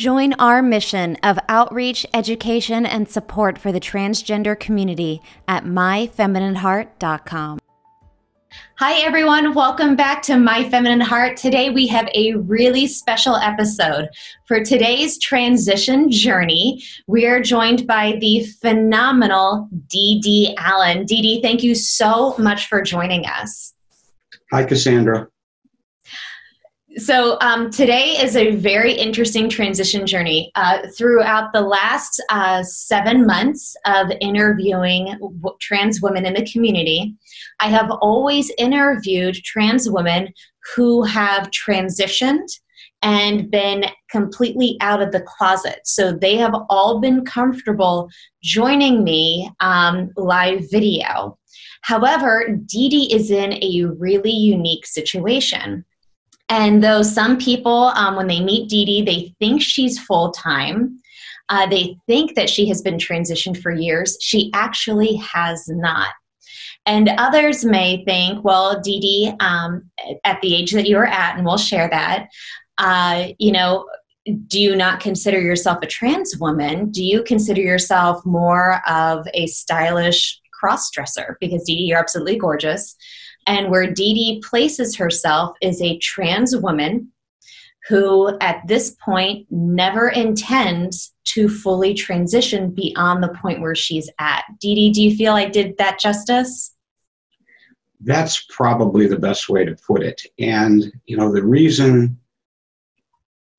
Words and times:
Join 0.00 0.32
our 0.38 0.62
mission 0.62 1.18
of 1.22 1.38
outreach, 1.46 2.06
education, 2.14 2.86
and 2.86 3.06
support 3.06 3.58
for 3.58 3.70
the 3.70 3.80
transgender 3.80 4.58
community 4.58 5.20
at 5.46 5.66
myfeminineheart.com. 5.66 7.58
Hi, 8.78 8.94
everyone. 9.02 9.52
Welcome 9.52 9.96
back 9.96 10.22
to 10.22 10.38
My 10.38 10.66
Feminine 10.70 11.02
Heart. 11.02 11.36
Today 11.36 11.68
we 11.68 11.86
have 11.88 12.08
a 12.14 12.32
really 12.36 12.86
special 12.86 13.36
episode. 13.36 14.08
For 14.46 14.64
today's 14.64 15.18
transition 15.18 16.10
journey, 16.10 16.82
we 17.06 17.26
are 17.26 17.42
joined 17.42 17.86
by 17.86 18.16
the 18.22 18.46
phenomenal 18.62 19.68
Dee 19.88 20.18
Dee 20.22 20.54
Allen. 20.56 21.04
Dee 21.04 21.20
Dee, 21.20 21.42
thank 21.42 21.62
you 21.62 21.74
so 21.74 22.34
much 22.38 22.68
for 22.68 22.80
joining 22.80 23.26
us. 23.26 23.74
Hi, 24.50 24.64
Cassandra. 24.64 25.28
So, 26.98 27.38
um, 27.40 27.70
today 27.70 28.16
is 28.20 28.34
a 28.34 28.56
very 28.56 28.92
interesting 28.92 29.48
transition 29.48 30.08
journey. 30.08 30.50
Uh, 30.56 30.88
throughout 30.98 31.52
the 31.52 31.60
last 31.60 32.20
uh, 32.30 32.64
seven 32.64 33.24
months 33.24 33.76
of 33.86 34.10
interviewing 34.20 35.06
w- 35.20 35.56
trans 35.60 36.02
women 36.02 36.26
in 36.26 36.34
the 36.34 36.50
community, 36.50 37.14
I 37.60 37.68
have 37.68 37.92
always 38.00 38.50
interviewed 38.58 39.36
trans 39.36 39.88
women 39.88 40.30
who 40.74 41.04
have 41.04 41.52
transitioned 41.52 42.48
and 43.02 43.48
been 43.52 43.84
completely 44.10 44.76
out 44.80 45.00
of 45.00 45.12
the 45.12 45.22
closet. 45.22 45.82
So, 45.84 46.10
they 46.10 46.36
have 46.38 46.56
all 46.70 46.98
been 46.98 47.24
comfortable 47.24 48.10
joining 48.42 49.04
me 49.04 49.48
um, 49.60 50.10
live 50.16 50.68
video. 50.72 51.38
However, 51.82 52.58
Dee 52.66 52.88
Dee 52.88 53.14
is 53.14 53.30
in 53.30 53.52
a 53.62 53.84
really 53.96 54.32
unique 54.32 54.86
situation 54.86 55.84
and 56.50 56.82
though 56.82 57.02
some 57.02 57.38
people, 57.38 57.92
um, 57.94 58.16
when 58.16 58.26
they 58.26 58.40
meet 58.40 58.68
Dee 58.68 58.84
Dee, 58.84 59.02
they 59.02 59.34
think 59.38 59.62
she's 59.62 59.98
full 60.00 60.32
time, 60.32 61.00
uh, 61.48 61.66
they 61.66 61.96
think 62.06 62.34
that 62.34 62.50
she 62.50 62.68
has 62.68 62.82
been 62.82 62.96
transitioned 62.96 63.62
for 63.62 63.72
years. 63.72 64.18
She 64.20 64.50
actually 64.52 65.14
has 65.16 65.66
not. 65.68 66.08
And 66.86 67.08
others 67.18 67.64
may 67.64 68.04
think, 68.04 68.44
well, 68.44 68.80
Dee 68.80 69.00
Dee, 69.00 69.32
um, 69.38 69.90
at 70.24 70.40
the 70.40 70.54
age 70.54 70.72
that 70.72 70.88
you 70.88 70.96
are 70.98 71.06
at, 71.06 71.36
and 71.36 71.46
we'll 71.46 71.56
share 71.56 71.88
that, 71.88 72.28
uh, 72.78 73.28
you 73.38 73.52
know, 73.52 73.86
do 74.48 74.60
you 74.60 74.74
not 74.74 75.00
consider 75.00 75.40
yourself 75.40 75.78
a 75.82 75.86
trans 75.86 76.36
woman? 76.38 76.90
Do 76.90 77.04
you 77.04 77.22
consider 77.22 77.60
yourself 77.60 78.24
more 78.26 78.80
of 78.88 79.26
a 79.34 79.46
stylish 79.46 80.40
cross 80.52 80.90
dresser? 80.90 81.36
Because 81.40 81.62
Dee 81.64 81.76
Dee, 81.76 81.84
you're 81.84 81.98
absolutely 81.98 82.38
gorgeous. 82.38 82.96
And 83.46 83.70
where 83.70 83.90
Dee 83.92 84.14
Dee 84.14 84.42
places 84.48 84.96
herself 84.96 85.56
is 85.60 85.80
a 85.80 85.98
trans 85.98 86.56
woman 86.56 87.12
who, 87.88 88.36
at 88.40 88.66
this 88.68 88.96
point, 89.02 89.46
never 89.50 90.10
intends 90.10 91.12
to 91.24 91.48
fully 91.48 91.94
transition 91.94 92.70
beyond 92.70 93.22
the 93.22 93.34
point 93.40 93.60
where 93.60 93.74
she's 93.74 94.10
at. 94.18 94.44
Dee 94.60 94.74
Dee, 94.74 94.92
do 94.92 95.02
you 95.02 95.16
feel 95.16 95.34
I 95.34 95.46
did 95.46 95.76
that 95.78 95.98
justice? 95.98 96.74
That's 98.00 98.46
probably 98.48 99.06
the 99.06 99.18
best 99.18 99.48
way 99.48 99.64
to 99.64 99.76
put 99.86 100.02
it. 100.02 100.20
And, 100.38 100.92
you 101.06 101.16
know, 101.16 101.32
the 101.32 101.44
reason, 101.44 102.18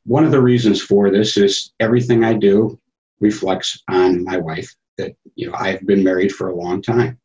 one 0.05 0.23
of 0.23 0.31
the 0.31 0.41
reasons 0.41 0.81
for 0.81 1.11
this 1.11 1.37
is 1.37 1.73
everything 1.79 2.23
I 2.23 2.33
do 2.33 2.79
reflects 3.19 3.83
on 3.87 4.23
my 4.23 4.37
wife, 4.37 4.73
that, 4.97 5.15
you 5.35 5.49
know, 5.49 5.55
I've 5.55 5.85
been 5.85 6.03
married 6.03 6.31
for 6.31 6.49
a 6.49 6.55
long 6.55 6.81
time. 6.81 7.19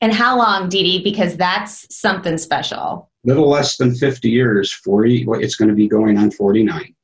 And 0.00 0.12
how 0.12 0.38
long, 0.38 0.68
Dee 0.68 0.82
Dee? 0.82 1.04
Because 1.04 1.36
that's 1.36 1.94
something 1.94 2.38
special. 2.38 3.10
Little 3.24 3.48
less 3.48 3.76
than 3.76 3.94
50 3.94 4.30
years, 4.30 4.72
40, 4.72 5.26
it's 5.40 5.56
going 5.56 5.68
to 5.68 5.74
be 5.74 5.88
going 5.88 6.16
on 6.16 6.30
49. 6.30 6.94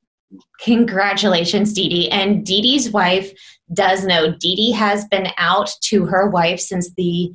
Congratulations, 0.63 1.73
Dee 1.73 1.89
Dee. 1.89 2.11
And 2.11 2.45
Dee 2.45 2.63
Dee's 2.63 2.91
wife 2.91 3.31
does 3.75 4.05
know. 4.05 4.33
Dee 4.33 4.57
Dee 4.57 4.73
has 4.73 5.05
been 5.07 5.29
out 5.37 5.71
to 5.83 6.07
her 6.07 6.31
wife 6.31 6.61
since 6.61 6.91
the 6.95 7.33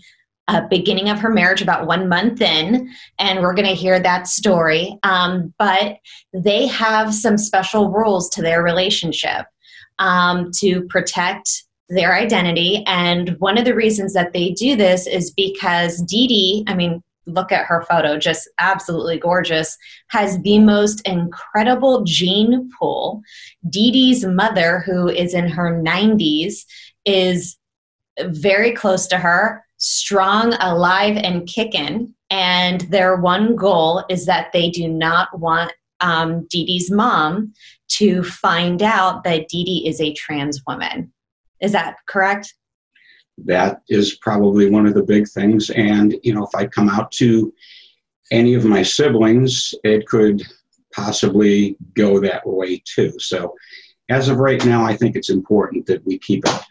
uh, 0.48 0.62
beginning 0.70 1.10
of 1.10 1.20
her 1.20 1.30
marriage, 1.30 1.62
about 1.62 1.88
one 1.88 2.10
month 2.10 2.42
in, 2.42 2.90
and 3.20 3.40
we're 3.40 3.54
going 3.54 3.68
to 3.68 3.76
hear 3.76 4.00
that 4.00 4.28
story. 4.28 4.98
Um, 5.04 5.54
but 5.58 5.98
they 6.34 6.68
have 6.68 7.14
some 7.14 7.38
special 7.38 7.90
rules 7.90 8.30
to 8.32 8.42
their 8.42 8.64
relationship 8.64 9.46
um, 10.00 10.52
to 10.60 10.82
protect 10.90 11.64
their 11.92 12.16
identity. 12.16 12.84
And 12.88 13.36
one 13.40 13.58
of 13.58 13.66
the 13.66 13.76
reasons 13.76 14.14
that 14.14 14.32
they 14.32 14.52
do 14.52 14.76
this 14.76 15.08
is 15.08 15.32
because 15.32 16.02
Dee 16.02 16.28
Dee, 16.28 16.64
I 16.68 16.74
mean, 16.74 17.04
look 17.26 17.52
at 17.52 17.66
her 17.66 17.84
photo, 17.84 18.18
just 18.18 18.50
absolutely 18.60 19.20
gorgeous, 19.20 19.78
has 20.08 20.40
the 20.42 20.60
most 20.60 21.02
incredible 21.06 22.04
gene 22.04 22.70
pool. 22.80 23.22
Dee 23.70 23.92
Dee's 23.92 24.26
mother, 24.26 24.80
who 24.80 25.10
is 25.10 25.34
in 25.34 25.48
her 25.50 25.82
90s, 25.82 26.66
is 27.06 27.58
very 28.22 28.72
close 28.72 29.06
to 29.08 29.18
her, 29.18 29.64
strong, 29.78 30.54
alive, 30.60 31.18
and 31.18 31.48
kicking. 31.48 32.14
And 32.30 32.82
their 32.82 33.18
one 33.18 33.56
goal 33.56 34.06
is 34.10 34.26
that 34.28 34.54
they 34.54 34.70
do 34.70 34.88
not 34.88 35.38
want 35.38 35.74
um, 36.00 36.48
Dee 36.50 36.66
Dee's 36.66 36.90
mom 36.90 37.54
to 37.90 38.24
find 38.24 38.82
out 38.82 39.26
that 39.26 39.50
Dee 39.50 39.66
Dee 39.66 39.88
is 39.88 40.00
a 40.00 40.14
trans 40.14 40.62
woman. 40.66 41.12
Is 41.62 41.72
that 41.72 41.98
correct? 42.08 42.54
That 43.38 43.82
is 43.88 44.18
probably 44.18 44.70
one 44.70 44.86
of 44.86 44.94
the 44.94 45.04
big 45.04 45.28
things. 45.28 45.70
And, 45.72 46.16
you 46.24 46.34
know, 46.34 46.44
if 46.44 46.54
I 46.56 46.68
come 46.68 46.90
out 46.90 47.12
to 47.14 47.54
any 48.32 48.54
of 48.54 48.66
my 48.66 48.84
siblings, 48.84 49.74
it 49.84 50.08
could 50.08 50.42
possibly 50.94 51.78
go 51.94 52.20
that 52.20 52.46
way 52.46 52.82
too. 52.86 53.14
So, 53.20 53.56
as 54.10 54.28
of 54.28 54.38
right 54.38 54.64
now, 54.66 54.84
I 54.84 54.96
think 54.96 55.16
it's 55.16 55.30
important 55.30 55.86
that 55.86 56.06
we 56.06 56.18
keep 56.20 56.46
it 56.46 56.62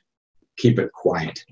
keep 0.59 0.78
it 0.78 0.93
quiet. 0.93 1.43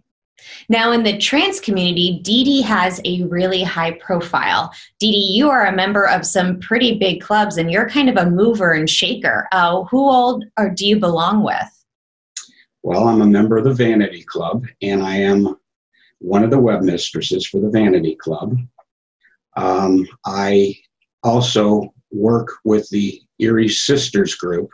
Now, 0.68 0.92
in 0.92 1.02
the 1.02 1.18
trans 1.18 1.60
community, 1.60 2.20
Dee 2.22 2.44
Dee 2.44 2.62
has 2.62 3.00
a 3.04 3.24
really 3.24 3.62
high 3.62 3.92
profile. 3.92 4.72
Dee 4.98 5.10
Dee, 5.10 5.32
you 5.36 5.50
are 5.50 5.66
a 5.66 5.74
member 5.74 6.06
of 6.06 6.26
some 6.26 6.60
pretty 6.60 6.98
big 6.98 7.20
clubs, 7.20 7.56
and 7.56 7.70
you're 7.70 7.88
kind 7.88 8.08
of 8.08 8.16
a 8.16 8.30
mover 8.30 8.72
and 8.72 8.88
shaker. 8.88 9.48
Uh, 9.52 9.84
who 9.84 10.08
all 10.08 10.42
or 10.58 10.70
do 10.70 10.86
you 10.86 10.98
belong 10.98 11.42
with? 11.42 11.77
Well, 12.88 13.06
I'm 13.06 13.20
a 13.20 13.26
member 13.26 13.58
of 13.58 13.64
the 13.64 13.74
Vanity 13.74 14.22
Club, 14.22 14.64
and 14.80 15.02
I 15.02 15.16
am 15.16 15.54
one 16.20 16.42
of 16.42 16.50
the 16.50 16.56
webmistresses 16.56 17.46
for 17.46 17.60
the 17.60 17.68
Vanity 17.68 18.16
Club. 18.16 18.56
Um, 19.58 20.08
I 20.24 20.74
also 21.22 21.92
work 22.10 22.48
with 22.64 22.88
the 22.88 23.20
Erie 23.40 23.68
Sisters 23.68 24.36
Group, 24.36 24.70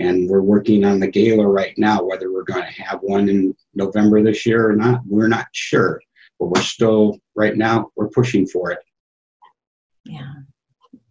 and 0.00 0.28
we're 0.28 0.42
working 0.42 0.84
on 0.84 0.98
the 0.98 1.06
gala 1.06 1.46
right 1.46 1.74
now. 1.78 2.02
Whether 2.02 2.32
we're 2.32 2.42
going 2.42 2.64
to 2.64 2.82
have 2.82 2.98
one 3.02 3.28
in 3.28 3.54
November 3.72 4.20
this 4.20 4.44
year 4.44 4.68
or 4.68 4.74
not, 4.74 5.02
we're 5.06 5.28
not 5.28 5.46
sure. 5.52 6.00
But 6.40 6.46
we're 6.46 6.62
still 6.62 7.20
right 7.36 7.56
now 7.56 7.92
we're 7.94 8.08
pushing 8.08 8.48
for 8.48 8.72
it. 8.72 8.80
Yeah, 10.04 10.32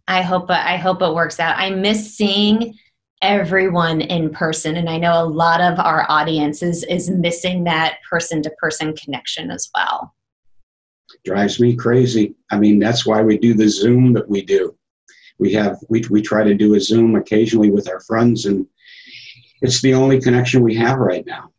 I 0.10 0.24
hope 0.24 0.50
I 0.50 0.76
hope 0.76 1.02
it 1.02 1.16
works 1.16 1.40
out. 1.40 1.58
I 1.58 1.70
miss 1.70 2.18
seeing 2.18 2.78
everyone 3.22 4.02
in 4.02 4.30
person 4.30 4.76
and 4.76 4.88
i 4.90 4.98
know 4.98 5.24
a 5.24 5.26
lot 5.26 5.60
of 5.60 5.80
our 5.80 6.06
audience 6.08 6.62
is, 6.62 6.84
is 6.84 7.10
missing 7.10 7.64
that 7.64 7.98
person 8.08 8.44
to 8.44 8.50
person 8.62 8.96
connection 8.96 9.50
as 9.50 9.70
well. 9.74 10.14
Drives 11.26 11.60
me 11.60 11.76
crazy. 11.76 12.36
I 12.52 12.60
mean 12.60 12.80
that's 12.80 13.06
why 13.06 13.22
we 13.22 13.38
do 13.38 13.54
the 13.54 13.68
zoom 13.68 14.14
that 14.14 14.30
we 14.30 14.44
do. 14.44 14.76
We 15.40 15.52
have 15.54 15.80
we, 15.90 16.04
we 16.10 16.22
try 16.22 16.44
to 16.44 16.54
do 16.54 16.76
a 16.76 16.80
zoom 16.80 17.16
occasionally 17.16 17.72
with 17.72 17.90
our 17.90 18.00
friends 18.02 18.46
and 18.46 18.68
it's 19.62 19.82
the 19.82 19.94
only 19.94 20.22
connection 20.22 20.62
we 20.62 20.76
have 20.76 21.00
right 21.00 21.26
now. 21.26 21.52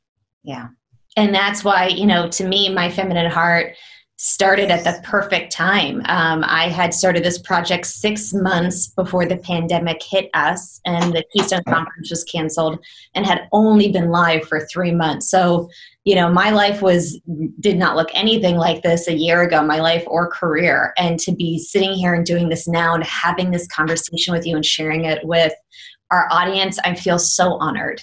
Yeah. 0.45 0.69
And 1.17 1.35
that's 1.35 1.65
why 1.65 1.89
you 1.89 2.07
know 2.07 2.29
to 2.29 2.47
me 2.47 2.73
my 2.73 2.89
feminine 2.91 3.31
heart 3.31 3.75
started 4.21 4.69
at 4.69 4.83
the 4.83 5.01
perfect 5.05 5.53
time. 5.53 6.03
Um, 6.07 6.45
I 6.45 6.69
had 6.69 6.93
started 6.93 7.23
this 7.23 7.39
project 7.39 7.87
six 7.87 8.35
months 8.35 8.89
before 8.89 9.27
the 9.27 9.37
pandemic 9.37 10.03
hit 10.03 10.29
us, 10.35 10.81
and 10.85 11.13
the 11.13 11.25
Keystone 11.33 11.63
Conference 11.69 12.11
was 12.11 12.25
canceled, 12.25 12.85
and 13.15 13.25
had 13.25 13.49
only 13.53 13.93
been 13.93 14.11
live 14.11 14.47
for 14.49 14.67
three 14.67 14.91
months. 14.91 15.31
So, 15.31 15.71
you 16.05 16.17
know, 16.17 16.33
my 16.33 16.51
life 16.51 16.83
was 16.83 17.21
did 17.61 17.79
not 17.79 17.95
look 17.95 18.09
anything 18.13 18.57
like 18.57 18.83
this 18.83 19.07
a 19.07 19.15
year 19.15 19.43
ago, 19.43 19.63
my 19.63 19.79
life 19.79 20.03
or 20.09 20.29
career. 20.29 20.93
And 20.99 21.21
to 21.21 21.31
be 21.31 21.57
sitting 21.61 21.93
here 21.93 22.15
and 22.15 22.27
doing 22.27 22.49
this 22.49 22.67
now, 22.67 22.95
and 22.95 23.05
having 23.05 23.53
this 23.53 23.69
conversation 23.69 24.35
with 24.35 24.45
you 24.45 24.57
and 24.57 24.67
sharing 24.67 25.05
it 25.05 25.25
with 25.25 25.53
our 26.11 26.27
audience, 26.33 26.81
I 26.83 26.97
feel 26.97 27.21
so 27.21 27.53
honored. 27.61 28.03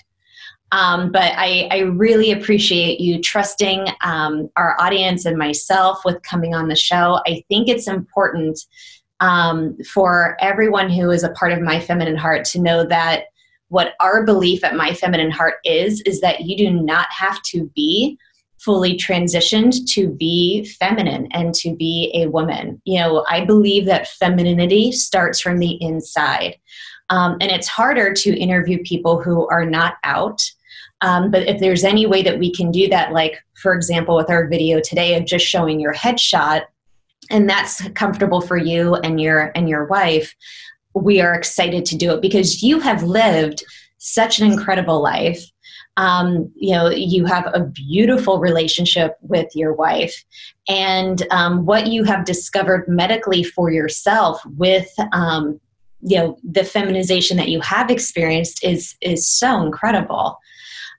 Um, 0.71 1.11
but 1.11 1.31
I, 1.35 1.67
I, 1.71 1.79
really 1.81 2.31
appreciate 2.31 2.99
you 2.99 3.21
trusting 3.21 3.85
um, 4.03 4.49
our 4.57 4.75
audience 4.79 5.25
and 5.25 5.37
myself 5.37 6.01
with 6.03 6.21
coming 6.23 6.55
on 6.55 6.67
the 6.67 6.75
show. 6.75 7.21
I 7.27 7.43
think 7.47 7.69
it's 7.69 7.87
important 7.87 8.59
um, 9.19 9.77
for 9.83 10.35
everyone 10.41 10.89
who 10.89 11.11
is 11.11 11.23
a 11.23 11.31
part 11.31 11.53
of 11.53 11.61
My 11.61 11.79
Feminine 11.79 12.17
Heart 12.17 12.45
to 12.45 12.61
know 12.61 12.83
that 12.87 13.25
what 13.69 13.93
our 13.99 14.25
belief 14.25 14.63
at 14.63 14.75
My 14.75 14.93
Feminine 14.93 15.31
Heart 15.31 15.55
is, 15.63 16.01
is 16.01 16.19
that 16.21 16.41
you 16.41 16.57
do 16.57 16.71
not 16.71 17.07
have 17.11 17.41
to 17.43 17.71
be 17.75 18.17
fully 18.57 18.97
transitioned 18.97 19.85
to 19.93 20.09
be 20.09 20.65
feminine 20.79 21.27
and 21.31 21.53
to 21.53 21.75
be 21.75 22.11
a 22.15 22.27
woman. 22.27 22.81
You 22.85 22.99
know, 22.99 23.25
I 23.29 23.45
believe 23.45 23.85
that 23.85 24.07
femininity 24.07 24.91
starts 24.91 25.39
from 25.39 25.59
the 25.59 25.77
inside. 25.81 26.57
Um, 27.09 27.37
and 27.41 27.51
it's 27.51 27.67
harder 27.67 28.13
to 28.13 28.37
interview 28.37 28.81
people 28.83 29.21
who 29.21 29.47
are 29.49 29.65
not 29.65 29.95
out. 30.03 30.41
Um, 31.01 31.29
but 31.29 31.47
if 31.47 31.59
there's 31.59 31.83
any 31.83 32.05
way 32.05 32.23
that 32.23 32.39
we 32.39 32.51
can 32.51 32.71
do 32.71 32.87
that, 32.89 33.11
like 33.11 33.43
for 33.61 33.73
example, 33.73 34.15
with 34.15 34.29
our 34.29 34.47
video 34.47 34.79
today 34.79 35.15
of 35.15 35.25
just 35.25 35.45
showing 35.45 35.79
your 35.79 35.93
headshot, 35.93 36.63
and 37.29 37.49
that's 37.49 37.87
comfortable 37.89 38.41
for 38.41 38.57
you 38.57 38.95
and 38.95 39.19
your 39.19 39.51
and 39.55 39.67
your 39.67 39.85
wife, 39.85 40.35
we 40.93 41.21
are 41.21 41.33
excited 41.33 41.85
to 41.85 41.97
do 41.97 42.11
it 42.13 42.21
because 42.21 42.63
you 42.63 42.79
have 42.79 43.03
lived 43.03 43.63
such 43.97 44.39
an 44.39 44.51
incredible 44.51 45.01
life. 45.01 45.43
Um, 45.97 46.51
you 46.55 46.73
know, 46.73 46.89
you 46.89 47.25
have 47.25 47.49
a 47.53 47.61
beautiful 47.61 48.39
relationship 48.39 49.15
with 49.21 49.47
your 49.55 49.73
wife, 49.73 50.23
and 50.67 51.25
um, 51.31 51.65
what 51.65 51.87
you 51.87 52.03
have 52.03 52.25
discovered 52.25 52.87
medically 52.87 53.43
for 53.43 53.71
yourself 53.71 54.41
with 54.57 54.89
um, 55.13 55.59
you 56.05 56.17
know 56.17 56.37
the 56.43 56.63
feminization 56.63 57.35
that 57.37 57.49
you 57.49 57.59
have 57.61 57.89
experienced 57.89 58.63
is 58.63 58.95
is 59.01 59.27
so 59.27 59.61
incredible. 59.61 60.37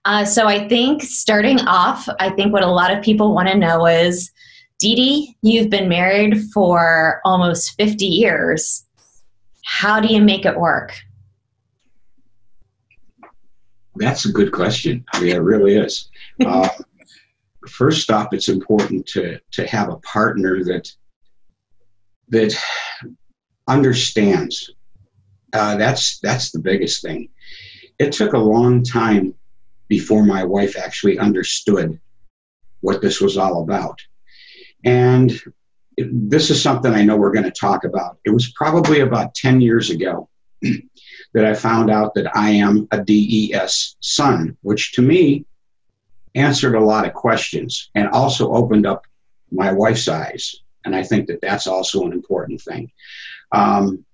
Uh, 0.05 0.25
so 0.25 0.47
I 0.47 0.69
think 0.69 1.03
starting 1.03 1.58
off, 1.61 2.08
I 2.20 2.31
think 2.31 2.53
what 2.53 2.62
a 2.62 2.69
lot 2.69 2.97
of 2.97 3.03
people 3.03 3.35
want 3.35 3.49
to 3.49 3.56
know 3.56 3.87
is, 3.87 4.31
Dee 4.79 4.94
Dee, 4.94 5.37
you've 5.43 5.69
been 5.69 5.88
married 5.88 6.44
for 6.53 7.20
almost 7.25 7.75
50 7.76 8.06
years. 8.06 8.85
How 9.64 9.99
do 9.99 10.06
you 10.06 10.23
make 10.23 10.44
it 10.44 10.56
work? 10.56 10.93
That's 13.97 14.26
a 14.26 14.32
good 14.32 14.52
question. 14.52 15.05
I 15.12 15.20
mean, 15.20 15.35
it 15.35 15.41
really 15.41 15.76
is. 15.76 16.09
Uh, 16.44 16.69
first 17.69 18.11
off, 18.11 18.32
it's 18.32 18.49
important 18.49 19.06
to 19.06 19.41
to 19.52 19.67
have 19.67 19.88
a 19.88 19.97
partner 19.99 20.62
that 20.64 20.88
that 22.29 22.56
understands. 23.69 24.70
Uh, 25.56 25.76
that's 25.76 26.19
that's 26.20 26.50
the 26.50 26.58
biggest 26.58 27.03
thing. 27.03 27.29
It 27.99 28.12
took 28.12 28.35
a 28.35 28.38
long 28.38 28.82
time 28.82 29.35
before 29.88 30.25
my 30.25 30.44
wife 30.44 30.76
actually 30.76 31.19
understood 31.19 31.99
what 32.81 33.00
this 33.00 33.20
was 33.20 33.37
all 33.37 33.62
about, 33.62 34.00
and 34.85 35.32
it, 35.97 36.31
this 36.31 36.50
is 36.50 36.62
something 36.62 36.93
I 36.93 37.05
know 37.05 37.17
we're 37.17 37.32
going 37.32 37.44
to 37.44 37.50
talk 37.50 37.85
about. 37.85 38.19
It 38.25 38.31
was 38.31 38.53
probably 38.53 39.00
about 39.00 39.35
ten 39.35 39.61
years 39.61 39.91
ago. 39.91 40.29
that 41.35 41.44
I 41.44 41.53
found 41.55 41.91
out 41.91 42.14
that 42.14 42.35
I 42.35 42.49
am 42.50 42.88
a 42.93 43.05
DES 43.05 43.97
son, 44.00 44.56
which 44.62 44.93
to 44.94 45.02
me 45.02 45.44
answered 46.35 46.75
a 46.75 46.85
lot 46.85 47.06
of 47.06 47.12
questions 47.12 47.91
and 47.94 48.09
also 48.09 48.52
opened 48.52 48.87
up 48.87 49.06
my 49.50 49.70
wife's 49.73 50.09
eyes. 50.09 50.62
And 50.85 50.94
I 50.94 51.02
think 51.02 51.26
that 51.26 51.41
that's 51.43 51.67
also 51.67 52.06
an 52.06 52.12
important 52.12 52.62
thing. 52.62 52.91
Um, 53.52 54.05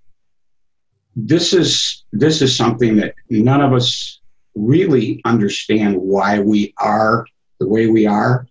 this 1.15 1.53
is 1.53 2.05
this 2.13 2.43
is 2.43 2.57
something 2.57 2.97
that 2.97 3.15
none 3.29 3.61
of 3.61 3.73
us 3.73 4.21
really 4.55 5.21
understand 5.25 5.97
why 5.97 6.41
we 6.41 6.75
are 6.79 7.27
the 7.59 7.69
way 7.69 7.87
we 7.87 8.07
are. 8.07 8.47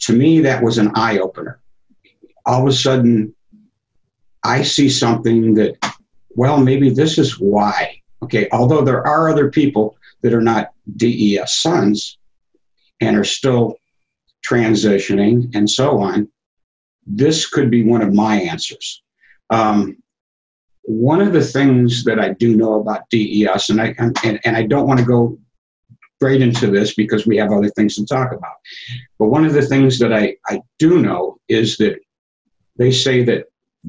To 0.00 0.12
me, 0.12 0.40
that 0.40 0.62
was 0.62 0.78
an 0.78 0.92
eye 0.94 1.18
opener. 1.18 1.60
All 2.46 2.62
of 2.62 2.68
a 2.68 2.72
sudden, 2.72 3.34
I 4.44 4.62
see 4.62 4.88
something 4.88 5.54
that, 5.54 5.76
well, 6.30 6.58
maybe 6.58 6.90
this 6.90 7.18
is 7.18 7.38
why. 7.38 8.00
Okay, 8.22 8.48
although 8.52 8.82
there 8.82 9.06
are 9.06 9.28
other 9.28 9.50
people 9.50 9.96
that 10.22 10.32
are 10.32 10.40
not 10.40 10.70
DES 10.96 11.52
sons, 11.60 12.18
and 13.00 13.16
are 13.16 13.24
still 13.24 13.76
transitioning 14.46 15.54
and 15.54 15.68
so 15.68 15.98
on, 15.98 16.28
this 17.06 17.48
could 17.48 17.70
be 17.70 17.84
one 17.84 18.02
of 18.02 18.12
my 18.12 18.36
answers. 18.36 19.02
Um, 19.50 19.96
one 20.88 21.20
of 21.20 21.34
the 21.34 21.44
things 21.44 22.02
that 22.04 22.18
I 22.18 22.30
do 22.32 22.56
know 22.56 22.80
about 22.80 23.10
DES, 23.10 23.68
and 23.68 23.78
I 23.78 23.94
and, 23.98 24.40
and 24.44 24.56
I 24.56 24.62
don't 24.62 24.86
want 24.86 24.98
to 24.98 25.04
go 25.04 25.38
straight 26.16 26.40
into 26.40 26.70
this 26.70 26.94
because 26.94 27.26
we 27.26 27.36
have 27.36 27.52
other 27.52 27.68
things 27.68 27.96
to 27.96 28.06
talk 28.06 28.32
about, 28.32 28.56
but 29.18 29.26
one 29.26 29.44
of 29.44 29.52
the 29.52 29.66
things 29.66 29.98
that 29.98 30.14
I, 30.14 30.36
I 30.48 30.62
do 30.78 31.00
know 31.00 31.36
is 31.46 31.76
that 31.76 32.00
they 32.76 32.90
say 32.90 33.22
that 33.24 33.44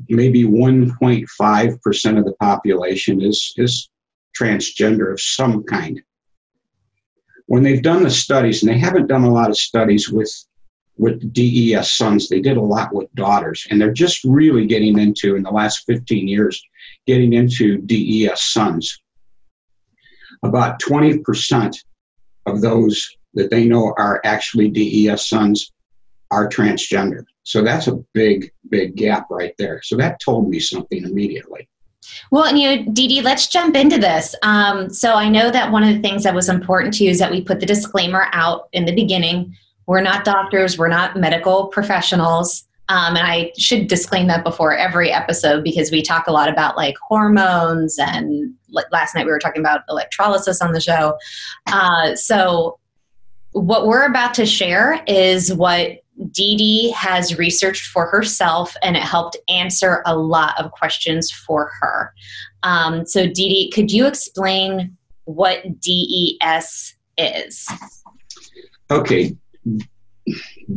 maybe 0.10 0.44
1.5% 0.44 2.18
of 2.18 2.26
the 2.26 2.34
population 2.34 3.22
is, 3.22 3.54
is 3.56 3.90
transgender 4.38 5.12
of 5.12 5.22
some 5.22 5.64
kind. 5.64 6.02
When 7.46 7.64
they've 7.64 7.82
done 7.82 8.04
the 8.04 8.12
studies, 8.12 8.62
and 8.62 8.72
they 8.72 8.78
haven't 8.78 9.08
done 9.08 9.24
a 9.24 9.34
lot 9.34 9.50
of 9.50 9.58
studies 9.58 10.10
with 10.10 10.32
with 11.00 11.34
DES 11.34 11.92
sons, 11.92 12.28
they 12.28 12.42
did 12.42 12.58
a 12.58 12.62
lot 12.62 12.94
with 12.94 13.14
daughters, 13.16 13.66
and 13.72 13.80
they're 13.80 13.94
just 13.94 14.24
really 14.26 14.68
getting 14.68 15.00
into 15.00 15.36
in 15.36 15.44
the 15.44 15.50
last 15.50 15.86
15 15.86 16.28
years, 16.28 16.62
getting 17.08 17.34
into 17.34 17.78
DES 17.80 18.42
sons. 18.44 19.02
About 20.44 20.80
20% 20.82 21.76
of 22.46 22.62
those 22.62 23.10
that 23.34 23.50
they 23.50 23.66
know 23.66 23.94
are 23.98 24.22
actually 24.26 24.70
DES 24.70 25.28
sons 25.30 25.72
are 26.32 26.50
transgender. 26.50 27.24
So 27.44 27.64
that's 27.64 27.88
a 27.88 27.96
big, 28.14 28.52
big 28.70 28.96
gap 28.96 29.28
right 29.32 29.56
there. 29.58 29.82
So 29.84 29.96
that 29.98 30.20
told 30.20 30.50
me 30.50 30.60
something 30.60 31.04
immediately. 31.04 31.68
Well, 32.32 32.46
and 32.46 32.60
you 32.60 32.76
know, 32.76 32.92
Dee 32.92 33.08
Dee, 33.08 33.22
let's 33.22 33.48
jump 33.48 33.76
into 33.76 33.98
this. 33.98 34.36
Um, 34.44 34.90
so 34.90 35.14
I 35.14 35.30
know 35.30 35.50
that 35.50 35.72
one 35.72 35.84
of 35.84 35.96
the 35.96 36.02
things 36.02 36.24
that 36.24 36.36
was 36.36 36.50
important 36.50 36.94
to 36.96 37.04
you 37.06 37.12
is 37.12 37.20
that 37.20 37.32
we 37.32 37.42
put 37.42 37.60
the 37.60 37.66
disclaimer 37.66 38.28
out 38.34 38.68
in 38.74 38.86
the 38.86 38.94
beginning. 38.94 39.56
We're 39.90 40.02
not 40.02 40.24
doctors, 40.24 40.78
we're 40.78 40.88
not 40.88 41.16
medical 41.16 41.66
professionals. 41.66 42.64
Um, 42.90 43.16
and 43.16 43.26
I 43.26 43.52
should 43.58 43.88
disclaim 43.88 44.28
that 44.28 44.44
before 44.44 44.78
every 44.78 45.12
episode 45.12 45.64
because 45.64 45.90
we 45.90 46.04
talk 46.04 46.28
a 46.28 46.32
lot 46.32 46.48
about 46.48 46.78
like 46.78 46.94
hormones 47.02 47.98
and 47.98 48.54
last 48.92 49.16
night 49.16 49.26
we 49.26 49.32
were 49.32 49.40
talking 49.40 49.62
about 49.62 49.82
electrolysis 49.90 50.62
on 50.62 50.74
the 50.74 50.80
show. 50.80 51.18
Uh, 51.66 52.14
so 52.14 52.78
what 53.54 53.88
we're 53.88 54.06
about 54.06 54.36
to 54.36 54.46
share 54.46 55.04
is 55.08 55.52
what 55.56 56.04
Dee 56.34 56.56
Dee 56.56 56.92
has 56.92 57.40
researched 57.40 57.88
for 57.88 58.06
herself 58.06 58.76
and 58.84 58.96
it 58.96 59.02
helped 59.02 59.38
answer 59.50 60.04
a 60.06 60.16
lot 60.16 60.54
of 60.64 60.70
questions 60.70 61.32
for 61.32 61.72
her. 61.82 62.14
Um, 62.62 63.08
so, 63.08 63.26
Dee 63.26 63.34
Dee, 63.50 63.72
could 63.72 63.92
you 63.92 64.06
explain 64.06 64.96
what 65.24 65.64
DES 65.82 66.96
is? 67.18 67.68
Okay. 68.92 69.36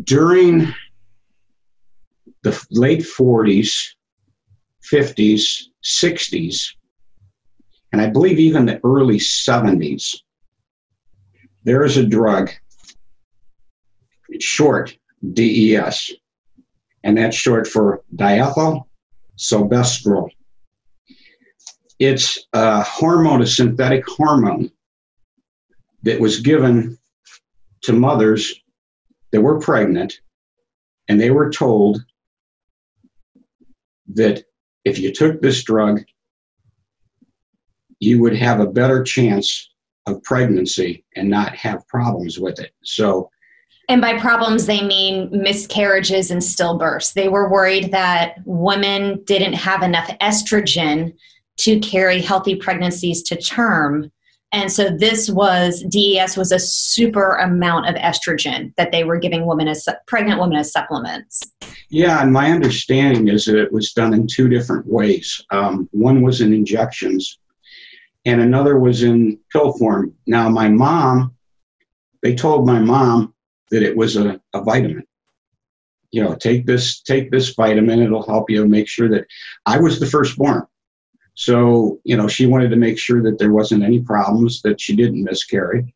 During 0.04 0.72
the 2.42 2.66
late 2.70 3.00
40s, 3.00 3.72
50s, 4.90 5.62
60s, 5.84 6.74
and 7.92 8.00
I 8.00 8.08
believe 8.08 8.38
even 8.38 8.66
the 8.66 8.80
early 8.84 9.18
70s, 9.18 10.16
there 11.64 11.84
is 11.84 11.96
a 11.96 12.06
drug, 12.06 12.50
short, 14.40 14.96
DES, 15.32 16.12
and 17.04 17.18
that's 17.18 17.36
short 17.36 17.68
for 17.68 18.02
diethyl 18.16 18.84
silvestrol. 19.38 20.28
It's 21.98 22.46
a 22.52 22.82
hormone, 22.82 23.42
a 23.42 23.46
synthetic 23.46 24.04
hormone 24.06 24.70
that 26.02 26.20
was 26.20 26.40
given 26.40 26.98
to 27.82 27.92
mothers 27.92 28.61
that 29.32 29.40
were 29.40 29.58
pregnant, 29.58 30.20
and 31.08 31.20
they 31.20 31.30
were 31.30 31.50
told 31.50 32.04
that 34.14 34.44
if 34.84 34.98
you 34.98 35.12
took 35.12 35.40
this 35.40 35.62
drug, 35.64 36.02
you 37.98 38.20
would 38.20 38.36
have 38.36 38.60
a 38.60 38.66
better 38.66 39.02
chance 39.02 39.70
of 40.06 40.22
pregnancy 40.22 41.04
and 41.16 41.28
not 41.28 41.54
have 41.54 41.86
problems 41.88 42.38
with 42.38 42.58
it. 42.58 42.72
So 42.82 43.30
and 43.88 44.00
by 44.00 44.18
problems, 44.18 44.66
they 44.66 44.82
mean 44.82 45.28
miscarriages 45.32 46.30
and 46.30 46.40
stillbirths. 46.40 47.12
They 47.12 47.28
were 47.28 47.50
worried 47.50 47.90
that 47.92 48.36
women 48.44 49.22
didn't 49.24 49.54
have 49.54 49.82
enough 49.82 50.08
estrogen 50.20 51.14
to 51.58 51.78
carry 51.80 52.20
healthy 52.20 52.54
pregnancies 52.54 53.22
to 53.24 53.36
term. 53.36 54.10
And 54.52 54.70
so 54.70 54.90
this 54.90 55.30
was 55.30 55.82
DES 55.88 56.36
was 56.36 56.52
a 56.52 56.58
super 56.58 57.36
amount 57.36 57.88
of 57.88 57.94
estrogen 57.94 58.74
that 58.76 58.92
they 58.92 59.02
were 59.02 59.16
giving 59.18 59.46
women 59.46 59.66
as 59.66 59.88
pregnant 60.06 60.40
women 60.40 60.58
as 60.58 60.70
supplements. 60.70 61.40
Yeah, 61.88 62.22
and 62.22 62.32
my 62.32 62.50
understanding 62.50 63.28
is 63.28 63.46
that 63.46 63.58
it 63.58 63.72
was 63.72 63.92
done 63.92 64.12
in 64.12 64.26
two 64.26 64.48
different 64.48 64.86
ways. 64.86 65.42
Um, 65.50 65.88
one 65.92 66.20
was 66.20 66.42
in 66.42 66.52
injections, 66.52 67.38
and 68.26 68.42
another 68.42 68.78
was 68.78 69.02
in 69.02 69.38
pill 69.50 69.72
form. 69.72 70.14
Now, 70.26 70.50
my 70.50 70.68
mom, 70.68 71.34
they 72.22 72.34
told 72.34 72.66
my 72.66 72.78
mom 72.78 73.34
that 73.70 73.82
it 73.82 73.96
was 73.96 74.16
a, 74.16 74.38
a 74.52 74.62
vitamin. 74.62 75.04
You 76.10 76.22
know, 76.22 76.34
take 76.34 76.66
this, 76.66 77.00
take 77.00 77.30
this 77.30 77.54
vitamin, 77.54 78.02
it'll 78.02 78.26
help 78.26 78.50
you 78.50 78.68
make 78.68 78.86
sure 78.86 79.08
that 79.08 79.24
I 79.64 79.80
was 79.80 79.98
the 79.98 80.04
firstborn. 80.04 80.66
So, 81.42 82.00
you 82.04 82.16
know, 82.16 82.28
she 82.28 82.46
wanted 82.46 82.70
to 82.70 82.76
make 82.76 82.96
sure 82.96 83.20
that 83.24 83.36
there 83.36 83.52
wasn't 83.52 83.82
any 83.82 83.98
problems, 83.98 84.62
that 84.62 84.80
she 84.80 84.94
didn't 84.94 85.24
miscarry. 85.24 85.92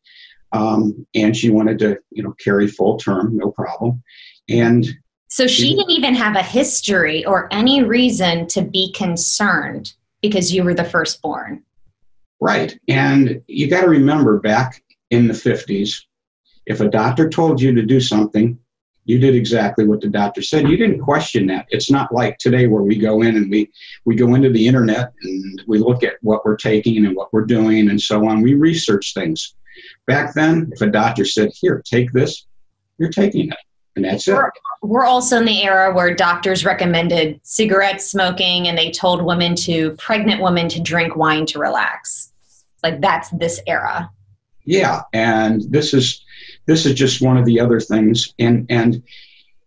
Um, 0.51 1.07
and 1.15 1.33
she 1.33 1.49
wanted 1.49 1.79
to, 1.79 1.99
you 2.11 2.21
know, 2.21 2.33
carry 2.33 2.67
full 2.67 2.97
term, 2.97 3.37
no 3.37 3.51
problem. 3.51 4.03
And 4.49 4.85
so 5.29 5.47
she, 5.47 5.61
she 5.61 5.75
didn't 5.75 5.91
even 5.91 6.15
have 6.15 6.35
a 6.35 6.43
history 6.43 7.23
or 7.23 7.47
any 7.53 7.81
reason 7.81 8.47
to 8.47 8.61
be 8.61 8.91
concerned 8.91 9.93
because 10.21 10.53
you 10.53 10.65
were 10.65 10.73
the 10.73 10.83
firstborn. 10.83 11.63
Right. 12.41 12.77
And 12.89 13.41
you 13.47 13.69
got 13.69 13.81
to 13.83 13.89
remember 13.89 14.41
back 14.41 14.83
in 15.11 15.29
the 15.29 15.33
50s, 15.33 16.01
if 16.65 16.81
a 16.81 16.89
doctor 16.89 17.29
told 17.29 17.61
you 17.61 17.73
to 17.73 17.83
do 17.83 18.01
something, 18.01 18.59
you 19.07 19.17
did 19.17 19.35
exactly 19.35 19.87
what 19.87 20.01
the 20.01 20.09
doctor 20.09 20.41
said. 20.41 20.67
You 20.67 20.75
didn't 20.75 20.99
question 20.99 21.47
that. 21.47 21.65
It's 21.69 21.89
not 21.89 22.13
like 22.13 22.37
today 22.39 22.67
where 22.67 22.83
we 22.83 22.97
go 22.97 23.21
in 23.21 23.37
and 23.37 23.49
we, 23.49 23.71
we 24.03 24.15
go 24.15 24.35
into 24.35 24.49
the 24.49 24.67
internet 24.67 25.13
and 25.23 25.63
we 25.65 25.79
look 25.79 26.03
at 26.03 26.15
what 26.21 26.45
we're 26.45 26.57
taking 26.57 27.05
and 27.05 27.15
what 27.15 27.31
we're 27.31 27.45
doing 27.45 27.89
and 27.89 27.99
so 27.99 28.27
on. 28.27 28.41
We 28.41 28.55
research 28.55 29.13
things. 29.13 29.55
Back 30.07 30.33
then, 30.33 30.69
if 30.73 30.81
a 30.81 30.87
doctor 30.87 31.23
said, 31.23 31.51
Here, 31.53 31.81
take 31.85 32.11
this, 32.11 32.47
you're 32.97 33.09
taking 33.09 33.47
it. 33.47 33.57
And 33.95 34.03
that's 34.03 34.27
we're, 34.27 34.47
it. 34.47 34.53
We're 34.81 35.05
also 35.05 35.37
in 35.37 35.45
the 35.45 35.63
era 35.63 35.93
where 35.93 36.13
doctors 36.13 36.65
recommended 36.65 37.39
cigarette 37.43 38.01
smoking 38.01 38.67
and 38.67 38.77
they 38.77 38.91
told 38.91 39.21
women 39.21 39.55
to, 39.55 39.91
pregnant 39.91 40.41
women, 40.43 40.67
to 40.67 40.81
drink 40.81 41.15
wine 41.15 41.45
to 41.47 41.59
relax. 41.59 42.33
Like 42.83 42.99
that's 42.99 43.29
this 43.29 43.61
era. 43.67 44.11
Yeah. 44.65 45.03
And 45.13 45.63
this 45.69 45.93
is 45.93 46.25
this 46.67 46.85
is 46.85 46.93
just 46.93 47.21
one 47.21 47.37
of 47.37 47.45
the 47.45 47.59
other 47.59 47.79
things. 47.79 48.33
And, 48.37 48.65
and 48.69 49.01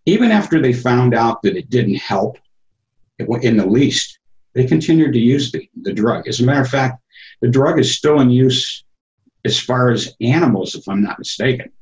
even 0.06 0.30
after 0.30 0.60
they 0.60 0.72
found 0.72 1.14
out 1.14 1.42
that 1.42 1.56
it 1.56 1.70
didn't 1.70 1.96
help 1.96 2.38
in 3.18 3.56
the 3.56 3.66
least, 3.66 4.18
they 4.54 4.66
continued 4.66 5.12
to 5.12 5.18
use 5.18 5.50
the, 5.50 5.68
the 5.82 5.92
drug. 5.92 6.28
As 6.28 6.40
a 6.40 6.44
matter 6.44 6.60
of 6.60 6.68
fact, 6.68 7.02
the 7.40 7.48
drug 7.48 7.78
is 7.78 7.96
still 7.96 8.20
in 8.20 8.30
use 8.30 8.84
as 9.44 9.58
far 9.58 9.90
as 9.90 10.14
animals, 10.20 10.74
if 10.74 10.86
I'm 10.88 11.02
not 11.02 11.18
mistaken. 11.18 11.72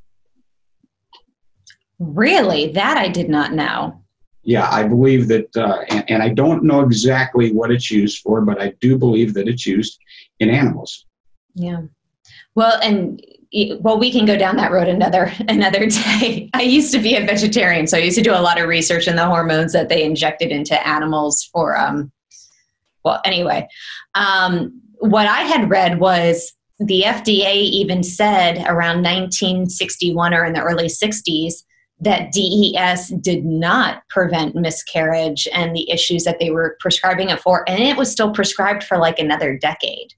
Really? 1.99 2.73
That 2.73 2.97
I 2.97 3.09
did 3.09 3.29
not 3.29 3.53
know. 3.53 4.03
Yeah, 4.43 4.69
I 4.71 4.85
believe 4.85 5.29
that, 5.29 5.55
uh, 5.57 5.81
and, 5.91 6.05
and 6.09 6.23
I 6.23 6.29
don't 6.29 6.63
know 6.63 6.81
exactly 6.81 7.53
what 7.53 7.71
it's 7.73 7.91
used 7.91 8.23
for, 8.23 8.41
but 8.41 8.61
I 8.61 8.73
do 8.81 8.97
believe 8.97 9.35
that 9.35 9.49
it's 9.49 9.67
used 9.67 9.99
in 10.39 10.49
animals. 10.49 11.07
Yeah. 11.55 11.83
Well, 12.55 12.79
and 12.83 13.21
well 13.81 13.99
we 13.99 14.13
can 14.13 14.27
go 14.27 14.37
down 14.37 14.57
that 14.57 14.71
road 14.71 14.89
another 14.89 15.33
another 15.49 15.87
day 15.87 16.51
i 16.55 16.63
used 16.63 16.93
to 16.93 16.99
be 16.99 17.17
a 17.17 17.25
vegetarian 17.25 17.87
so 17.87 17.97
i 17.97 18.01
used 18.01 18.17
to 18.17 18.23
do 18.23 18.33
a 18.33 18.41
lot 18.41 18.61
of 18.61 18.69
research 18.69 19.09
in 19.09 19.17
the 19.17 19.27
hormones 19.27 19.73
that 19.73 19.89
they 19.89 20.05
injected 20.05 20.51
into 20.51 20.87
animals 20.87 21.45
for 21.53 21.77
um 21.77 22.11
well 23.05 23.21
anyway 23.25 23.67
um 24.15 24.81
what 24.99 25.27
i 25.27 25.43
had 25.43 25.71
read 25.71 25.99
was 25.99 26.53
the 26.79 27.03
fda 27.07 27.55
even 27.55 28.03
said 28.03 28.59
around 28.67 29.03
1961 29.03 30.35
or 30.35 30.45
in 30.45 30.53
the 30.53 30.63
early 30.63 30.87
60s 30.87 31.63
that 32.01 32.31
DES 32.31 33.09
did 33.21 33.45
not 33.45 34.03
prevent 34.09 34.55
miscarriage 34.55 35.49
and 35.53 35.75
the 35.75 35.91
issues 35.91 36.23
that 36.23 36.39
they 36.39 36.51
were 36.51 36.77
prescribing 36.79 37.31
it 37.31 37.41
for. 37.41 37.69
And 37.69 37.83
it 37.83 37.97
was 37.97 38.09
still 38.09 38.33
prescribed 38.33 38.85
for 38.85 38.99
like 38.99 39.19
another 39.19 39.59
decade 39.59 40.15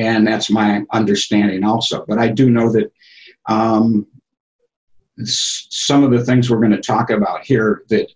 and 0.00 0.26
that's 0.26 0.50
my 0.50 0.82
understanding 0.92 1.62
also. 1.62 2.06
But 2.08 2.18
I 2.18 2.28
do 2.28 2.48
know 2.48 2.72
that 2.72 2.90
um, 3.46 4.06
some 5.22 6.02
of 6.02 6.10
the 6.10 6.24
things 6.24 6.48
we're 6.48 6.60
going 6.60 6.70
to 6.70 6.80
talk 6.80 7.10
about 7.10 7.44
here 7.44 7.82
that 7.90 8.10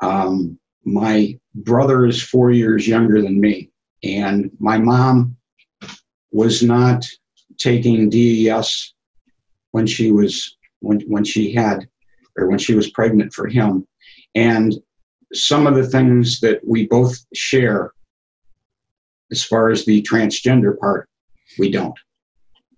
um, 0.00 0.58
my 0.84 1.38
brother 1.54 2.06
is 2.06 2.22
four 2.22 2.50
years 2.50 2.88
younger 2.88 3.20
than 3.20 3.38
me, 3.38 3.70
and 4.02 4.50
my 4.58 4.78
mom 4.78 5.36
was 6.32 6.62
not 6.62 7.06
taking 7.58 8.08
DES 8.08 8.94
when 9.72 9.86
she 9.86 10.10
was 10.10 10.56
when 10.78 11.00
when 11.02 11.24
she 11.24 11.52
had 11.52 11.86
or 12.38 12.48
when 12.48 12.58
she 12.58 12.74
was 12.74 12.90
pregnant 12.92 13.34
for 13.34 13.46
him, 13.46 13.86
and 14.34 14.74
some 15.34 15.66
of 15.66 15.74
the 15.74 15.86
things 15.86 16.40
that 16.40 16.66
we 16.66 16.86
both 16.86 17.14
share 17.34 17.92
as 19.30 19.44
far 19.44 19.68
as 19.68 19.84
the 19.84 20.02
transgender 20.02 20.78
part 20.78 21.09
we 21.58 21.70
don't. 21.70 21.98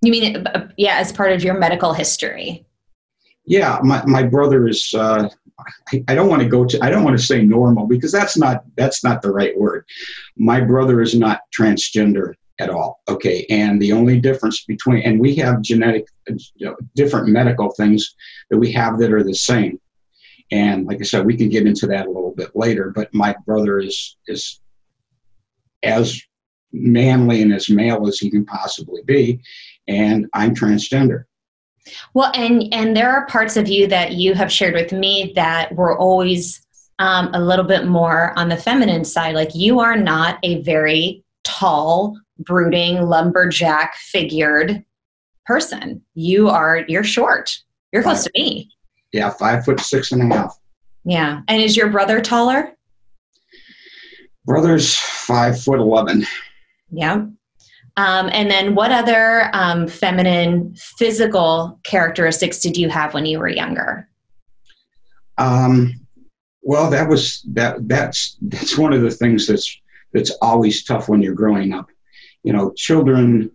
You 0.03 0.11
mean, 0.11 0.47
uh, 0.47 0.69
yeah, 0.77 0.97
as 0.97 1.13
part 1.13 1.33
of 1.33 1.45
your 1.45 1.55
medical 1.59 1.93
history? 1.93 2.67
Yeah, 3.45 3.79
my, 3.83 4.05
my 4.07 4.23
brother 4.23 4.69
is. 4.69 4.93
Uh, 4.95 5.29
I, 5.93 6.05
I 6.09 6.15
don't 6.15 6.29
want 6.29 6.43
to 6.43 6.49
go 6.49 6.65
to. 6.65 6.79
I 6.83 6.91
don't 6.91 7.05
want 7.05 7.19
to 7.19 7.25
say 7.25 7.43
normal 7.43 7.87
because 7.87 8.11
that's 8.11 8.37
not 8.37 8.65
that's 8.77 9.05
not 9.05 9.23
the 9.23 9.31
right 9.31 9.57
word. 9.57 9.85
My 10.37 10.61
brother 10.61 11.01
is 11.01 11.15
not 11.15 11.41
transgender 11.57 12.35
at 12.59 12.71
all. 12.71 13.01
Okay, 13.09 13.47
and 13.49 13.81
the 13.81 13.93
only 13.93 14.21
difference 14.21 14.65
between 14.65 15.03
and 15.03 15.21
we 15.21 15.37
have 15.37 15.63
genetic, 15.63 16.07
you 16.27 16.67
know, 16.67 16.77
different 16.95 17.29
medical 17.29 17.71
things 17.73 18.15
that 18.51 18.59
we 18.59 18.73
have 18.73 18.99
that 18.99 19.13
are 19.13 19.25
the 19.25 19.35
same. 19.35 19.79
And 20.51 20.87
like 20.87 21.01
I 21.01 21.05
said, 21.05 21.25
we 21.25 21.37
can 21.37 21.49
get 21.49 21.67
into 21.67 21.87
that 21.89 22.07
a 22.07 22.11
little 22.11 22.35
bit 22.35 22.55
later. 22.55 22.93
But 22.95 23.13
my 23.15 23.35
brother 23.47 23.79
is 23.79 24.17
is 24.27 24.61
as 25.83 26.21
manly 26.73 27.43
and 27.43 27.53
as 27.53 27.69
male 27.69 28.07
as 28.07 28.19
he 28.19 28.31
can 28.31 28.45
possibly 28.45 29.03
be, 29.03 29.41
and 29.89 30.27
I'm 30.35 30.55
transgender. 30.55 31.25
Well, 32.15 32.31
and 32.35 32.73
and 32.73 32.97
there 32.97 33.11
are 33.11 33.27
parts 33.27 33.57
of 33.57 33.69
you 33.69 33.87
that 33.89 34.13
you 34.13 34.35
have 34.35 34.53
shared 34.53 34.75
with 34.75 34.93
me 34.93 35.33
that 35.35 35.75
were 35.75 35.99
always 35.99 36.65
um, 36.99 37.31
a 37.35 37.41
little 37.41 37.65
bit 37.65 37.87
more 37.87 38.37
on 38.39 38.49
the 38.49 38.57
feminine 38.57 39.05
side. 39.05 39.35
Like 39.35 39.55
you 39.55 39.81
are 39.81 39.97
not 39.97 40.39
a 40.43 40.63
very 40.63 41.25
tall, 41.45 42.19
brooding, 42.39 43.03
lumberjack 43.03 43.97
figured 43.97 44.85
person. 45.45 46.03
You 46.15 46.49
are 46.49 46.85
you're 46.89 47.05
short. 47.05 47.57
You're 47.93 48.03
close 48.03 48.25
to 48.25 48.31
me. 48.35 48.71
Yeah, 49.13 49.31
five 49.31 49.65
foot 49.65 49.81
six 49.81 50.13
and 50.13 50.23
a 50.23 50.35
half. 50.35 50.59
Yeah, 51.05 51.41
and 51.49 51.61
is 51.61 51.77
your 51.77 51.91
brother 51.91 52.21
taller? 52.21 52.73
Brother's 54.45 54.95
five 54.97 55.61
foot 55.61 55.81
eleven. 55.81 56.25
Yeah. 56.93 57.27
Um, 57.97 58.31
and 58.33 58.51
then 58.51 58.75
what 58.75 58.91
other 58.91 59.51
um, 59.53 59.87
feminine 59.87 60.75
physical 60.99 61.79
characteristics 61.83 62.61
did 62.61 62.77
you 62.77 62.89
have 62.89 63.13
when 63.13 63.27
you 63.27 63.39
were 63.39 63.49
younger? 63.49 64.09
Um, 65.37 65.95
well, 66.63 66.91
that 66.91 67.09
was 67.09 67.43
that. 67.53 67.89
That's 67.89 68.37
that's 68.41 68.79
one 68.79 68.93
of 68.93 69.03
the 69.03 69.11
things 69.11 69.47
that's 69.47 69.77
that's 70.13 70.31
always 70.41 70.85
tough 70.85 71.09
when 71.09 71.21
you're 71.21 71.35
growing 71.35 71.75
up. 71.75 71.89
You 72.45 72.53
know, 72.53 72.73
children, 72.77 73.51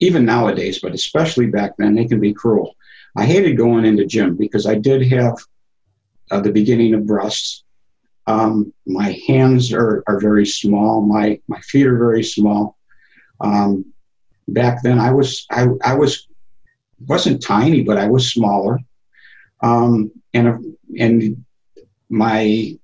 even 0.00 0.24
nowadays, 0.24 0.80
but 0.80 0.94
especially 0.94 1.46
back 1.46 1.72
then, 1.78 1.94
they 1.94 2.04
can 2.04 2.20
be 2.20 2.34
cruel. 2.34 2.74
I 3.16 3.24
hated 3.24 3.56
going 3.56 3.84
into 3.84 4.04
gym 4.04 4.36
because 4.36 4.66
I 4.66 4.74
did 4.74 5.10
have 5.10 5.34
uh, 6.30 6.40
the 6.40 6.52
beginning 6.52 6.94
of 6.94 7.06
breasts, 7.06 7.64
um, 8.28 8.74
my 8.86 9.18
hands 9.26 9.72
are, 9.72 10.04
are 10.06 10.20
very 10.20 10.44
small. 10.44 11.00
My, 11.00 11.40
my 11.48 11.58
feet 11.60 11.86
are 11.86 11.96
very 11.96 12.22
small. 12.22 12.76
Um, 13.40 13.86
back 14.48 14.82
then 14.82 14.98
I 14.98 15.10
was, 15.12 15.46
I, 15.50 15.68
I 15.82 15.94
was, 15.94 16.28
wasn't 17.06 17.42
tiny, 17.42 17.82
but 17.82 17.96
I 17.96 18.06
was 18.06 18.30
smaller. 18.30 18.80
Um, 19.62 20.12
and, 20.34 20.76
and 20.98 21.42
my, 22.10 22.76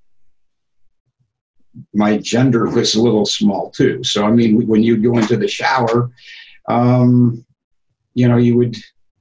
my 1.93 2.17
gender 2.17 2.71
was 2.71 2.95
a 2.95 3.03
little 3.03 3.27
small 3.27 3.71
too. 3.71 4.03
So, 4.03 4.25
I 4.25 4.31
mean, 4.31 4.67
when 4.67 4.83
you 4.83 4.97
go 4.97 5.19
into 5.19 5.37
the 5.37 5.49
shower, 5.49 6.11
um, 6.69 7.45
you 8.15 8.29
know, 8.29 8.39
you 8.39 8.57
would, 8.57 8.77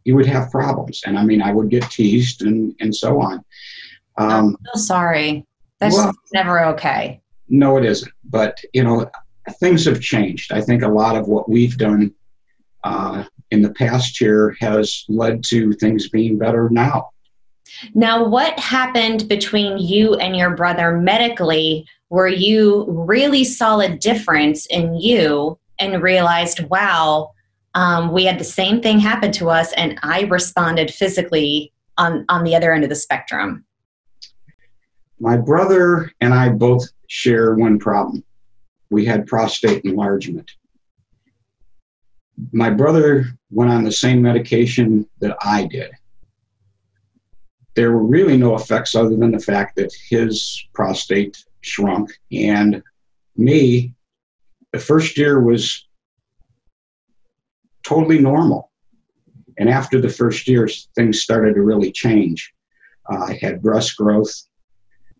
you 0.05 0.15
would 0.15 0.27
have 0.27 0.51
problems. 0.51 1.01
And 1.05 1.19
I 1.19 1.25
mean, 1.25 1.41
I 1.41 1.51
would 1.51 1.69
get 1.69 1.91
teased 1.91 2.43
and, 2.43 2.73
and 2.79 2.95
so 2.95 3.21
on. 3.21 3.43
Um, 4.17 4.55
I'm 4.57 4.57
so 4.75 4.79
sorry. 4.79 5.45
That's 5.83 5.95
well, 5.95 6.13
never 6.33 6.65
okay. 6.67 7.21
No, 7.49 7.77
it 7.77 7.83
isn't. 7.83 8.11
But, 8.23 8.57
you 8.73 8.83
know, 8.83 9.09
things 9.59 9.85
have 9.85 9.99
changed. 9.99 10.53
I 10.53 10.61
think 10.61 10.81
a 10.81 10.87
lot 10.87 11.17
of 11.17 11.27
what 11.27 11.49
we've 11.49 11.77
done 11.77 12.13
uh, 12.85 13.25
in 13.51 13.61
the 13.61 13.73
past 13.73 14.21
year 14.21 14.55
has 14.61 15.03
led 15.09 15.43
to 15.45 15.73
things 15.73 16.09
being 16.09 16.37
better 16.37 16.69
now. 16.69 17.09
Now, 17.93 18.25
what 18.25 18.57
happened 18.59 19.27
between 19.27 19.77
you 19.77 20.15
and 20.15 20.37
your 20.37 20.55
brother 20.55 20.97
medically 20.97 21.85
where 22.07 22.27
you 22.27 22.85
really 22.87 23.43
saw 23.43 23.79
a 23.79 23.89
difference 23.89 24.65
in 24.67 24.93
you 24.95 25.57
and 25.79 26.01
realized, 26.01 26.61
wow, 26.69 27.31
um, 27.73 28.13
we 28.13 28.23
had 28.23 28.39
the 28.39 28.45
same 28.45 28.81
thing 28.81 28.99
happen 28.99 29.31
to 29.33 29.49
us, 29.49 29.73
and 29.73 29.99
I 30.03 30.21
responded 30.21 30.93
physically 30.93 31.73
on, 31.97 32.25
on 32.29 32.43
the 32.43 32.55
other 32.55 32.71
end 32.71 32.83
of 32.83 32.89
the 32.89 32.95
spectrum? 32.95 33.65
My 35.19 35.37
brother 35.37 36.11
and 36.21 36.33
I 36.33 36.49
both 36.49 36.87
share 37.07 37.55
one 37.55 37.79
problem. 37.79 38.23
We 38.89 39.05
had 39.05 39.27
prostate 39.27 39.85
enlargement. 39.85 40.51
My 42.51 42.69
brother 42.69 43.25
went 43.51 43.71
on 43.71 43.83
the 43.83 43.91
same 43.91 44.21
medication 44.21 45.07
that 45.19 45.37
I 45.41 45.65
did. 45.65 45.91
There 47.75 47.91
were 47.91 48.03
really 48.03 48.37
no 48.37 48.55
effects 48.55 48.95
other 48.95 49.15
than 49.15 49.31
the 49.31 49.39
fact 49.39 49.75
that 49.77 49.93
his 50.09 50.63
prostate 50.73 51.43
shrunk. 51.61 52.11
And 52.31 52.83
me, 53.35 53.93
the 54.71 54.79
first 54.79 55.17
year 55.17 55.39
was 55.39 55.87
totally 57.83 58.19
normal. 58.19 58.71
And 59.57 59.69
after 59.69 60.01
the 60.01 60.09
first 60.09 60.47
year, 60.47 60.67
things 60.95 61.21
started 61.21 61.53
to 61.55 61.61
really 61.61 61.91
change. 61.91 62.53
Uh, 63.11 63.25
I 63.29 63.39
had 63.41 63.61
breast 63.61 63.95
growth. 63.97 64.33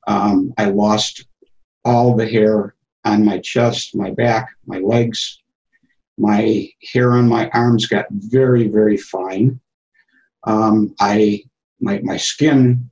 Um, 0.08 0.54
I 0.58 0.66
lost 0.66 1.26
all 1.86 2.16
the 2.16 2.28
hair 2.28 2.76
on 3.06 3.26
my 3.26 3.40
chest, 3.40 3.96
my 3.96 4.12
back, 4.12 4.50
my 4.66 4.80
legs. 4.80 5.40
My 6.18 6.70
hair 6.94 7.14
on 7.14 7.28
my 7.28 7.50
arms 7.50 7.88
got 7.88 8.06
very, 8.12 8.68
very 8.68 8.98
fine. 8.98 9.60
Um, 10.46 10.94
I 11.00 11.44
my 11.80 12.00
my 12.04 12.18
skin 12.18 12.90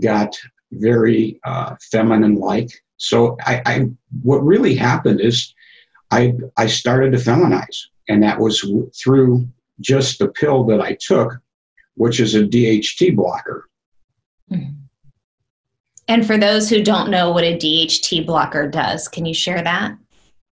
got 0.00 0.36
very 0.72 1.40
uh, 1.44 1.76
feminine 1.90 2.36
like. 2.36 2.70
So 2.96 3.36
I, 3.44 3.62
I 3.64 3.86
what 4.22 4.44
really 4.44 4.74
happened 4.74 5.20
is 5.20 5.54
I 6.10 6.34
I 6.56 6.66
started 6.66 7.12
to 7.12 7.18
feminize, 7.18 7.78
and 8.08 8.22
that 8.22 8.40
was 8.40 8.60
through 9.00 9.48
just 9.80 10.18
the 10.18 10.28
pill 10.28 10.64
that 10.64 10.80
I 10.80 10.96
took, 11.00 11.38
which 11.94 12.20
is 12.20 12.34
a 12.34 12.42
DHT 12.42 13.14
blocker. 13.14 13.68
Mm-hmm. 14.50 14.81
And 16.12 16.26
for 16.26 16.36
those 16.36 16.68
who 16.68 16.82
don't 16.82 17.08
know 17.08 17.30
what 17.30 17.42
a 17.42 17.56
DHT 17.56 18.26
blocker 18.26 18.68
does, 18.68 19.08
can 19.08 19.24
you 19.24 19.32
share 19.32 19.62
that? 19.62 19.96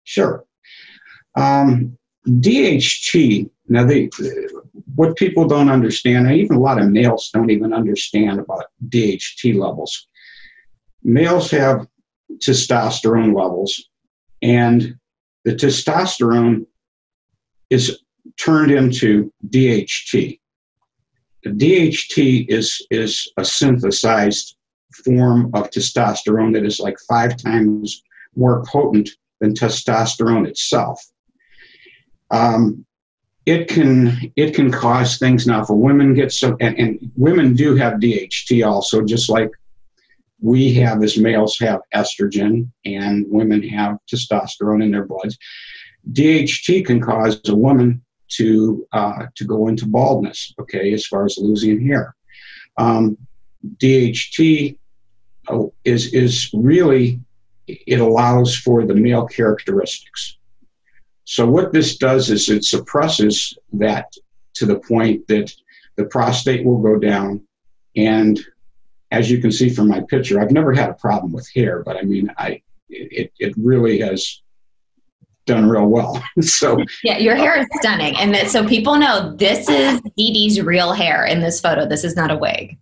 Sure. 0.05 0.43
Um, 1.37 1.99
DHT, 2.27 3.51
now 3.69 3.85
the, 3.85 4.11
what 4.95 5.19
people 5.19 5.47
don't 5.47 5.69
understand, 5.69 6.27
and 6.27 6.37
even 6.37 6.57
a 6.57 6.61
lot 6.61 6.81
of 6.81 6.89
males 6.89 7.29
don't 7.35 7.51
even 7.51 7.75
understand 7.75 8.41
about 8.41 8.65
DHT 8.89 9.55
levels. 9.55 10.07
Males 11.03 11.51
have 11.51 11.87
testosterone 12.39 13.37
levels, 13.37 13.91
and 14.41 14.99
the 15.45 15.53
testosterone 15.53 16.65
is 17.69 18.01
turned 18.39 18.71
into 18.71 19.31
DHT. 19.47 20.41
The 21.45 21.51
DHT 21.51 22.47
is, 22.49 22.81
is 22.91 23.31
a 23.37 23.45
synthesized 23.45 24.57
form 25.05 25.51
of 25.55 25.71
testosterone 25.71 26.53
that 26.55 26.65
is 26.65 26.81
like 26.81 26.99
five 27.09 27.37
times 27.37 28.03
more 28.37 28.65
potent 28.65 29.11
than 29.41 29.55
testosterone 29.55 30.47
itself. 30.47 31.05
Um, 32.31 32.85
it 33.47 33.69
can 33.69 34.33
it 34.37 34.55
can 34.55 34.71
cause 34.71 35.19
things 35.19 35.47
now 35.47 35.65
for 35.65 35.75
women 35.75 36.15
get 36.15 36.31
some 36.31 36.57
and, 36.61 36.79
and 36.79 37.11
women 37.17 37.55
do 37.55 37.75
have 37.75 37.95
DHT 37.95 38.65
also 38.67 39.03
just 39.03 39.29
like 39.29 39.51
we 40.41 40.73
have 40.75 41.03
as 41.03 41.19
males 41.19 41.59
have 41.59 41.81
estrogen 41.95 42.71
and 42.85 43.25
women 43.29 43.63
have 43.69 43.99
testosterone 44.13 44.83
in 44.83 44.91
their 44.91 45.05
bloods. 45.05 45.37
DHT 46.13 46.87
can 46.87 47.01
cause 47.01 47.41
a 47.49 47.55
woman 47.55 48.03
to 48.29 48.87
uh, 48.93 49.27
to 49.35 49.45
go 49.45 49.69
into 49.69 49.87
baldness. 49.87 50.55
Okay, 50.61 50.93
as 50.93 51.07
far 51.07 51.25
as 51.25 51.37
losing 51.39 51.85
hair, 51.85 52.15
um, 52.79 53.17
DHT 53.77 54.77
uh, 55.49 55.65
is 55.85 56.13
is 56.13 56.51
really 56.55 57.21
it 57.67 58.01
allows 58.01 58.57
for 58.57 58.85
the 58.85 58.95
male 58.95 59.27
characteristics. 59.27 60.37
So 61.25 61.49
what 61.49 61.73
this 61.73 61.97
does 61.97 62.31
is 62.31 62.49
it 62.49 62.65
suppresses 62.65 63.57
that 63.75 64.13
to 64.55 64.67
the 64.67 64.81
point 64.81 65.29
that 65.29 65.53
the 65.97 66.05
prostate 66.07 66.65
will 66.65 66.83
go 66.83 66.99
down 66.99 67.43
and 67.97 68.41
as 69.11 69.31
you 69.31 69.39
can 69.39 69.51
see 69.51 69.69
from 69.69 69.89
my 69.89 70.01
picture, 70.09 70.41
I've 70.41 70.53
never 70.53 70.73
had 70.73 70.91
a 70.91 70.95
problem 70.95 71.33
with 71.33 71.49
hair, 71.53 71.83
but 71.83 71.97
I 71.97 72.03
mean, 72.03 72.31
I 72.39 72.63
it, 72.89 73.33
it 73.39 73.55
really 73.57 74.01
has 74.01 74.43
done 75.47 75.69
real 75.69 75.87
well. 75.87 76.23
so 76.41 76.79
yeah, 77.03 77.19
your 77.19 77.35
hair 77.35 77.59
is 77.59 77.67
stunning, 77.81 78.17
and 78.17 78.35
that, 78.35 78.51
so 78.51 78.67
people 78.67 78.97
know 78.97 79.35
this 79.37 79.69
is 79.69 80.01
Dee 80.17 80.33
Dee's 80.33 80.61
real 80.61 80.93
hair 80.93 81.27
in 81.27 81.41
this 81.41 81.61
photo. 81.61 81.87
This 81.87 82.05
is 82.05 82.17
not 82.17 82.31
a 82.31 82.37
wig. 82.37 82.79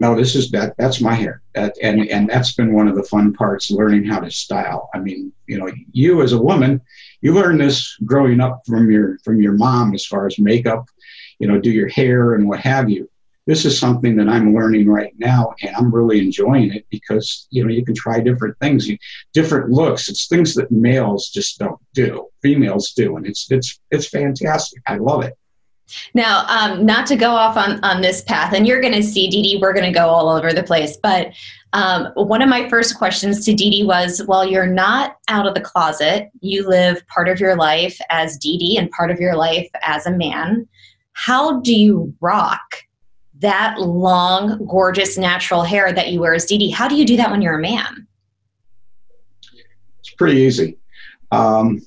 No, 0.00 0.14
this 0.14 0.36
is 0.36 0.50
that. 0.52 0.76
That's 0.78 1.00
my 1.00 1.14
hair, 1.14 1.42
that, 1.54 1.76
and 1.82 2.08
and 2.08 2.28
that's 2.28 2.52
been 2.52 2.72
one 2.72 2.86
of 2.86 2.94
the 2.94 3.02
fun 3.02 3.32
parts, 3.32 3.70
learning 3.70 4.04
how 4.04 4.20
to 4.20 4.30
style. 4.30 4.90
I 4.94 5.00
mean, 5.00 5.32
you 5.46 5.58
know, 5.58 5.70
you 5.90 6.22
as 6.22 6.32
a 6.32 6.42
woman, 6.42 6.80
you 7.20 7.34
learn 7.34 7.58
this 7.58 7.96
growing 8.04 8.40
up 8.40 8.62
from 8.66 8.90
your 8.90 9.18
from 9.24 9.40
your 9.42 9.54
mom 9.54 9.94
as 9.94 10.06
far 10.06 10.26
as 10.26 10.38
makeup, 10.38 10.86
you 11.40 11.48
know, 11.48 11.60
do 11.60 11.70
your 11.70 11.88
hair 11.88 12.34
and 12.34 12.48
what 12.48 12.60
have 12.60 12.88
you 12.88 13.10
this 13.48 13.64
is 13.64 13.78
something 13.78 14.14
that 14.16 14.28
I'm 14.28 14.54
learning 14.54 14.90
right 14.90 15.14
now, 15.16 15.54
and 15.62 15.74
I'm 15.74 15.92
really 15.92 16.18
enjoying 16.18 16.70
it 16.70 16.84
because 16.90 17.48
you 17.48 17.64
know 17.64 17.70
you 17.70 17.82
can 17.82 17.94
try 17.94 18.20
different 18.20 18.58
things, 18.58 18.86
you, 18.86 18.98
different 19.32 19.70
looks. 19.70 20.10
It's 20.10 20.28
things 20.28 20.54
that 20.56 20.70
males 20.70 21.30
just 21.30 21.58
don't 21.58 21.80
do, 21.94 22.28
females 22.42 22.92
do, 22.92 23.16
and 23.16 23.26
it's 23.26 23.50
it's 23.50 23.80
it's 23.90 24.06
fantastic. 24.06 24.82
I 24.86 24.98
love 24.98 25.24
it. 25.24 25.32
Now, 26.14 26.44
um, 26.48 26.84
not 26.84 27.06
to 27.06 27.16
go 27.16 27.30
off 27.30 27.56
on, 27.56 27.82
on 27.84 28.02
this 28.02 28.22
path, 28.22 28.52
and 28.52 28.66
you're 28.66 28.80
going 28.80 28.94
to 28.94 29.02
see, 29.02 29.28
Dee 29.28 29.42
Dee, 29.42 29.58
we're 29.60 29.72
going 29.72 29.90
to 29.90 29.98
go 29.98 30.08
all 30.08 30.28
over 30.28 30.52
the 30.52 30.62
place. 30.62 30.96
But 30.96 31.32
um, 31.72 32.12
one 32.14 32.42
of 32.42 32.48
my 32.48 32.68
first 32.68 32.96
questions 32.96 33.44
to 33.44 33.54
Dee 33.54 33.70
Dee 33.70 33.84
was 33.84 34.22
Well, 34.26 34.46
you're 34.46 34.66
not 34.66 35.16
out 35.28 35.46
of 35.46 35.54
the 35.54 35.60
closet. 35.60 36.30
You 36.40 36.68
live 36.68 37.06
part 37.08 37.28
of 37.28 37.40
your 37.40 37.56
life 37.56 37.98
as 38.10 38.36
Dee 38.36 38.58
Dee 38.58 38.76
and 38.78 38.90
part 38.90 39.10
of 39.10 39.20
your 39.20 39.36
life 39.36 39.68
as 39.82 40.06
a 40.06 40.10
man. 40.10 40.68
How 41.12 41.60
do 41.60 41.74
you 41.74 42.14
rock 42.20 42.60
that 43.40 43.78
long, 43.78 44.66
gorgeous, 44.66 45.16
natural 45.16 45.62
hair 45.62 45.92
that 45.92 46.10
you 46.12 46.20
wear 46.20 46.34
as 46.34 46.44
Dee 46.44 46.58
Dee. 46.58 46.70
How 46.70 46.88
do 46.88 46.96
you 46.96 47.04
do 47.04 47.16
that 47.16 47.30
when 47.30 47.40
you're 47.40 47.58
a 47.58 47.60
man? 47.60 48.06
It's 50.00 50.10
pretty 50.10 50.40
easy. 50.40 50.78
Um, 51.30 51.86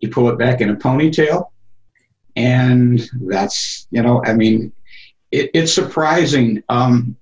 you 0.00 0.08
pull 0.08 0.28
it 0.28 0.38
back 0.38 0.60
in 0.60 0.70
a 0.70 0.76
ponytail, 0.76 1.50
and 2.36 3.08
that's, 3.22 3.88
you 3.90 4.02
know, 4.02 4.22
I 4.24 4.34
mean, 4.34 4.72
it, 5.30 5.50
it's 5.54 5.72
surprising. 5.72 6.62
Um, 6.68 7.16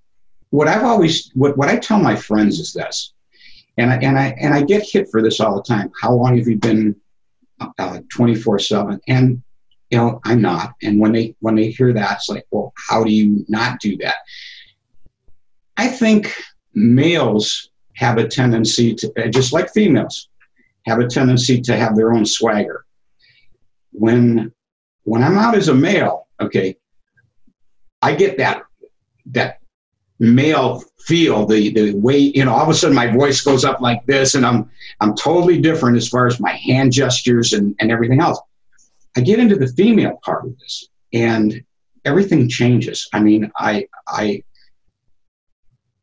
what 0.50 0.68
I've 0.68 0.84
always, 0.84 1.30
what, 1.34 1.56
what 1.56 1.68
I 1.68 1.76
tell 1.76 1.98
my 1.98 2.16
friends 2.16 2.60
is 2.60 2.72
this, 2.72 3.12
and 3.78 3.90
I, 3.90 3.96
and 3.96 4.18
I, 4.18 4.36
and 4.40 4.54
I 4.54 4.62
get 4.62 4.82
hit 4.82 5.08
for 5.10 5.22
this 5.22 5.40
all 5.40 5.56
the 5.56 5.62
time. 5.62 5.90
How 6.00 6.12
long 6.12 6.36
have 6.36 6.46
you 6.46 6.56
been 6.56 6.96
uh, 7.78 8.00
24 8.10 8.58
7? 8.58 9.00
And 9.08 9.42
you 9.94 10.00
know 10.00 10.20
i'm 10.24 10.40
not 10.40 10.74
and 10.82 10.98
when 10.98 11.12
they 11.12 11.36
when 11.38 11.54
they 11.54 11.70
hear 11.70 11.92
that 11.92 12.16
it's 12.16 12.28
like 12.28 12.44
well 12.50 12.72
how 12.88 13.04
do 13.04 13.12
you 13.12 13.44
not 13.48 13.78
do 13.80 13.96
that 13.96 14.16
i 15.76 15.86
think 15.86 16.34
males 16.74 17.70
have 17.94 18.18
a 18.18 18.26
tendency 18.26 18.92
to 18.92 19.12
uh, 19.18 19.28
just 19.28 19.52
like 19.52 19.70
females 19.72 20.30
have 20.84 20.98
a 20.98 21.06
tendency 21.06 21.60
to 21.60 21.76
have 21.76 21.94
their 21.94 22.12
own 22.12 22.26
swagger 22.26 22.84
when 23.92 24.52
when 25.04 25.22
i'm 25.22 25.38
out 25.38 25.54
as 25.54 25.68
a 25.68 25.74
male 25.74 26.26
okay 26.40 26.76
i 28.02 28.14
get 28.14 28.36
that 28.38 28.62
that 29.26 29.58
male 30.18 30.82
feel 31.00 31.46
the 31.46 31.72
the 31.72 31.92
way 31.94 32.18
you 32.18 32.44
know 32.44 32.52
all 32.52 32.62
of 32.62 32.68
a 32.68 32.74
sudden 32.74 32.94
my 32.94 33.06
voice 33.06 33.40
goes 33.40 33.64
up 33.64 33.80
like 33.80 34.04
this 34.06 34.34
and 34.34 34.44
i'm 34.46 34.70
i'm 35.00 35.14
totally 35.14 35.60
different 35.60 35.96
as 35.96 36.08
far 36.08 36.26
as 36.26 36.40
my 36.40 36.52
hand 36.52 36.92
gestures 36.92 37.52
and 37.52 37.74
and 37.80 37.90
everything 37.90 38.20
else 38.20 38.40
I 39.16 39.20
get 39.20 39.38
into 39.38 39.56
the 39.56 39.68
female 39.68 40.18
part 40.24 40.44
of 40.44 40.58
this, 40.58 40.88
and 41.12 41.62
everything 42.04 42.48
changes. 42.48 43.08
I 43.12 43.20
mean, 43.20 43.50
I 43.56 43.86
I 44.08 44.42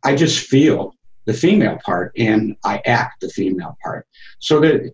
I 0.03 0.15
just 0.15 0.47
feel 0.47 0.95
the 1.25 1.33
female 1.33 1.77
part, 1.83 2.13
and 2.17 2.55
I 2.63 2.81
act 2.85 3.21
the 3.21 3.29
female 3.29 3.77
part. 3.83 4.07
So 4.39 4.59
that 4.61 4.93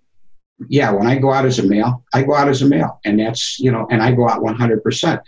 yeah, 0.67 0.91
when 0.91 1.07
I 1.07 1.17
go 1.17 1.31
out 1.31 1.45
as 1.45 1.59
a 1.59 1.63
male, 1.63 2.03
I 2.13 2.23
go 2.23 2.33
out 2.33 2.47
as 2.47 2.61
a 2.61 2.67
male, 2.67 2.99
and 3.05 3.19
that's 3.19 3.59
you 3.59 3.71
know, 3.71 3.87
and 3.89 4.01
I 4.01 4.11
go 4.11 4.27
out 4.27 4.41
100 4.41 4.83
percent. 4.83 5.21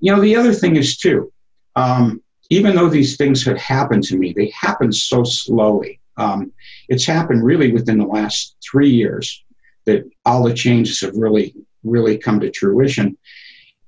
You 0.00 0.14
know, 0.14 0.20
the 0.20 0.36
other 0.36 0.52
thing 0.52 0.76
is 0.76 0.96
too. 0.96 1.32
Um, 1.76 2.22
even 2.50 2.74
though 2.74 2.88
these 2.88 3.16
things 3.16 3.44
had 3.44 3.58
happened 3.58 4.02
to 4.04 4.16
me, 4.16 4.32
they 4.32 4.52
happen 4.58 4.92
so 4.92 5.24
slowly. 5.24 6.00
Um, 6.16 6.52
it's 6.88 7.06
happened 7.06 7.44
really 7.44 7.72
within 7.72 7.98
the 7.98 8.06
last 8.06 8.56
three 8.62 8.90
years 8.90 9.42
that 9.86 10.04
all 10.26 10.42
the 10.42 10.52
changes 10.52 11.00
have 11.00 11.14
really 11.14 11.54
really 11.84 12.18
come 12.18 12.40
to 12.40 12.52
fruition. 12.52 13.16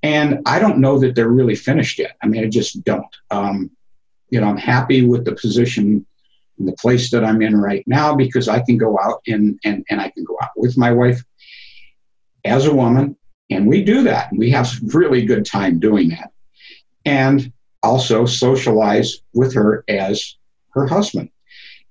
And 0.03 0.41
I 0.47 0.59
don't 0.59 0.79
know 0.79 0.99
that 0.99 1.15
they're 1.15 1.29
really 1.29 1.55
finished 1.55 1.99
yet. 1.99 2.17
I 2.23 2.27
mean, 2.27 2.45
I 2.45 2.49
just 2.49 2.85
don't. 2.85 3.07
Um, 3.31 3.71
you 4.31 4.41
know, 4.41 4.49
I'm 4.49 4.57
happy 4.57 5.07
with 5.07 5.25
the 5.25 5.35
position 5.35 6.05
the 6.59 6.73
place 6.73 7.11
that 7.11 7.25
I'm 7.25 7.43
in 7.43 7.57
right 7.57 7.85
now 7.87 8.15
because 8.15 8.49
I 8.49 8.61
can 8.61 8.79
go 8.79 8.99
out 8.99 9.23
and, 9.27 9.59
and, 9.65 9.85
and 9.91 10.01
I 10.01 10.11
can 10.11 10.25
go 10.25 10.37
out 10.43 10.51
with 10.57 10.79
my 10.79 10.93
wife 10.93 11.23
as 12.45 12.67
a 12.67 12.75
woman. 12.75 13.17
And 13.51 13.67
we 13.67 13.85
do 13.85 14.03
that. 14.05 14.31
We 14.37 14.51
have 14.51 14.73
really 14.95 15.25
good 15.25 15.45
time 15.45 15.79
doing 15.79 16.11
that. 16.11 16.33
And 17.05 17.53
also 17.83 18.25
socialize 18.25 19.19
with 19.35 19.55
her 19.55 19.85
as 19.89 20.37
her 20.71 20.87
husband. 20.87 21.31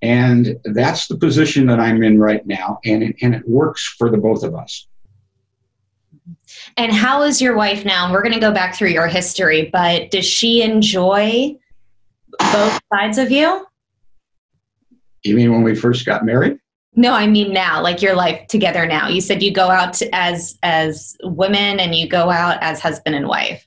And 0.02 0.58
that's 0.66 1.08
the 1.08 1.18
position 1.18 1.68
that 1.68 1.80
I'm 1.80 2.04
in 2.04 2.20
right 2.20 2.46
now. 2.46 2.80
And 2.84 3.04
it, 3.04 3.16
and 3.22 3.36
it 3.36 3.48
works 3.48 3.96
for 3.98 4.10
the 4.10 4.18
both 4.18 4.44
of 4.44 4.56
us. 4.56 4.88
And 6.78 6.92
how 6.92 7.24
is 7.24 7.42
your 7.42 7.56
wife 7.56 7.86
now? 7.86 8.12
We're 8.12 8.22
going 8.22 8.34
to 8.34 8.40
go 8.40 8.52
back 8.52 8.76
through 8.76 8.90
your 8.90 9.08
history, 9.08 9.70
but 9.72 10.12
does 10.12 10.26
she 10.26 10.62
enjoy 10.62 11.58
both 12.40 12.80
sides 12.92 13.18
of 13.18 13.32
you? 13.32 13.66
You 15.24 15.36
mean 15.36 15.52
when 15.52 15.64
we 15.64 15.76
first 15.76 16.06
got 16.06 16.26
married? 16.26 16.58
No, 16.96 17.14
I 17.14 17.26
mean 17.26 17.54
now, 17.54 17.82
like 17.82 18.02
your 18.02 18.16
life 18.16 18.48
together 18.48 18.86
now. 18.86 19.08
You 19.08 19.22
said 19.22 19.42
you 19.42 19.52
go 19.52 19.70
out 19.70 20.00
as 20.12 20.60
as 20.62 21.18
women 21.24 21.80
and 21.80 21.96
you 21.96 22.08
go 22.08 22.30
out 22.30 22.62
as 22.62 22.80
husband 22.80 23.16
and 23.16 23.28
wife. 23.28 23.66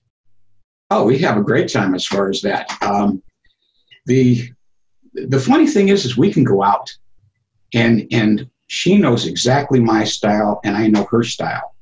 Oh, 0.91 1.05
we 1.05 1.19
have 1.19 1.37
a 1.37 1.43
great 1.43 1.73
time 1.73 1.95
as 1.95 2.07
far 2.07 2.29
as 2.29 2.41
that. 2.43 2.71
Um, 2.83 3.23
the 4.07 4.49
the 5.15 5.41
funny 5.41 5.67
thing 5.67 5.89
is, 5.89 6.05
is 6.05 6.17
we 6.17 6.33
can 6.33 6.45
go 6.45 6.63
out 6.63 6.95
and 7.75 8.07
and 8.13 8.49
she 8.69 8.97
knows 8.97 9.27
exactly 9.27 9.81
my 9.81 10.05
style 10.05 10.61
and 10.65 10.77
I 10.77 10.87
know 10.87 11.05
her 11.11 11.23
style. 11.23 11.75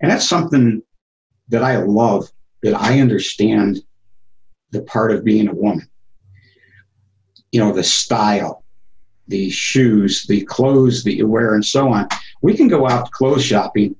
And 0.00 0.10
that's 0.10 0.28
something 0.28 0.82
that 1.48 1.62
I 1.62 1.76
love, 1.76 2.30
that 2.62 2.74
I 2.74 3.00
understand 3.00 3.80
the 4.70 4.82
part 4.82 5.10
of 5.10 5.24
being 5.24 5.48
a 5.48 5.54
woman. 5.54 5.88
You 7.52 7.60
know, 7.60 7.72
the 7.72 7.82
style, 7.82 8.62
the 9.28 9.50
shoes, 9.50 10.26
the 10.26 10.44
clothes 10.44 11.04
that 11.04 11.14
you 11.14 11.26
wear, 11.26 11.54
and 11.54 11.64
so 11.64 11.92
on. 11.92 12.08
We 12.42 12.56
can 12.56 12.68
go 12.68 12.88
out 12.88 13.10
clothes 13.10 13.44
shopping 13.44 13.94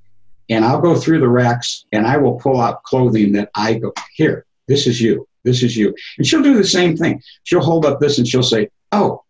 and 0.49 0.65
I'll 0.65 0.81
go 0.81 0.97
through 0.97 1.21
the 1.21 1.29
racks 1.29 1.85
and 1.93 2.07
I 2.07 2.17
will 2.17 2.39
pull 2.39 2.61
out 2.61 2.83
clothing 2.83 3.33
that 3.33 3.51
I 3.55 3.75
go, 3.75 3.93
here, 4.15 4.47
this 4.67 4.87
is 4.87 5.01
you, 5.01 5.29
this 5.45 5.63
is 5.63 5.77
you. 5.77 5.95
And 6.17 6.27
she'll 6.27 6.43
do 6.43 6.57
the 6.57 6.67
same 6.67 6.97
thing. 6.97 7.23
She'll 7.45 7.61
hold 7.61 7.85
up 7.85 8.01
this 8.01 8.19
and 8.19 8.27
she'll 8.27 8.43
say, 8.43 8.71
oh, 8.93 9.25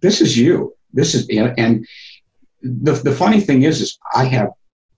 this 0.00 0.20
is 0.20 0.38
you. 0.38 0.74
This 0.92 1.14
is, 1.14 1.28
and 1.28 1.86
the, 2.62 2.92
the 2.92 3.14
funny 3.14 3.40
thing 3.40 3.64
is, 3.64 3.80
is 3.80 3.98
I 4.14 4.24
have 4.24 4.50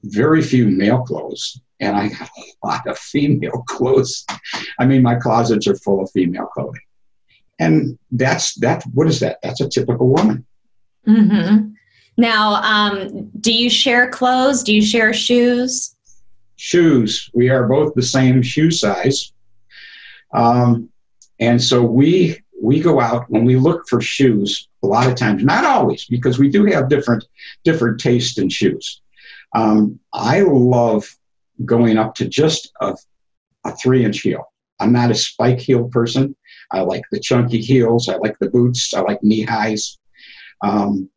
very 0.04 0.42
few 0.42 0.66
male 0.66 1.02
clothes 1.02 1.60
and 1.80 1.96
I 1.96 2.08
have 2.08 2.30
a 2.38 2.66
lot 2.66 2.86
of 2.86 2.98
female 2.98 3.62
clothes. 3.68 4.24
I 4.78 4.86
mean, 4.86 5.02
my 5.02 5.16
closets 5.16 5.66
are 5.66 5.76
full 5.76 6.02
of 6.02 6.10
female 6.12 6.46
clothing. 6.46 6.80
And 7.60 7.96
that's, 8.10 8.54
that, 8.56 8.82
what 8.94 9.06
is 9.06 9.20
that? 9.20 9.38
That's 9.42 9.60
a 9.60 9.68
typical 9.68 10.08
woman. 10.08 10.44
Mm-hmm. 11.06 11.68
Now, 12.16 12.54
um, 12.54 13.30
do 13.40 13.52
you 13.52 13.70
share 13.70 14.10
clothes? 14.10 14.64
Do 14.64 14.74
you 14.74 14.82
share 14.82 15.14
shoes? 15.14 15.94
Shoes. 16.56 17.30
We 17.32 17.48
are 17.50 17.68
both 17.68 17.94
the 17.94 18.02
same 18.02 18.42
shoe 18.42 18.70
size. 18.70 19.32
Um, 20.32 20.90
and 21.38 21.62
so 21.62 21.82
we 21.82 22.42
we 22.62 22.80
go 22.80 23.00
out 23.00 23.28
when 23.30 23.44
we 23.44 23.56
look 23.56 23.88
for 23.88 24.00
shoes 24.00 24.68
a 24.82 24.86
lot 24.86 25.08
of 25.08 25.14
times 25.14 25.42
not 25.42 25.64
always 25.64 26.04
because 26.04 26.38
we 26.38 26.48
do 26.48 26.66
have 26.66 26.88
different 26.88 27.24
different 27.64 27.98
taste 27.98 28.38
in 28.38 28.48
shoes 28.48 29.00
um, 29.54 29.98
i 30.12 30.40
love 30.40 31.16
going 31.64 31.96
up 31.96 32.14
to 32.14 32.28
just 32.28 32.70
a, 32.80 32.94
a 33.64 33.74
three 33.76 34.04
inch 34.04 34.20
heel 34.20 34.52
i'm 34.78 34.92
not 34.92 35.10
a 35.10 35.14
spike 35.14 35.58
heel 35.58 35.88
person 35.88 36.36
i 36.72 36.80
like 36.80 37.02
the 37.11 37.20
chunky 37.20 37.61
heels 37.61 38.09
i 38.09 38.16
like 38.16 38.37
the 38.40 38.50
boots 38.50 38.92
i 38.94 39.00
like 39.00 39.22
knee 39.22 39.42
highs 39.42 39.98
um, 40.62 41.09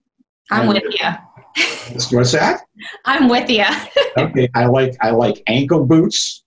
I'm 0.52 0.68
with 0.68 0.84
you. 0.84 1.10
What's 2.12 2.32
that? 2.32 2.62
I'm 3.06 3.30
with 3.30 3.50
you. 3.50 3.66
okay, 4.18 4.50
I 4.56 4.66
like 4.66 4.96
I 5.02 5.12
like 5.12 5.42
ankle 5.48 5.86
boots. 5.86 6.44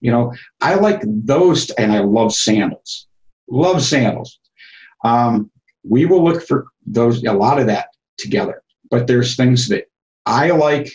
You 0.00 0.10
know, 0.10 0.34
I 0.60 0.74
like 0.74 1.00
those, 1.04 1.70
and 1.70 1.92
I 1.92 2.00
love 2.00 2.32
sandals. 2.32 3.06
Love 3.48 3.82
sandals. 3.82 4.38
Um, 5.04 5.50
we 5.88 6.06
will 6.06 6.24
look 6.24 6.42
for 6.42 6.66
those 6.86 7.24
a 7.24 7.32
lot 7.32 7.58
of 7.58 7.66
that 7.66 7.88
together. 8.18 8.62
But 8.90 9.06
there's 9.06 9.36
things 9.36 9.68
that 9.68 9.86
I 10.26 10.50
like 10.50 10.90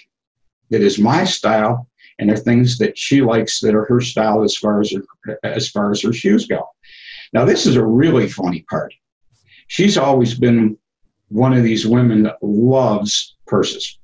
that 0.69 0.81
is 0.81 0.99
my 0.99 1.23
style, 1.25 1.87
and 2.19 2.29
there 2.29 2.37
are 2.37 2.39
things 2.39 2.77
that 2.77 2.97
she 2.97 3.21
likes 3.21 3.59
that 3.61 3.75
are 3.75 3.85
her 3.85 4.01
style 4.01 4.43
as 4.43 4.55
far 4.55 4.81
as 4.81 4.91
her, 4.91 5.39
as 5.43 5.69
far 5.69 5.91
as 5.91 6.01
her 6.01 6.13
shoes 6.13 6.45
go. 6.45 6.67
Now, 7.33 7.45
this 7.45 7.65
is 7.65 7.75
a 7.75 7.85
really 7.85 8.27
funny 8.27 8.65
part. 8.69 8.93
She's 9.67 9.97
always 9.97 10.37
been 10.37 10.77
one 11.29 11.53
of 11.53 11.63
these 11.63 11.87
women 11.87 12.23
that 12.23 12.37
loves 12.41 13.37
purses. 13.47 13.99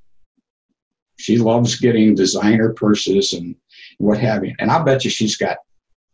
She 1.18 1.36
loves 1.36 1.78
getting 1.78 2.14
designer 2.14 2.72
purses 2.72 3.34
and 3.34 3.54
what 3.98 4.18
have 4.18 4.44
you. 4.44 4.54
And 4.58 4.70
I 4.70 4.82
bet 4.82 5.04
you 5.04 5.10
she's 5.10 5.36
got 5.36 5.58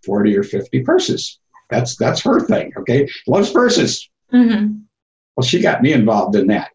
40 0.04 0.36
or 0.36 0.42
50 0.42 0.82
purses. 0.82 1.38
That's 1.70 1.96
that's 1.96 2.20
her 2.22 2.40
thing, 2.40 2.72
okay? 2.76 3.08
Loves 3.26 3.50
purses. 3.50 4.08
Mm-hmm. 4.32 4.78
Well, 5.36 5.44
she 5.44 5.60
got 5.60 5.82
me 5.82 5.92
involved 5.92 6.36
in 6.36 6.46
that. 6.48 6.70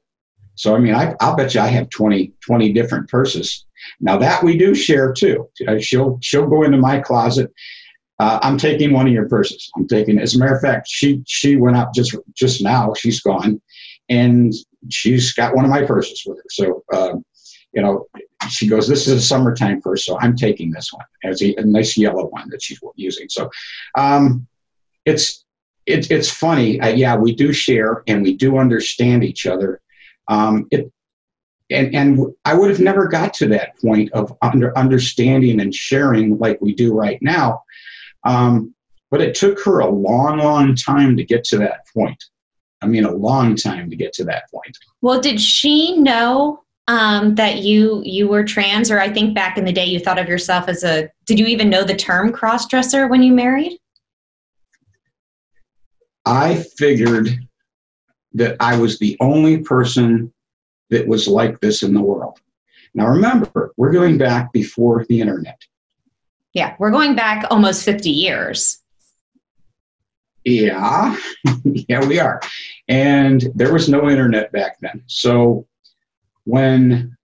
So, 0.56 0.76
I 0.76 0.80
mean, 0.80 0.94
I, 0.94 1.16
I'll 1.22 1.38
bet 1.38 1.56
you 1.56 1.62
I 1.62 1.68
have 1.68 1.90
20, 1.90 2.34
20 2.46 2.74
different 2.74 3.10
purses. 3.10 3.66
Now, 4.02 4.18
that 4.18 4.44
we 4.44 4.58
do 4.58 4.76
share 4.76 5.14
too. 5.14 5.50
Uh, 5.66 5.80
she'll, 5.80 6.18
she'll 6.22 6.48
go 6.48 6.64
into 6.64 6.78
my 6.78 7.00
closet 7.00 7.52
uh, 8.20 8.40
I'm 8.42 8.58
taking 8.58 8.92
one 8.92 9.08
of 9.08 9.14
your 9.14 9.30
purses. 9.30 9.72
I'm 9.76 9.88
taking. 9.88 10.20
As 10.20 10.36
a 10.36 10.40
matter 10.40 10.56
of 10.56 10.62
fact, 10.62 10.88
she 10.90 11.24
she 11.26 11.56
went 11.56 11.78
up 11.78 11.94
just 11.94 12.16
just 12.34 12.62
now. 12.62 12.94
She's 12.94 13.22
gone, 13.22 13.62
and 14.10 14.54
she's 14.90 15.34
got 15.34 15.56
one 15.56 15.66
of 15.66 15.72
my 15.72 15.84
purses 15.84 16.24
with 16.26 16.38
her. 16.38 16.44
So, 16.50 16.84
uh, 16.94 17.16
you 17.74 17.82
know, 17.82 18.08
she 18.50 18.68
goes, 18.68 18.88
"This 18.88 19.08
is 19.08 19.14
a 19.14 19.22
summertime 19.22 19.82
purse, 19.82 20.06
so 20.06 20.20
I'm 20.20 20.36
taking 20.36 20.72
this 20.72 20.92
one 20.92 21.06
as 21.24 21.42
a, 21.42 21.56
a 21.56 21.64
nice 21.64 21.98
yellow 21.98 22.28
one 22.28 22.50
that 22.50 22.62
she's 22.62 22.80
using." 22.96 23.30
So, 23.30 23.50
um, 23.98 24.46
it's 25.06 25.46
it, 25.86 26.12
it's 26.12 26.30
funny. 26.30 26.80
Uh, 26.82 26.90
yeah, 26.90 27.16
we 27.16 27.34
do 27.34 27.54
share 27.54 28.04
and 28.08 28.22
we 28.22 28.36
do 28.36 28.58
understand 28.58 29.24
each 29.24 29.46
other. 29.46 29.82
Um, 30.28 30.68
it 30.72 30.92
and 31.72 31.96
and 31.96 32.20
I 32.46 32.54
would 32.54 32.70
have 32.70 32.80
never 32.80 33.08
got 33.08 33.34
to 33.36 33.48
that 33.48 33.80
point 33.80 34.12
of 34.14 34.36
under 34.42 34.78
understanding 34.78 35.62
and 35.62 35.74
sharing 35.74 36.38
like 36.38 36.60
we 36.62 36.74
do 36.74 36.94
right 36.94 37.22
now. 37.22 37.64
Um, 38.24 38.74
but 39.12 39.22
it 39.22 39.36
took 39.36 39.60
her 39.64 39.80
a 39.80 39.90
long, 39.90 40.40
long 40.40 40.76
time 40.76 41.18
to 41.18 41.24
get 41.24 41.44
to 41.46 41.58
that 41.60 41.88
point. 41.94 42.24
I 42.82 42.88
mean, 42.88 43.06
a 43.06 43.12
long 43.12 43.56
time 43.56 43.90
to 43.90 43.96
get 43.96 44.14
to 44.14 44.24
that 44.26 44.44
point. 44.52 44.78
Well, 45.02 45.20
did 45.20 45.42
she 45.42 45.98
know 45.98 46.64
um, 46.88 47.36
that 47.36 47.58
you 47.58 48.02
you 48.06 48.28
were 48.28 48.44
trans, 48.44 48.90
or 48.90 49.00
I 49.00 49.12
think 49.12 49.36
back 49.36 49.58
in 49.58 49.66
the 49.66 49.72
day 49.72 49.86
you 49.86 50.00
thought 50.00 50.20
of 50.20 50.30
yourself 50.30 50.68
as 50.68 50.84
a? 50.84 51.10
Did 51.26 51.40
you 51.40 51.46
even 51.48 51.70
know 51.70 51.84
the 51.84 51.96
term 51.96 52.32
cross 52.32 52.68
dresser 52.68 53.08
when 53.08 53.22
you 53.22 53.34
married? 53.34 53.78
I 56.26 56.64
figured 56.78 57.30
that 58.34 58.56
I 58.60 58.78
was 58.78 59.00
the 59.00 59.18
only 59.20 59.60
person 59.60 60.32
that 60.90 61.08
was 61.08 61.28
like 61.28 61.60
this 61.60 61.84
in 61.84 61.94
the 61.94 62.02
world. 62.02 62.40
Now, 62.94 63.08
remember, 63.08 63.74
we're 63.78 63.92
going 63.92 64.18
back 64.18 64.52
before 64.52 65.06
the 65.10 65.22
internet. 65.22 65.60
Yeah, 66.54 66.76
we're 66.80 66.92
going 66.92 67.16
back 67.16 67.46
almost 67.52 67.84
50 67.84 68.10
years. 68.10 68.82
Yeah, 70.46 71.16
yeah, 71.64 72.06
we 72.06 72.20
are. 72.20 72.42
And 72.88 73.44
there 73.56 73.72
was 73.72 73.90
no 73.90 74.10
internet 74.10 74.52
back 74.52 74.80
then. 74.80 75.04
So 75.08 75.68
when 76.46 77.16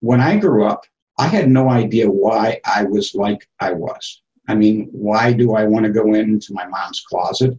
when 0.00 0.20
I 0.20 0.36
grew 0.36 0.64
up, 0.64 0.84
I 1.18 1.26
had 1.26 1.48
no 1.48 1.70
idea 1.70 2.10
why 2.10 2.60
I 2.64 2.84
was 2.84 3.14
like 3.14 3.48
I 3.60 3.72
was. 3.72 4.22
I 4.48 4.54
mean, 4.54 4.88
why 4.92 5.32
do 5.32 5.54
I 5.54 5.64
want 5.64 5.86
to 5.86 5.92
go 5.92 6.14
into 6.14 6.52
my 6.52 6.66
mom's 6.66 7.00
closet? 7.00 7.58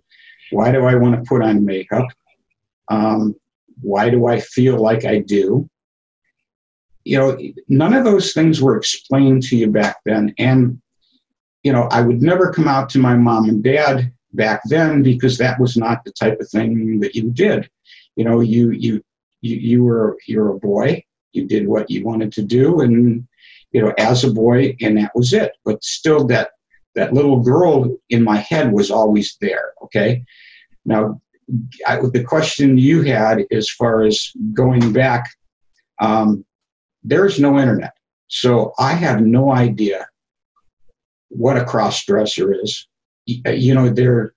Why 0.52 0.72
do 0.72 0.86
I 0.86 0.96
want 0.96 1.16
to 1.16 1.28
put 1.28 1.44
on 1.44 1.66
makeup? 1.66 2.08
Um, 2.90 3.36
why 3.82 4.10
do 4.10 4.28
I 4.28 4.40
feel 4.40 4.78
like 4.78 5.06
I 5.06 5.20
do? 5.20 5.70
You 7.04 7.18
know, 7.18 7.38
none 7.68 7.94
of 7.94 8.04
those 8.04 8.34
things 8.34 8.62
were 8.62 8.78
explained 8.78 9.44
to 9.44 9.58
you 9.58 9.70
back 9.70 9.98
then. 10.06 10.34
And, 10.38 10.82
you 11.64 11.72
know, 11.72 11.84
I 11.92 12.02
would 12.02 12.22
never 12.22 12.52
come 12.52 12.68
out 12.68 12.90
to 12.92 13.00
my 13.00 13.16
mom 13.16 13.50
and 13.50 13.64
dad 13.64 14.12
back 14.34 14.62
then 14.66 15.04
because 15.04 15.38
that 15.38 15.60
was 15.60 15.78
not 15.78 16.04
the 16.04 16.12
type 16.12 16.40
of 16.40 16.50
thing 16.50 17.00
that 17.02 17.16
you 17.16 17.32
did. 17.32 17.70
You 18.16 18.26
know, 18.26 18.40
you 18.40 18.72
you 18.72 19.04
you, 19.42 19.56
you 19.58 19.84
were 19.84 20.18
you're 20.28 20.52
a 20.52 20.60
boy. 20.60 21.04
You 21.34 21.46
did 21.46 21.68
what 21.68 21.90
you 21.90 22.04
wanted 22.04 22.32
to 22.34 22.42
do, 22.42 22.82
and 22.82 23.28
you 23.72 23.82
know, 23.82 23.94
as 23.98 24.24
a 24.24 24.32
boy, 24.32 24.76
and 24.82 24.98
that 24.98 25.12
was 25.14 25.34
it. 25.34 25.54
But 25.66 25.84
still, 25.84 26.26
that 26.28 26.52
that 26.96 27.14
little 27.14 27.42
girl 27.42 27.98
in 28.10 28.24
my 28.24 28.38
head 28.38 28.72
was 28.72 28.90
always 28.90 29.38
there. 29.42 29.74
Okay, 29.84 30.24
now 30.86 31.22
I, 31.86 31.98
the 31.98 32.24
question 32.24 32.78
you 32.78 33.04
had 33.04 33.46
as 33.52 33.70
far 33.70 34.04
as 34.04 34.32
going 34.54 34.94
back, 34.94 35.30
um, 36.00 36.46
there's 37.04 37.40
no 37.40 37.60
internet, 37.60 37.94
so 38.28 38.74
I 38.80 38.94
have 38.94 39.22
no 39.22 39.52
idea 39.52 40.08
what 41.30 41.58
a 41.58 41.66
cross 41.66 42.06
dresser 42.06 42.54
is 42.54 42.88
you 43.28 43.74
know 43.74 43.90
there 43.90 44.34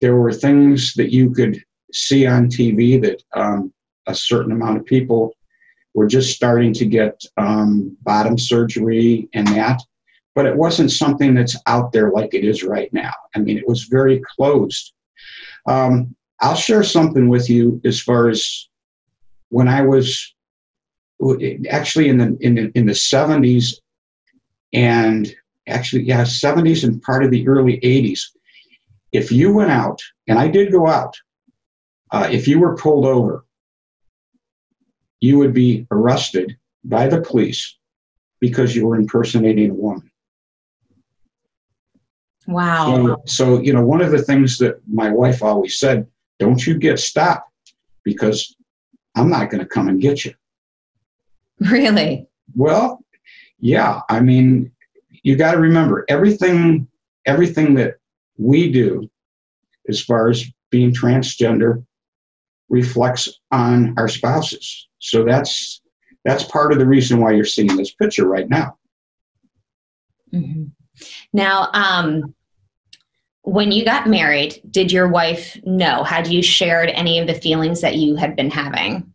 there 0.00 0.16
were 0.16 0.32
things 0.32 0.92
that 0.94 1.12
you 1.12 1.30
could 1.30 1.62
see 1.92 2.26
on 2.26 2.48
TV 2.48 3.00
that 3.00 3.22
um, 3.34 3.72
a 4.06 4.14
certain 4.14 4.52
amount 4.52 4.76
of 4.76 4.84
people 4.84 5.32
were 5.94 6.06
just 6.06 6.34
starting 6.34 6.72
to 6.74 6.84
get 6.84 7.22
um, 7.36 7.96
bottom 8.02 8.36
surgery 8.36 9.28
and 9.32 9.46
that, 9.48 9.80
but 10.34 10.44
it 10.44 10.56
wasn't 10.56 10.90
something 10.90 11.34
that's 11.34 11.56
out 11.66 11.92
there 11.92 12.10
like 12.10 12.34
it 12.34 12.44
is 12.44 12.64
right 12.64 12.92
now. 12.92 13.12
I 13.34 13.38
mean, 13.38 13.56
it 13.56 13.68
was 13.68 13.84
very 13.84 14.20
closed. 14.36 14.92
Um, 15.66 16.14
I'll 16.40 16.56
share 16.56 16.82
something 16.82 17.28
with 17.28 17.48
you 17.48 17.80
as 17.84 18.00
far 18.00 18.28
as 18.28 18.68
when 19.50 19.68
I 19.68 19.82
was 19.82 20.34
actually 21.70 22.08
in 22.08 22.18
the 22.18 22.36
in 22.40 22.56
the, 22.56 22.72
in 22.74 22.86
the 22.86 22.92
70s 22.92 23.76
and 24.72 25.32
actually, 25.68 26.02
yeah, 26.02 26.22
70s 26.22 26.84
and 26.84 27.02
part 27.02 27.24
of 27.24 27.30
the 27.30 27.46
early 27.46 27.78
80s. 27.80 28.20
If 29.12 29.30
you 29.30 29.52
went 29.52 29.70
out, 29.70 30.00
and 30.26 30.38
I 30.38 30.48
did 30.48 30.72
go 30.72 30.86
out, 30.88 31.14
uh, 32.10 32.28
if 32.30 32.46
you 32.48 32.58
were 32.58 32.76
pulled 32.76 33.06
over, 33.06 33.44
you 35.20 35.38
would 35.38 35.54
be 35.54 35.86
arrested 35.90 36.56
by 36.84 37.08
the 37.08 37.20
police 37.20 37.78
because 38.40 38.76
you 38.76 38.86
were 38.86 38.96
impersonating 38.96 39.70
a 39.70 39.74
woman. 39.74 40.10
Wow. 42.46 42.86
So, 42.86 43.22
so, 43.24 43.60
you 43.60 43.72
know, 43.72 43.84
one 43.84 44.02
of 44.02 44.10
the 44.10 44.22
things 44.22 44.58
that 44.58 44.80
my 44.86 45.10
wife 45.10 45.42
always 45.42 45.78
said, 45.78 46.06
don't 46.38 46.66
you 46.66 46.76
get 46.78 46.98
stopped 46.98 47.50
because 48.04 48.54
I'm 49.14 49.30
not 49.30 49.50
going 49.50 49.60
to 49.60 49.68
come 49.68 49.88
and 49.88 50.00
get 50.00 50.24
you. 50.24 50.34
Really? 51.60 52.26
Well, 52.54 53.02
yeah. 53.58 54.00
I 54.10 54.20
mean, 54.20 54.72
you 55.24 55.34
got 55.34 55.52
to 55.52 55.58
remember 55.58 56.04
everything 56.08 56.86
everything 57.26 57.74
that 57.74 57.94
we 58.38 58.70
do 58.70 59.10
as 59.88 60.00
far 60.00 60.28
as 60.28 60.44
being 60.70 60.92
transgender 60.92 61.84
reflects 62.68 63.40
on 63.50 63.94
our 63.96 64.08
spouses. 64.08 64.88
So 64.98 65.24
that's 65.24 65.80
that's 66.24 66.44
part 66.44 66.72
of 66.72 66.78
the 66.78 66.86
reason 66.86 67.20
why 67.20 67.32
you're 67.32 67.44
seeing 67.44 67.76
this 67.76 67.92
picture 67.94 68.26
right 68.26 68.48
now. 68.48 68.78
Mm-hmm. 70.32 70.64
Now, 71.32 71.68
um, 71.74 72.34
when 73.42 73.72
you 73.72 73.84
got 73.84 74.08
married, 74.08 74.60
did 74.70 74.90
your 74.90 75.08
wife 75.08 75.58
know? 75.64 76.02
Had 76.02 76.28
you 76.28 76.42
shared 76.42 76.88
any 76.90 77.18
of 77.18 77.26
the 77.26 77.34
feelings 77.34 77.82
that 77.82 77.96
you 77.96 78.16
had 78.16 78.36
been 78.36 78.50
having? 78.50 79.12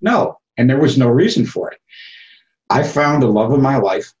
No, 0.00 0.38
and 0.56 0.68
there 0.68 0.80
was 0.80 0.98
no 0.98 1.08
reason 1.08 1.46
for 1.46 1.70
it. 1.70 1.78
I 2.70 2.82
found 2.82 3.22
the 3.22 3.28
love 3.28 3.52
of 3.52 3.60
my 3.60 3.76
life. 3.76 4.12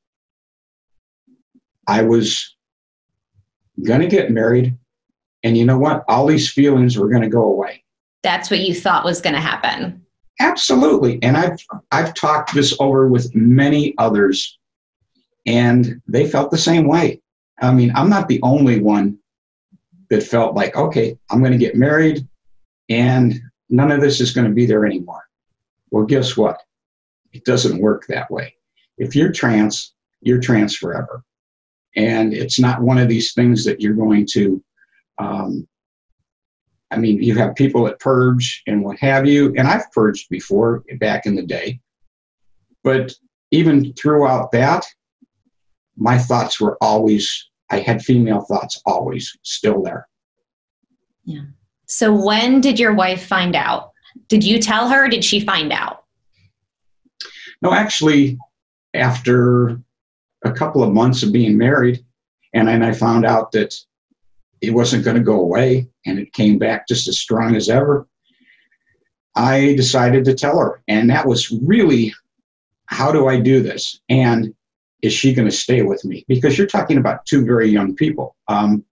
I 1.88 2.02
was 2.02 2.54
going 3.84 4.00
to 4.00 4.06
get 4.06 4.30
married, 4.30 4.76
and 5.42 5.56
you 5.56 5.64
know 5.64 5.78
what? 5.78 6.04
All 6.08 6.26
these 6.26 6.50
feelings 6.50 6.96
were 6.96 7.08
going 7.08 7.22
to 7.22 7.28
go 7.28 7.42
away. 7.42 7.82
That's 8.22 8.50
what 8.50 8.60
you 8.60 8.74
thought 8.74 9.04
was 9.04 9.20
going 9.20 9.34
to 9.34 9.40
happen. 9.40 10.04
Absolutely. 10.40 11.18
And 11.22 11.36
I've 11.36 11.58
I've 11.90 12.14
talked 12.14 12.54
this 12.54 12.76
over 12.78 13.08
with 13.08 13.34
many 13.34 13.94
others 13.98 14.58
and 15.46 16.00
they 16.06 16.28
felt 16.28 16.50
the 16.50 16.58
same 16.58 16.86
way. 16.86 17.20
I 17.60 17.72
mean, 17.72 17.92
I'm 17.94 18.08
not 18.08 18.28
the 18.28 18.40
only 18.42 18.80
one 18.80 19.18
that 20.10 20.22
felt 20.22 20.54
like, 20.54 20.76
okay, 20.76 21.18
I'm 21.30 21.40
going 21.40 21.52
to 21.52 21.58
get 21.58 21.74
married 21.74 22.26
and 22.88 23.40
none 23.68 23.90
of 23.90 24.00
this 24.00 24.20
is 24.20 24.32
going 24.32 24.46
to 24.46 24.54
be 24.54 24.64
there 24.64 24.86
anymore. 24.86 25.22
Well, 25.90 26.04
guess 26.04 26.36
what? 26.36 26.62
It 27.32 27.44
doesn't 27.44 27.80
work 27.80 28.06
that 28.06 28.30
way. 28.30 28.54
If 28.96 29.16
you're 29.16 29.32
trans, 29.32 29.94
you're 30.20 30.40
trans 30.40 30.76
forever. 30.76 31.24
And 31.98 32.32
it's 32.32 32.58
not 32.58 32.80
one 32.80 32.96
of 32.96 33.08
these 33.08 33.34
things 33.34 33.64
that 33.66 33.80
you're 33.80 33.92
going 33.92 34.26
to 34.32 34.62
um, 35.18 35.66
I 36.90 36.96
mean, 36.96 37.22
you 37.22 37.34
have 37.36 37.54
people 37.54 37.84
that 37.84 38.00
purge 38.00 38.62
and 38.66 38.82
what 38.82 38.98
have 38.98 39.26
you, 39.26 39.54
and 39.56 39.68
I've 39.68 39.90
purged 39.92 40.28
before 40.30 40.84
back 40.98 41.26
in 41.26 41.34
the 41.34 41.42
day. 41.42 41.80
But 42.82 43.12
even 43.50 43.92
throughout 43.94 44.52
that, 44.52 44.86
my 45.96 46.16
thoughts 46.16 46.60
were 46.60 46.78
always, 46.80 47.48
I 47.70 47.80
had 47.80 48.02
female 48.02 48.40
thoughts 48.40 48.80
always 48.86 49.36
still 49.42 49.82
there. 49.82 50.08
Yeah. 51.24 51.42
So 51.86 52.14
when 52.14 52.60
did 52.60 52.78
your 52.78 52.94
wife 52.94 53.26
find 53.26 53.54
out? 53.54 53.90
Did 54.28 54.44
you 54.44 54.58
tell 54.58 54.88
her? 54.88 55.08
did 55.08 55.24
she 55.24 55.40
find 55.40 55.72
out? 55.72 56.04
No, 57.60 57.72
actually, 57.72 58.38
after 58.94 59.82
a 60.44 60.52
couple 60.52 60.82
of 60.82 60.92
months 60.92 61.22
of 61.22 61.32
being 61.32 61.56
married, 61.56 62.04
and 62.54 62.68
then 62.68 62.82
I 62.82 62.92
found 62.92 63.26
out 63.26 63.52
that 63.52 63.74
it 64.60 64.70
wasn't 64.70 65.04
going 65.04 65.16
to 65.16 65.22
go 65.22 65.40
away 65.40 65.88
and 66.06 66.18
it 66.18 66.32
came 66.32 66.58
back 66.58 66.88
just 66.88 67.08
as 67.08 67.18
strong 67.18 67.54
as 67.54 67.68
ever. 67.68 68.06
I 69.36 69.74
decided 69.74 70.24
to 70.24 70.34
tell 70.34 70.58
her. 70.58 70.82
And 70.88 71.08
that 71.10 71.26
was 71.26 71.50
really 71.62 72.12
how 72.86 73.12
do 73.12 73.28
I 73.28 73.38
do 73.38 73.62
this? 73.62 74.00
And 74.08 74.54
is 75.02 75.12
she 75.12 75.34
going 75.34 75.48
to 75.48 75.54
stay 75.54 75.82
with 75.82 76.04
me? 76.04 76.24
Because 76.26 76.56
you're 76.56 76.66
talking 76.66 76.96
about 76.96 77.24
two 77.26 77.44
very 77.44 77.68
young 77.68 77.94
people. 77.94 78.34
Um, 78.48 78.84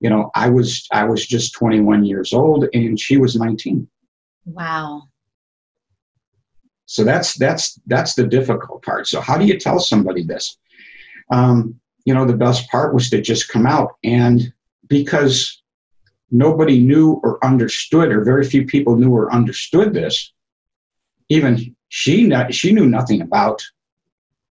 you 0.00 0.08
know, 0.08 0.30
I 0.34 0.48
was 0.48 0.86
I 0.92 1.04
was 1.04 1.26
just 1.26 1.52
21 1.54 2.04
years 2.04 2.32
old 2.32 2.66
and 2.72 2.98
she 2.98 3.16
was 3.16 3.36
19. 3.36 3.86
Wow. 4.46 5.02
So 6.86 7.04
that's 7.04 7.34
that's 7.34 7.80
that's 7.86 8.14
the 8.14 8.26
difficult 8.26 8.84
part. 8.84 9.06
So 9.06 9.20
how 9.20 9.36
do 9.38 9.44
you 9.44 9.58
tell 9.58 9.78
somebody 9.78 10.24
this? 10.24 10.56
Um, 11.30 11.78
you 12.04 12.14
know, 12.14 12.24
the 12.24 12.36
best 12.36 12.68
part 12.70 12.94
was 12.94 13.10
to 13.10 13.20
just 13.20 13.48
come 13.48 13.66
out 13.66 13.92
and 14.02 14.52
because 14.88 15.62
nobody 16.32 16.80
knew 16.80 17.20
or 17.22 17.44
understood, 17.44 18.10
or 18.10 18.24
very 18.24 18.44
few 18.44 18.64
people 18.66 18.96
knew 18.96 19.14
or 19.14 19.32
understood 19.32 19.92
this. 19.92 20.32
Even 21.28 21.76
she, 21.88 22.30
she 22.50 22.72
knew 22.72 22.86
nothing 22.86 23.20
about 23.20 23.62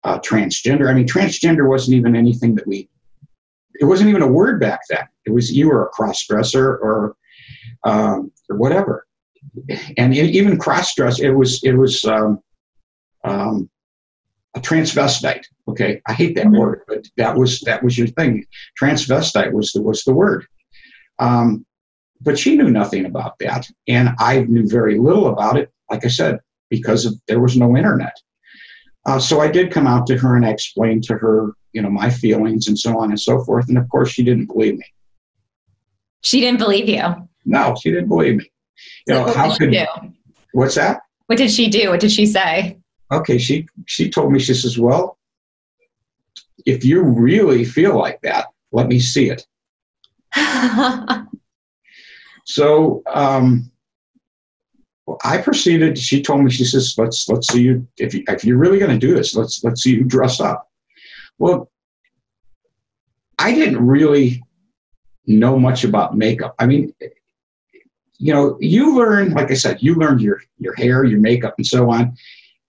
uh, 0.04 0.18
transgender. 0.20 0.88
I 0.88 0.94
mean, 0.94 1.08
transgender 1.08 1.68
wasn't 1.68 1.96
even 1.96 2.14
anything 2.14 2.54
that 2.54 2.66
we. 2.66 2.88
It 3.80 3.86
wasn't 3.86 4.10
even 4.10 4.22
a 4.22 4.28
word 4.28 4.60
back 4.60 4.80
then. 4.90 5.08
It 5.24 5.30
was 5.30 5.50
you 5.50 5.68
were 5.68 5.86
a 5.86 5.88
cross 5.88 6.26
dresser 6.26 6.76
or 6.76 7.16
um, 7.84 8.30
or 8.50 8.56
whatever, 8.56 9.06
and 9.96 10.14
even 10.14 10.58
cross 10.58 10.94
dress. 10.94 11.18
It 11.18 11.30
was 11.30 11.62
it 11.64 11.72
was 11.72 12.04
um, 12.04 12.42
um, 13.24 13.70
a 14.54 14.60
transvestite. 14.60 15.44
Okay, 15.68 16.00
I 16.06 16.12
hate 16.12 16.34
that 16.36 16.46
mm-hmm. 16.46 16.58
word, 16.58 16.82
but 16.88 17.06
that 17.16 17.36
was 17.36 17.60
that 17.60 17.82
was 17.82 17.96
your 17.96 18.08
thing. 18.08 18.44
Transvestite 18.80 19.52
was 19.52 19.72
the 19.72 19.82
was 19.82 20.02
the 20.04 20.14
word. 20.14 20.46
Um, 21.18 21.66
but 22.20 22.38
she 22.38 22.56
knew 22.56 22.70
nothing 22.70 23.06
about 23.06 23.38
that, 23.40 23.66
and 23.88 24.10
I 24.18 24.40
knew 24.42 24.68
very 24.68 24.98
little 24.98 25.28
about 25.28 25.56
it. 25.56 25.70
Like 25.90 26.04
I 26.04 26.08
said, 26.08 26.40
because 26.68 27.06
of, 27.06 27.14
there 27.28 27.40
was 27.40 27.56
no 27.56 27.76
internet. 27.76 28.16
Uh, 29.06 29.18
so 29.18 29.40
I 29.40 29.48
did 29.48 29.72
come 29.72 29.86
out 29.86 30.06
to 30.08 30.18
her 30.18 30.36
and 30.36 30.44
I 30.44 30.50
explained 30.50 31.04
to 31.04 31.14
her, 31.14 31.54
you 31.72 31.80
know, 31.80 31.90
my 31.90 32.10
feelings 32.10 32.68
and 32.68 32.78
so 32.78 32.98
on 32.98 33.10
and 33.10 33.20
so 33.20 33.42
forth. 33.44 33.68
And 33.68 33.78
of 33.78 33.88
course, 33.88 34.10
she 34.10 34.22
didn't 34.22 34.46
believe 34.46 34.76
me. 34.76 34.84
She 36.22 36.40
didn't 36.40 36.58
believe 36.58 36.88
you. 36.88 37.02
No, 37.46 37.74
she 37.80 37.90
didn't 37.90 38.08
believe 38.08 38.36
me. 38.36 38.50
You 39.06 39.14
so 39.14 39.26
know, 39.26 39.32
how 39.32 39.56
could? 39.56 39.74
What's 40.52 40.74
that? 40.74 41.00
What 41.26 41.38
did 41.38 41.50
she 41.50 41.68
do? 41.68 41.90
What 41.90 42.00
did 42.00 42.12
she 42.12 42.26
say? 42.26 42.79
Okay, 43.10 43.38
she 43.38 43.66
she 43.86 44.10
told 44.10 44.32
me 44.32 44.38
she 44.38 44.54
says, 44.54 44.78
well, 44.78 45.18
if 46.66 46.84
you 46.84 47.02
really 47.02 47.64
feel 47.64 47.96
like 47.96 48.20
that, 48.22 48.46
let 48.72 48.86
me 48.88 49.00
see 49.00 49.30
it. 49.30 49.46
so 52.44 53.02
um, 53.06 53.70
I 55.24 55.38
proceeded. 55.38 55.98
She 55.98 56.22
told 56.22 56.44
me 56.44 56.50
she 56.50 56.64
says, 56.64 56.94
let's 56.96 57.28
let's 57.28 57.48
see 57.48 57.62
you 57.62 57.86
if 57.98 58.14
you, 58.14 58.24
if 58.28 58.44
you're 58.44 58.58
really 58.58 58.78
going 58.78 58.92
to 58.92 59.06
do 59.06 59.14
this, 59.14 59.34
let's 59.34 59.64
let's 59.64 59.82
see 59.82 59.94
you 59.94 60.04
dress 60.04 60.40
up. 60.40 60.68
Well, 61.38 61.70
I 63.38 63.54
didn't 63.54 63.84
really 63.84 64.42
know 65.26 65.58
much 65.58 65.84
about 65.84 66.16
makeup. 66.16 66.54
I 66.58 66.66
mean, 66.66 66.94
you 68.18 68.34
know, 68.34 68.58
you 68.60 68.96
learn, 68.96 69.30
like 69.32 69.50
I 69.50 69.54
said, 69.54 69.78
you 69.80 69.94
learned 69.94 70.20
your 70.20 70.42
your 70.58 70.74
hair, 70.74 71.04
your 71.04 71.20
makeup, 71.20 71.54
and 71.56 71.66
so 71.66 71.90
on 71.90 72.16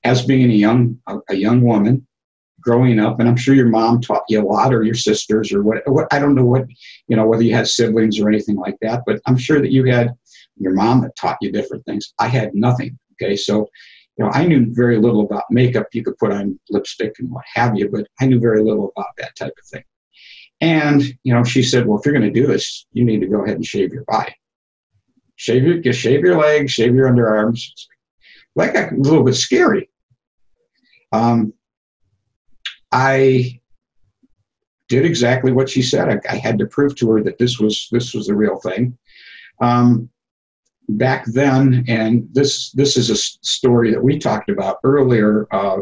as 0.04 0.26
being 0.26 0.50
a 0.50 0.56
young 0.56 0.98
a, 1.08 1.18
a, 1.30 1.36
young 1.36 1.62
woman 1.62 2.06
growing 2.60 3.00
up 3.00 3.20
and 3.20 3.28
i'm 3.28 3.36
sure 3.36 3.56
your 3.56 3.68
mom 3.70 4.00
taught 4.00 4.24
you 4.30 4.42
a 4.42 4.46
lot 4.46 4.74
or 4.74 4.84
your 4.84 4.96
sisters 4.96 5.52
or 5.52 5.64
what, 5.64 5.82
what 5.88 6.08
i 6.12 6.20
don't 6.20 6.36
know 6.36 6.46
what 6.46 6.66
you 7.08 7.16
know 7.16 7.26
whether 7.26 7.44
you 7.44 7.54
had 7.54 7.68
siblings 7.68 8.20
or 8.20 8.28
anything 8.28 8.56
like 8.56 8.78
that 8.82 9.02
but 9.06 9.20
i'm 9.26 9.38
sure 9.38 9.60
that 9.62 9.72
you 9.72 9.86
had 9.86 10.16
your 10.62 10.74
mom 10.74 11.02
that 11.02 11.16
taught 11.16 11.38
you 11.42 11.52
different 11.52 11.86
things. 11.86 12.14
I 12.20 12.28
had 12.28 12.54
nothing 12.54 12.98
okay? 13.14 13.36
So 13.36 13.68
you 14.18 14.26
know 14.26 14.32
i 14.34 14.46
knew 14.46 14.68
very 14.70 15.00
little 15.00 15.22
about 15.22 15.46
makeup. 15.50 15.88
You 15.94 16.04
could 16.04 16.18
put 16.18 16.32
on 16.32 16.60
lipstick 16.70 17.16
and 17.20 17.32
what 17.32 17.44
have 17.54 17.78
you 17.78 17.90
but 17.90 18.08
i 18.20 18.26
knew 18.26 18.40
very 18.40 18.64
little 18.64 18.92
about 18.96 19.16
that 19.18 19.36
type 19.36 19.54
of 19.58 19.68
thing. 19.68 19.84
And 20.62 21.02
you 21.24 21.34
know 21.34 21.44
she 21.44 21.64
said 21.64 21.88
well 21.88 22.00
if 22.00 22.06
you're 22.06 22.18
going 22.18 22.32
to 22.32 22.40
do 22.40 22.48
this 22.48 22.86
you 22.94 23.04
need 23.04 23.22
to 23.22 23.28
go 23.28 23.44
ahead 23.44 23.56
and 23.56 23.66
shave 23.66 23.92
your 23.92 24.06
body. 24.06 24.36
Shave 25.36 25.64
your 25.64 25.94
shave 25.94 26.22
your 26.22 26.38
legs 26.38 26.72
shave 26.72 26.94
your 26.94 27.10
underarms. 27.10 27.62
Like 28.56 28.76
a 28.76 28.92
little 28.96 29.24
bit 29.24 29.36
scary 29.36 29.90
um, 31.12 31.54
I 32.92 33.62
did 34.88 35.06
exactly 35.06 35.52
what 35.52 35.70
she 35.70 35.82
said. 35.82 36.10
I, 36.10 36.34
I, 36.34 36.36
had 36.36 36.60
to 36.60 36.66
prove 36.66 36.96
to 36.98 37.10
her 37.12 37.24
that 37.24 37.38
this 37.38 37.60
was 37.60 37.88
this 37.92 38.14
was 38.14 38.28
the 38.28 38.36
real 38.36 38.58
thing. 38.60 38.98
Um, 39.62 40.10
back 40.90 41.26
then, 41.28 41.86
and 41.88 42.28
this 42.34 42.72
this 42.72 42.98
is 42.98 43.10
a 43.10 43.16
story 43.16 43.92
that 43.92 44.04
we 44.04 44.20
talked 44.20 44.50
about 44.50 44.78
earlier, 44.84 45.48
uh, 45.52 45.78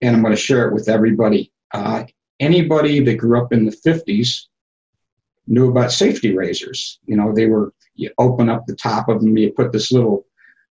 and 0.00 0.16
I'm 0.16 0.22
going 0.22 0.34
to 0.34 0.40
share 0.40 0.68
it 0.68 0.74
with 0.74 0.88
everybody. 0.88 1.52
Uh, 1.72 2.04
anybody 2.40 3.00
that 3.00 3.16
grew 3.16 3.40
up 3.40 3.52
in 3.52 3.66
the 3.66 3.76
50s 3.86 4.46
knew 5.46 5.70
about 5.70 5.92
safety 5.92 6.34
razors. 6.34 7.00
You 7.04 7.16
know, 7.16 7.34
they 7.34 7.46
were 7.46 7.74
you 7.94 8.10
open 8.18 8.48
up 8.48 8.66
the 8.66 8.76
top 8.76 9.08
of 9.08 9.20
them, 9.20 9.36
you 9.36 9.52
put 9.52 9.72
this 9.72 9.92
little 9.92 10.24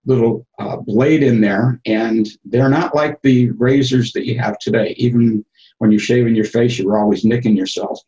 little 0.06 0.46
uh, 0.58 0.78
blade 0.78 1.24
in 1.24 1.42
there, 1.42 1.80
and 1.86 2.28
they're 2.46 2.70
not 2.70 2.96
like 2.96 3.22
the 3.22 3.52
razors 3.52 4.12
that 4.14 4.26
you 4.26 4.40
have 4.40 4.58
today. 4.60 4.96
Even 4.98 5.46
when 5.80 5.92
you're 5.92 6.00
shaving 6.00 6.36
your 6.36 6.46
face, 6.46 6.78
you're 6.78 6.98
always 6.98 7.26
nicking 7.26 7.56
yourself. 7.56 8.00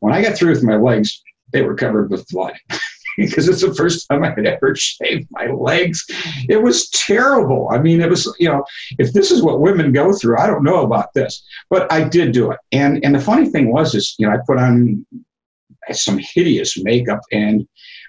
When 0.00 0.12
I 0.12 0.22
got 0.22 0.36
through 0.36 0.50
with 0.50 0.62
my 0.62 0.76
legs, 0.76 1.22
they 1.52 1.62
were 1.62 1.74
covered 1.74 2.10
with 2.10 2.28
blood 2.28 2.54
because 3.16 3.48
it's 3.48 3.62
the 3.62 3.74
first 3.74 4.06
time 4.08 4.24
I 4.24 4.30
had 4.30 4.46
ever 4.46 4.74
shaved 4.76 5.28
my 5.30 5.46
legs. 5.46 6.04
It 6.48 6.62
was 6.62 6.90
terrible. 6.90 7.68
I 7.70 7.78
mean, 7.78 8.00
it 8.00 8.10
was, 8.10 8.34
you 8.38 8.48
know, 8.48 8.64
if 8.98 9.12
this 9.12 9.30
is 9.30 9.42
what 9.42 9.60
women 9.60 9.92
go 9.92 10.12
through, 10.12 10.38
I 10.38 10.46
don't 10.46 10.64
know 10.64 10.82
about 10.82 11.14
this, 11.14 11.42
but 11.70 11.90
I 11.92 12.04
did 12.04 12.32
do 12.32 12.50
it. 12.50 12.58
And 12.72 13.04
and 13.04 13.14
the 13.14 13.20
funny 13.20 13.46
thing 13.46 13.72
was, 13.72 13.94
is 13.94 14.14
you 14.18 14.26
know, 14.26 14.34
I 14.34 14.38
put 14.46 14.58
on 14.58 15.06
some 15.94 16.18
hideous 16.18 16.76
makeup 16.82 17.20
and 17.32 17.66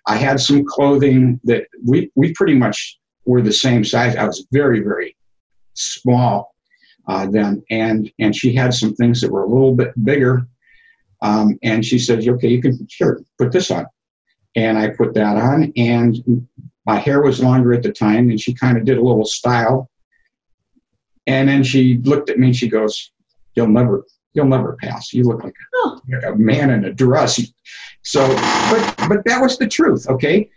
I 0.07 0.15
had 0.15 0.39
some 0.39 0.63
clothing 0.65 1.39
that 1.43 1.67
we, 1.85 2.09
we 2.15 2.33
pretty 2.33 2.55
much 2.55 2.97
were 3.25 3.41
the 3.41 3.51
same 3.51 3.83
size. 3.83 4.15
I 4.15 4.25
was 4.25 4.47
very, 4.51 4.79
very 4.79 5.17
small 5.73 6.55
uh, 7.07 7.25
then, 7.27 7.63
and 7.69 8.11
and 8.19 8.35
she 8.35 8.53
had 8.53 8.73
some 8.73 8.93
things 8.93 9.21
that 9.21 9.31
were 9.31 9.43
a 9.43 9.49
little 9.49 9.73
bit 9.73 9.91
bigger. 10.03 10.47
Um, 11.21 11.57
and 11.63 11.83
she 11.83 11.97
said, 11.99 12.27
"Okay, 12.27 12.49
you 12.49 12.61
can 12.61 12.87
sure 12.89 13.21
put 13.37 13.51
this 13.51 13.71
on." 13.71 13.85
And 14.55 14.77
I 14.77 14.89
put 14.89 15.13
that 15.13 15.37
on, 15.37 15.71
and 15.77 16.47
my 16.85 16.97
hair 16.97 17.21
was 17.21 17.41
longer 17.41 17.73
at 17.73 17.83
the 17.83 17.91
time, 17.91 18.29
and 18.29 18.39
she 18.39 18.53
kind 18.53 18.77
of 18.77 18.85
did 18.85 18.97
a 18.97 19.03
little 19.03 19.25
style. 19.25 19.89
And 21.27 21.47
then 21.47 21.63
she 21.63 21.97
looked 22.03 22.29
at 22.29 22.39
me 22.39 22.47
and 22.47 22.55
she 22.55 22.67
goes, 22.67 23.11
"You'll 23.55 23.67
never, 23.67 24.05
you'll 24.37 24.45
never 24.45 24.77
pass. 24.81 25.11
You 25.13 25.23
look 25.23 25.43
like 25.43 25.53
a, 25.53 25.65
oh. 25.75 26.01
a 26.27 26.35
man 26.35 26.69
in 26.69 26.85
a 26.85 26.93
dress." 26.93 27.41
So, 28.03 28.25
but 28.71 29.09
but 29.09 29.25
that 29.25 29.41
was 29.41 29.57
the 29.57 29.67
truth. 29.67 30.07
Okay, 30.07 30.49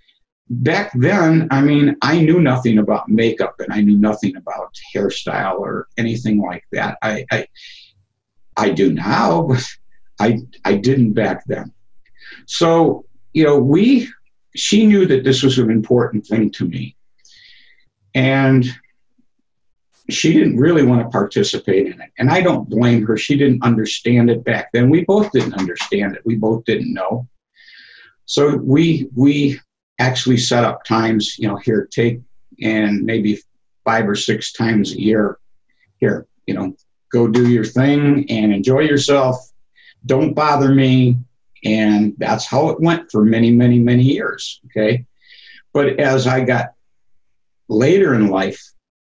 back 0.51 0.91
then, 0.95 1.47
I 1.51 1.63
mean, 1.63 1.97
I 2.03 2.21
knew 2.21 2.41
nothing 2.41 2.79
about 2.79 3.09
makeup 3.09 3.55
and 3.61 3.73
I 3.73 3.81
knew 3.81 3.97
nothing 3.97 4.37
about 4.37 4.77
hairstyle 4.95 5.61
or 5.61 5.89
anything 5.97 6.43
like 6.43 6.65
that. 6.73 6.99
I, 7.03 7.25
I, 7.31 7.47
I 8.57 8.71
do 8.71 8.93
now, 8.93 9.43
but 9.43 9.65
I, 10.19 10.41
I 10.65 10.75
didn't 10.75 11.13
back 11.13 11.45
then. 11.47 11.73
So, 12.47 13.07
you 13.33 13.45
know, 13.45 13.59
we, 13.59 14.09
she 14.57 14.87
knew 14.87 15.07
that 15.07 15.25
this 15.25 15.43
was 15.43 15.59
an 15.59 15.71
important 15.71 16.27
thing 16.27 16.51
to 16.53 16.65
me. 16.67 16.97
And 18.15 18.67
she 20.13 20.33
didn't 20.33 20.57
really 20.57 20.85
want 20.85 21.03
to 21.03 21.09
participate 21.09 21.87
in 21.87 22.01
it. 22.01 22.11
And 22.19 22.31
I 22.31 22.41
don't 22.41 22.69
blame 22.69 23.05
her. 23.07 23.17
She 23.17 23.37
didn't 23.37 23.63
understand 23.63 24.31
it 24.31 24.45
back 24.45 24.71
then. 24.73 24.91
We 24.91 25.05
both 25.05 25.31
didn't 25.33 25.55
understand 25.55 26.15
it. 26.17 26.23
We 26.25 26.37
both 26.37 26.65
didn't 26.65 26.93
know. 26.93 27.29
So 28.25 28.57
we 28.57 29.09
we 29.15 29.61
actually 29.99 30.39
set 30.39 30.65
up 30.65 30.85
times, 30.85 31.39
you 31.39 31.49
know, 31.49 31.57
here, 31.57 31.89
take 31.91 32.21
and 32.63 33.03
maybe 33.03 33.39
five 33.85 34.09
or 34.09 34.15
six 34.15 34.53
times 34.53 34.93
a 34.93 35.01
year. 35.01 35.39
Here, 35.99 36.27
you 36.47 36.55
know, 36.55 36.75
go 37.13 37.29
do 37.29 37.49
your 37.49 37.65
thing 37.65 38.31
and 38.31 38.53
enjoy 38.53 38.81
yourself. 38.81 39.37
Don't 40.07 40.35
bother 40.35 40.75
me. 40.75 41.19
And 41.65 42.15
that's 42.17 42.47
how 42.47 42.71
it 42.71 42.81
went 42.81 43.11
for 43.11 43.25
many, 43.25 43.51
many, 43.51 43.79
many 43.79 44.03
years. 44.03 44.61
Okay. 44.67 45.05
But 45.73 46.01
as 46.01 46.27
I 46.27 46.45
got 46.45 46.73
later 47.69 48.15
in 48.15 48.29
life, 48.29 48.63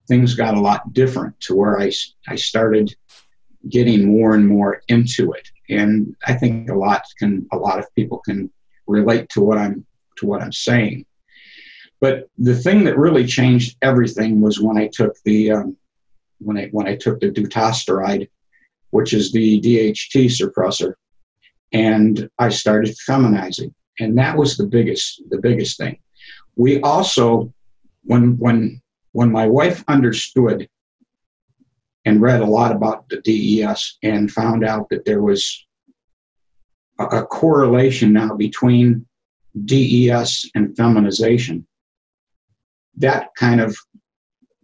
things 0.08 0.36
got 0.36 0.56
a 0.56 0.60
lot 0.60 0.94
different 0.94 1.40
to 1.42 1.56
where 1.56 1.80
I, 1.80 1.92
I 2.28 2.36
started 2.36 2.96
getting 3.70 4.08
more 4.08 4.36
and 4.36 4.48
more 4.48 4.82
into 4.88 5.32
it. 5.32 5.48
And 5.70 6.16
I 6.26 6.34
think 6.34 6.70
a 6.70 6.76
lot 6.76 7.04
can, 7.18 7.48
a 7.52 7.58
lot 7.58 7.80
of 7.80 7.94
people 7.96 8.20
can 8.20 8.52
relate 8.88 9.30
to 9.30 9.42
what 9.42 9.58
I'm 9.58 9.86
to 10.18 10.26
what 10.26 10.42
I'm 10.42 10.54
saying. 10.54 11.06
But 12.00 12.30
the 12.38 12.56
thing 12.56 12.84
that 12.86 12.98
really 12.98 13.26
changed 13.26 13.78
everything 13.82 14.42
was 14.42 14.60
when 14.60 14.78
I 14.78 14.88
took 14.88 15.16
the 15.24 15.52
um, 15.52 15.78
when 16.40 16.58
I 16.58 16.68
when 16.68 16.88
I 16.88 16.96
took 16.96 17.20
the 17.20 17.32
dutasteride, 17.32 18.30
which 18.92 19.14
is 19.14 19.32
the 19.32 19.60
DHT 19.62 20.26
suppressor, 20.26 20.94
and 21.72 22.30
I 22.38 22.50
started 22.50 22.96
feminizing, 23.08 23.74
and 24.00 24.18
that 24.18 24.38
was 24.38 24.58
the 24.58 24.68
biggest 24.68 25.22
the 25.30 25.40
biggest 25.40 25.78
thing. 25.78 25.98
We 26.56 26.82
also, 26.82 27.54
when 28.04 28.38
when 28.38 28.82
when 29.16 29.32
my 29.32 29.48
wife 29.48 29.82
understood 29.88 30.68
and 32.04 32.22
read 32.22 32.42
a 32.42 32.46
lot 32.46 32.74
about 32.74 33.08
the 33.08 33.22
DES 33.22 33.98
and 34.04 34.30
found 34.30 34.66
out 34.66 34.90
that 34.90 35.06
there 35.06 35.22
was 35.22 35.66
a, 37.00 37.06
a 37.06 37.26
correlation 37.26 38.12
now 38.12 38.36
between 38.36 39.06
DES 39.64 40.52
and 40.54 40.76
feminization, 40.76 41.66
that 42.98 43.30
kind 43.38 43.62
of 43.62 43.78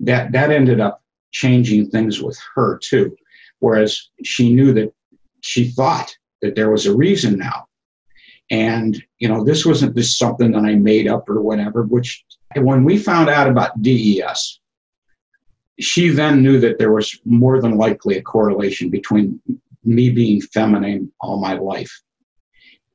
that 0.02 0.34
that 0.34 0.52
ended 0.52 0.82
up 0.82 1.02
changing 1.32 1.90
things 1.90 2.22
with 2.22 2.38
her 2.54 2.78
too. 2.78 3.16
Whereas 3.60 4.10
she 4.26 4.54
knew 4.54 4.74
that 4.74 4.94
she 5.40 5.70
thought 5.70 6.14
that 6.42 6.56
there 6.56 6.72
was 6.72 6.86
a 6.86 6.98
reason 6.98 7.38
now. 7.38 7.68
And 8.50 9.02
you 9.18 9.30
know, 9.30 9.46
this 9.46 9.66
wasn't 9.66 9.96
just 9.96 10.20
something 10.20 10.52
that 10.52 10.66
I 10.66 10.76
made 10.76 11.08
up 11.08 11.30
or 11.30 11.42
whatever, 11.42 11.84
which 11.84 12.26
when 12.56 12.84
we 12.84 12.98
found 12.98 13.30
out 13.30 13.48
about 13.48 13.82
DES, 13.82 14.60
she 15.80 16.10
then 16.10 16.44
knew 16.44 16.60
that 16.60 16.78
there 16.78 16.92
was 16.92 17.20
more 17.26 17.62
than 17.62 17.78
likely 17.78 18.18
a 18.18 18.22
correlation 18.22 18.90
between 18.90 19.40
me 19.84 20.10
being 20.10 20.42
feminine 20.42 21.12
all 21.20 21.40
my 21.40 21.54
life 21.54 21.92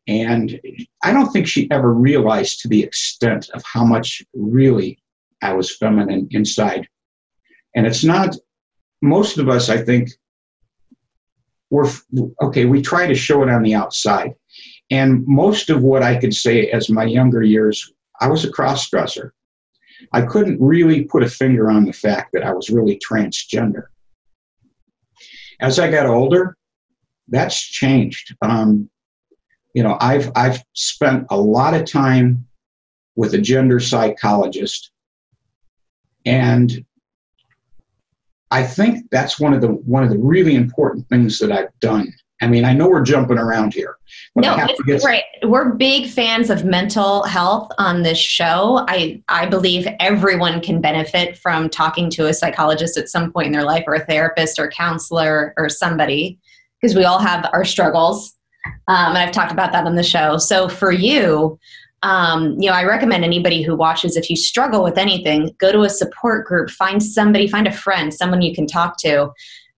and 0.07 0.61
I 1.03 1.13
don't 1.13 1.33
think 1.33 1.49
she 1.49 1.71
ever 1.71 1.93
realized 1.93 2.61
to 2.61 2.69
the 2.69 2.83
extent 2.83 3.51
of 3.55 3.63
how 3.65 3.85
much 3.85 4.23
really 4.35 4.99
I 5.43 5.53
was 5.53 5.77
feminine 5.77 6.29
inside. 6.31 6.89
And 7.75 7.87
it's 7.87 8.05
not, 8.05 8.37
most 9.03 9.39
of 9.39 9.49
us, 9.49 9.69
I 9.69 9.79
think, 9.79 10.11
we're, 11.71 11.91
okay, 12.41 12.65
we 12.65 12.81
try 12.81 13.09
to 13.09 13.15
show 13.15 13.43
it 13.43 13.51
on 13.51 13.63
the 13.63 13.75
outside. 13.75 14.35
And 14.91 15.27
most 15.27 15.69
of 15.71 15.83
what 15.83 16.05
I 16.05 16.17
could 16.17 16.35
say 16.35 16.71
as 16.71 16.89
my 16.89 17.05
younger 17.05 17.43
years, 17.43 17.93
I 18.21 18.29
was 18.29 18.45
a 18.45 18.51
cross 18.51 18.89
dresser. 18.89 19.35
I 20.13 20.23
couldn't 20.23 20.61
really 20.61 21.05
put 21.05 21.23
a 21.23 21.29
finger 21.29 21.71
on 21.71 21.85
the 21.85 21.93
fact 21.93 22.33
that 22.33 22.45
I 22.45 22.53
was 22.53 22.71
really 22.71 22.99
transgender. 22.99 23.85
As 25.61 25.79
I 25.79 25.91
got 25.91 26.07
older, 26.07 26.57
that's 27.29 27.61
changed. 27.61 28.35
Um, 28.43 28.91
you 29.75 29.83
know, 29.83 29.97
I've 30.01 30.31
I've 30.37 30.63
spent 30.75 31.27
a 31.31 31.37
lot 31.37 31.75
of 31.75 31.85
time 31.85 32.47
with 33.15 33.35
a 33.35 33.39
gender 33.39 33.81
psychologist, 33.81 34.91
and 36.25 36.85
I 38.51 38.63
think 38.63 39.11
that's 39.11 39.41
one 39.41 39.53
of 39.53 39.61
the 39.61 39.69
one 39.69 40.03
of 40.03 40.11
the 40.11 40.19
really 40.19 40.55
important 40.55 41.09
things 41.09 41.39
that 41.41 41.53
I've 41.53 41.79
done. 41.81 42.13
I 42.43 42.49
mean, 42.49 42.65
I 42.67 42.75
know 42.75 42.89
we're 42.89 43.03
jumping 43.03 43.39
around 43.39 43.73
here. 43.73 43.97
no, 44.35 44.57
it's 44.59 45.05
great. 45.05 45.25
We're 45.43 45.71
big 45.71 46.09
fans 46.09 46.51
of 46.51 46.65
mental 46.65 47.23
health 47.23 47.71
on 47.79 48.03
this 48.03 48.19
show. 48.19 48.85
I 48.89 49.23
I 49.29 49.47
believe 49.47 49.89
everyone 50.01 50.61
can 50.61 50.81
benefit 50.81 51.39
from 51.39 51.71
talking 51.71 52.11
to 52.11 52.27
a 52.27 52.35
psychologist 52.35 52.99
at 52.99 53.09
some 53.09 53.33
point 53.33 53.47
in 53.47 53.53
their 53.53 53.65
life, 53.65 53.85
or 53.87 53.95
a 53.95 54.05
therapist, 54.05 54.59
or 54.59 54.69
counselor, 54.69 55.55
or 55.57 55.71
somebody, 55.71 56.39
because 56.81 56.95
we 56.95 57.05
all 57.05 57.19
have 57.19 57.49
our 57.53 57.65
struggles 57.65 58.37
um, 58.89 59.11
and 59.11 59.19
I've 59.19 59.33
talked 59.33 59.53
about 59.53 59.73
that 59.73 59.87
on 59.87 59.97
the 59.97 60.03
show. 60.03 60.39
So 60.39 60.69
for 60.69 60.93
you, 60.93 61.59
um, 62.03 62.57
you 62.61 62.69
know, 62.71 62.77
I 62.77 62.85
recommend 62.85 63.25
anybody 63.25 63.63
who 63.63 63.75
watches, 63.75 64.17
if 64.17 64.31
you 64.31 64.37
struggle 64.37 64.83
with 64.83 64.99
anything, 64.99 65.55
go 65.59 65.73
to 65.73 65.83
a 65.83 65.91
support 65.91 66.47
group, 66.47 66.71
find 66.71 67.03
somebody, 67.03 67.49
find 67.49 67.67
a 67.67 67.73
friend, 67.73 68.13
someone 68.13 68.43
you 68.43 68.55
can 68.55 68.67
talk 68.67 68.99
to. 69.01 69.31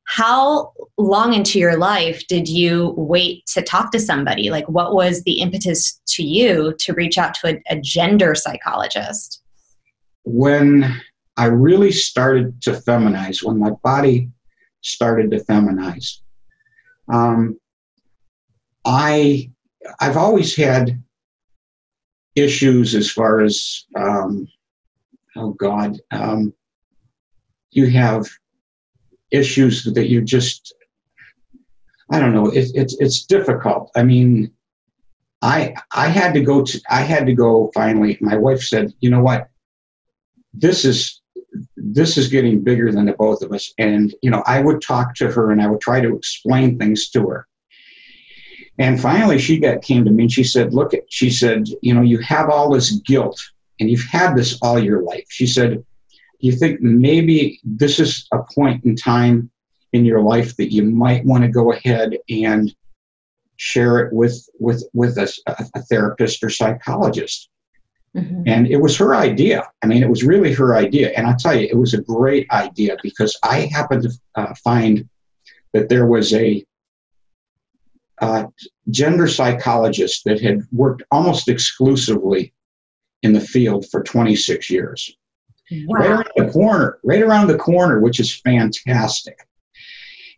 How 0.08 0.72
long 0.96 1.34
into 1.34 1.58
your 1.58 1.76
life 1.76 2.26
did 2.28 2.48
you 2.48 2.94
wait 2.96 3.44
to 3.48 3.60
talk 3.60 3.92
to 3.92 4.00
somebody? 4.00 4.48
Like, 4.48 4.66
what 4.66 4.94
was 4.94 5.22
the 5.22 5.40
impetus 5.42 6.00
to 6.08 6.22
you 6.22 6.74
to 6.78 6.94
reach 6.94 7.18
out 7.18 7.34
to 7.34 7.48
a, 7.48 7.62
a 7.68 7.78
gender 7.78 8.34
psychologist? 8.34 9.42
When 10.24 10.98
I 11.36 11.44
really 11.44 11.92
started 11.92 12.62
to 12.62 12.72
feminize, 12.72 13.42
when 13.42 13.58
my 13.58 13.72
body 13.84 14.30
started 14.80 15.30
to 15.32 15.44
feminize, 15.44 16.20
um, 17.12 17.60
I 18.86 19.50
I've 20.00 20.16
always 20.16 20.56
had 20.56 21.02
issues 22.34 22.94
as 22.94 23.10
far 23.10 23.42
as 23.42 23.84
um, 23.94 24.48
oh 25.36 25.50
God, 25.50 25.98
um, 26.12 26.54
you 27.72 27.88
have 27.90 28.26
issues 29.30 29.84
that 29.84 30.08
you 30.08 30.22
just 30.22 30.74
I 32.10 32.20
don't 32.20 32.32
know. 32.32 32.48
It, 32.48 32.70
it's 32.74 32.96
it's 33.00 33.24
difficult. 33.26 33.90
I 33.94 34.02
mean, 34.02 34.52
I 35.42 35.74
I 35.92 36.08
had 36.08 36.32
to 36.34 36.40
go 36.40 36.62
to 36.62 36.80
I 36.88 37.02
had 37.02 37.26
to 37.26 37.34
go 37.34 37.70
finally. 37.74 38.18
My 38.20 38.36
wife 38.36 38.62
said, 38.62 38.92
you 39.00 39.10
know 39.10 39.22
what, 39.22 39.48
this 40.54 40.84
is 40.84 41.20
this 41.76 42.16
is 42.16 42.28
getting 42.28 42.62
bigger 42.62 42.92
than 42.92 43.06
the 43.06 43.12
both 43.12 43.42
of 43.42 43.52
us. 43.52 43.72
And 43.78 44.14
you 44.22 44.30
know, 44.30 44.42
I 44.46 44.60
would 44.60 44.80
talk 44.80 45.14
to 45.16 45.30
her 45.30 45.50
and 45.50 45.60
I 45.60 45.68
would 45.68 45.80
try 45.80 46.00
to 46.00 46.16
explain 46.16 46.78
things 46.78 47.10
to 47.10 47.26
her. 47.28 47.46
And 48.78 49.00
finally, 49.00 49.38
she 49.38 49.58
got 49.58 49.82
came 49.82 50.04
to 50.04 50.10
me 50.10 50.24
and 50.24 50.32
she 50.32 50.44
said, 50.44 50.72
"Look, 50.72 50.92
she 51.10 51.30
said, 51.30 51.66
you 51.82 51.92
know, 51.94 52.02
you 52.02 52.18
have 52.18 52.48
all 52.48 52.70
this 52.70 52.92
guilt, 53.00 53.40
and 53.80 53.90
you've 53.90 54.04
had 54.04 54.36
this 54.36 54.58
all 54.62 54.78
your 54.78 55.02
life." 55.02 55.24
She 55.28 55.46
said, 55.46 55.84
"You 56.38 56.52
think 56.52 56.80
maybe 56.80 57.60
this 57.64 57.98
is 57.98 58.26
a 58.32 58.42
point 58.54 58.84
in 58.84 58.96
time 58.96 59.50
in 59.92 60.04
your 60.04 60.22
life 60.22 60.56
that 60.56 60.72
you 60.72 60.82
might 60.82 61.24
want 61.24 61.42
to 61.42 61.48
go 61.48 61.72
ahead 61.72 62.16
and 62.28 62.74
share 63.56 63.98
it 63.98 64.12
with 64.12 64.48
with 64.58 64.84
with 64.92 65.18
a, 65.18 65.32
a 65.74 65.82
therapist 65.82 66.42
or 66.42 66.50
psychologist?" 66.50 67.48
Mm-hmm. 68.16 68.42
And 68.46 68.66
it 68.66 68.78
was 68.78 68.96
her 68.96 69.14
idea. 69.14 69.68
I 69.82 69.86
mean, 69.86 70.02
it 70.02 70.08
was 70.08 70.24
really 70.24 70.52
her 70.54 70.76
idea. 70.76 71.10
And 71.10 71.26
I'll 71.26 71.36
tell 71.36 71.54
you, 71.54 71.68
it 71.70 71.76
was 71.76 71.94
a 71.94 72.02
great 72.02 72.50
idea 72.50 72.96
because 73.02 73.38
I 73.42 73.68
happened 73.72 74.04
to 74.04 74.10
uh, 74.34 74.54
find 74.64 75.08
that 75.72 75.88
there 75.88 76.06
was 76.06 76.32
a 76.32 76.64
uh, 78.20 78.46
gender 78.90 79.28
psychologist 79.28 80.24
that 80.24 80.40
had 80.40 80.62
worked 80.72 81.02
almost 81.10 81.48
exclusively 81.48 82.52
in 83.22 83.32
the 83.32 83.40
field 83.40 83.86
for 83.90 84.02
26 84.02 84.70
years. 84.70 85.16
Wow. 85.86 85.98
right 85.98 86.10
around 86.10 86.30
the 86.36 86.50
corner, 86.52 86.98
right 87.04 87.22
around 87.22 87.46
the 87.48 87.58
corner, 87.58 88.00
which 88.00 88.20
is 88.20 88.40
fantastic. 88.40 89.38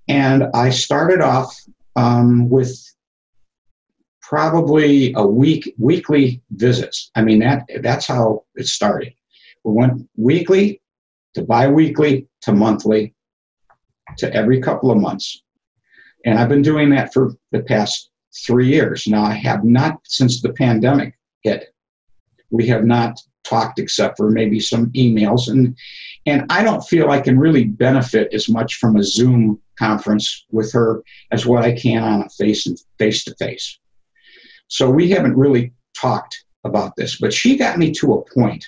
And 0.08 0.44
I 0.54 0.70
started 0.70 1.20
off 1.20 1.54
um, 1.96 2.48
with 2.48 2.76
probably 4.22 5.12
a 5.14 5.26
week 5.26 5.74
weekly 5.78 6.40
visits. 6.52 7.10
I 7.16 7.22
mean 7.22 7.40
that 7.40 7.68
that's 7.82 8.06
how 8.06 8.44
it 8.54 8.66
started. 8.66 9.12
We 9.64 9.72
went 9.72 10.08
weekly 10.16 10.80
to 11.34 11.42
biweekly 11.42 12.28
to 12.42 12.52
monthly 12.52 13.14
to 14.18 14.32
every 14.32 14.60
couple 14.60 14.90
of 14.90 14.98
months. 14.98 15.42
And 16.24 16.38
I've 16.38 16.48
been 16.48 16.62
doing 16.62 16.90
that 16.90 17.12
for 17.12 17.32
the 17.50 17.62
past 17.62 18.10
three 18.46 18.68
years. 18.68 19.06
Now 19.06 19.24
I 19.24 19.32
have 19.32 19.64
not 19.64 20.00
since 20.04 20.40
the 20.40 20.52
pandemic 20.52 21.18
hit. 21.42 21.74
We 22.50 22.66
have 22.68 22.84
not 22.84 23.20
talked 23.44 23.78
except 23.78 24.16
for 24.16 24.30
maybe 24.30 24.60
some 24.60 24.90
emails 24.90 25.48
and 25.48 25.76
and 26.26 26.44
I 26.50 26.62
don't 26.62 26.82
feel 26.82 27.10
I 27.10 27.20
can 27.20 27.38
really 27.38 27.64
benefit 27.64 28.32
as 28.34 28.48
much 28.48 28.74
from 28.74 28.96
a 28.96 29.02
Zoom 29.02 29.60
conference 29.78 30.44
with 30.50 30.70
her 30.72 31.02
as 31.32 31.46
what 31.46 31.64
I 31.64 31.72
can 31.72 32.02
on 32.02 32.22
a 32.22 32.28
face 32.28 32.66
and 32.66 32.78
face 32.98 33.24
to 33.24 33.34
face. 33.36 33.78
So 34.68 34.90
we 34.90 35.10
haven't 35.10 35.36
really 35.36 35.72
talked 35.96 36.44
about 36.64 36.94
this, 36.96 37.18
but 37.18 37.32
she 37.32 37.56
got 37.56 37.78
me 37.78 37.90
to 37.92 38.14
a 38.14 38.34
point 38.34 38.66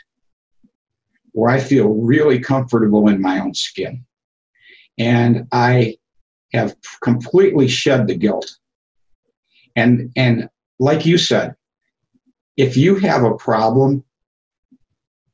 where 1.32 1.50
I 1.50 1.60
feel 1.60 1.88
really 1.88 2.38
comfortable 2.38 3.08
in 3.08 3.20
my 3.20 3.38
own 3.38 3.54
skin. 3.54 4.04
And 4.98 5.46
I 5.52 5.96
have 6.52 6.74
completely 7.02 7.68
shed 7.68 8.06
the 8.06 8.14
guilt. 8.14 8.50
And 9.76 10.10
and 10.16 10.48
like 10.78 11.06
you 11.06 11.18
said, 11.18 11.54
if 12.56 12.76
you 12.76 12.96
have 12.96 13.24
a 13.24 13.36
problem, 13.36 14.04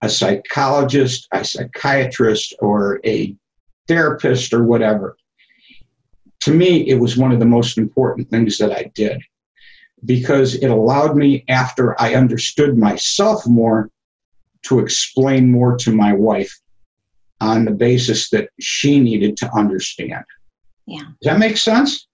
a 0.02 0.08
psychologist, 0.08 1.28
a 1.32 1.44
psychiatrist, 1.44 2.54
or 2.60 3.00
a 3.04 3.34
therapist, 3.86 4.52
or 4.52 4.64
whatever, 4.64 5.16
to 6.40 6.52
me, 6.52 6.88
it 6.88 6.94
was 6.94 7.16
one 7.16 7.32
of 7.32 7.40
the 7.40 7.46
most 7.46 7.78
important 7.78 8.30
things 8.30 8.58
that 8.58 8.72
I 8.72 8.90
did 8.94 9.20
because 10.04 10.54
it 10.54 10.68
allowed 10.68 11.16
me, 11.16 11.44
after 11.48 12.00
I 12.00 12.14
understood 12.14 12.78
myself 12.78 13.46
more, 13.46 13.90
to 14.62 14.78
explain 14.78 15.50
more 15.50 15.76
to 15.78 15.92
my 15.92 16.12
wife 16.12 16.56
on 17.40 17.64
the 17.64 17.72
basis 17.72 18.30
that 18.30 18.50
she 18.60 19.00
needed 19.00 19.36
to 19.38 19.52
understand. 19.54 20.24
Yeah. 20.86 21.00
Does 21.00 21.32
that 21.32 21.38
make 21.38 21.56
sense? 21.56 22.06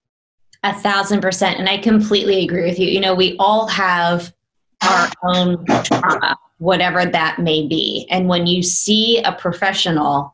A 0.63 0.73
thousand 0.73 1.21
percent. 1.21 1.59
And 1.59 1.69
I 1.69 1.77
completely 1.77 2.43
agree 2.43 2.63
with 2.63 2.79
you. 2.79 2.87
You 2.87 2.99
know, 2.99 3.13
we 3.13 3.35
all 3.37 3.67
have 3.67 4.33
our 4.81 5.09
own 5.23 5.65
trauma, 5.65 6.37
whatever 6.57 7.05
that 7.05 7.39
may 7.39 7.67
be. 7.67 8.07
And 8.09 8.27
when 8.27 8.47
you 8.47 8.63
see 8.63 9.21
a 9.23 9.33
professional, 9.33 10.33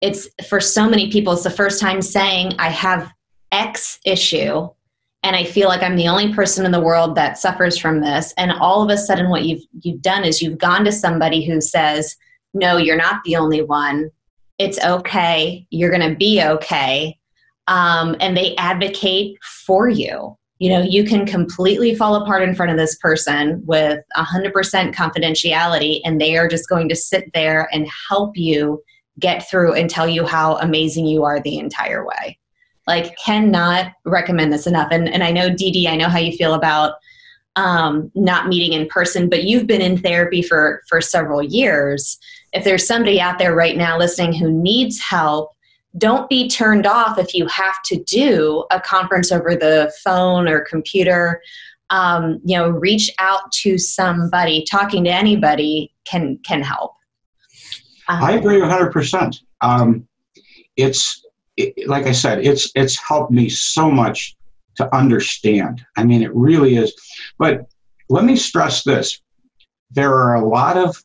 it's 0.00 0.28
for 0.48 0.60
so 0.60 0.88
many 0.88 1.10
people, 1.10 1.32
it's 1.32 1.42
the 1.42 1.50
first 1.50 1.80
time 1.80 2.00
saying, 2.00 2.54
I 2.58 2.70
have 2.70 3.12
X 3.52 3.98
issue 4.04 4.68
and 5.22 5.36
I 5.36 5.44
feel 5.44 5.68
like 5.68 5.82
I'm 5.82 5.96
the 5.96 6.08
only 6.08 6.32
person 6.32 6.64
in 6.64 6.72
the 6.72 6.80
world 6.80 7.14
that 7.16 7.38
suffers 7.38 7.76
from 7.76 8.00
this. 8.00 8.32
And 8.38 8.52
all 8.52 8.82
of 8.82 8.90
a 8.90 8.96
sudden, 8.96 9.28
what 9.28 9.44
you've 9.44 9.62
you've 9.82 10.00
done 10.00 10.24
is 10.24 10.40
you've 10.40 10.58
gone 10.58 10.84
to 10.84 10.92
somebody 10.92 11.44
who 11.44 11.60
says, 11.60 12.16
"No, 12.54 12.78
you're 12.78 12.96
not 12.96 13.22
the 13.24 13.36
only 13.36 13.62
one. 13.62 14.10
It's 14.58 14.82
okay. 14.82 15.66
You're 15.68 15.90
going 15.90 16.08
to 16.10 16.16
be 16.16 16.42
okay," 16.42 17.18
um, 17.66 18.16
and 18.20 18.34
they 18.34 18.56
advocate 18.56 19.36
for 19.42 19.90
you 19.90 20.38
you 20.60 20.68
know 20.68 20.82
you 20.82 21.02
can 21.02 21.26
completely 21.26 21.94
fall 21.94 22.14
apart 22.14 22.42
in 22.42 22.54
front 22.54 22.70
of 22.70 22.76
this 22.76 22.94
person 22.96 23.62
with 23.64 23.98
100% 24.16 24.52
confidentiality 24.94 26.00
and 26.04 26.20
they 26.20 26.36
are 26.36 26.46
just 26.46 26.68
going 26.68 26.88
to 26.88 26.94
sit 26.94 27.30
there 27.32 27.68
and 27.72 27.88
help 28.08 28.36
you 28.36 28.80
get 29.18 29.48
through 29.50 29.72
and 29.72 29.90
tell 29.90 30.06
you 30.06 30.24
how 30.24 30.56
amazing 30.58 31.06
you 31.06 31.24
are 31.24 31.40
the 31.40 31.58
entire 31.58 32.06
way. 32.06 32.38
Like 32.86 33.16
cannot 33.16 33.92
recommend 34.04 34.52
this 34.52 34.66
enough. 34.66 34.88
And, 34.92 35.08
and 35.08 35.24
i 35.24 35.32
know 35.32 35.52
Dee, 35.52 35.88
i 35.88 35.96
know 35.96 36.08
how 36.08 36.18
you 36.18 36.36
feel 36.36 36.54
about 36.54 36.94
um, 37.56 38.12
not 38.14 38.46
meeting 38.46 38.78
in 38.78 38.86
person 38.86 39.28
but 39.28 39.44
you've 39.44 39.66
been 39.66 39.82
in 39.82 39.98
therapy 39.98 40.42
for 40.42 40.82
for 40.88 41.00
several 41.00 41.42
years. 41.42 42.18
If 42.52 42.64
there's 42.64 42.86
somebody 42.86 43.18
out 43.18 43.38
there 43.38 43.54
right 43.54 43.76
now 43.76 43.98
listening 43.98 44.34
who 44.34 44.50
needs 44.52 45.00
help 45.00 45.52
don't 45.98 46.28
be 46.28 46.48
turned 46.48 46.86
off 46.86 47.18
if 47.18 47.34
you 47.34 47.46
have 47.46 47.82
to 47.86 48.02
do 48.04 48.64
a 48.70 48.80
conference 48.80 49.32
over 49.32 49.56
the 49.56 49.92
phone 50.04 50.48
or 50.48 50.60
computer. 50.60 51.40
Um, 51.90 52.40
you 52.44 52.56
know 52.56 52.68
reach 52.70 53.10
out 53.18 53.50
to 53.62 53.76
somebody. 53.76 54.64
Talking 54.70 55.04
to 55.04 55.10
anybody 55.10 55.92
can 56.04 56.38
can 56.46 56.62
help. 56.62 56.92
Um, 58.08 58.22
i 58.22 58.32
agree 58.32 58.60
100% 58.60 59.38
um, 59.60 60.06
it's 60.76 61.24
it, 61.56 61.88
like 61.88 62.06
i 62.06 62.12
said 62.12 62.44
it's 62.44 62.70
it's 62.74 62.98
helped 62.98 63.30
me 63.30 63.48
so 63.48 63.90
much 63.90 64.36
to 64.80 64.96
understand. 64.96 65.84
I 65.96 66.04
mean 66.04 66.22
it 66.22 66.34
really 66.34 66.76
is. 66.76 66.94
But 67.38 67.66
let 68.08 68.24
me 68.24 68.36
stress 68.36 68.82
this. 68.82 69.20
There 69.90 70.14
are 70.14 70.36
a 70.36 70.46
lot 70.46 70.76
of 70.76 71.02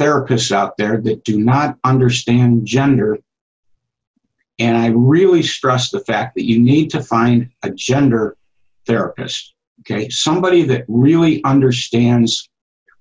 therapists 0.00 0.50
out 0.52 0.76
there 0.76 1.00
that 1.02 1.24
do 1.24 1.38
not 1.38 1.76
understand 1.84 2.66
gender 2.66 3.18
and 4.58 4.76
I 4.76 4.88
really 4.88 5.42
stress 5.42 5.90
the 5.90 6.00
fact 6.00 6.34
that 6.34 6.46
you 6.46 6.58
need 6.58 6.90
to 6.90 7.02
find 7.02 7.50
a 7.62 7.70
gender 7.70 8.36
therapist, 8.86 9.54
okay? 9.80 10.08
Somebody 10.08 10.62
that 10.64 10.84
really 10.88 11.44
understands 11.44 12.48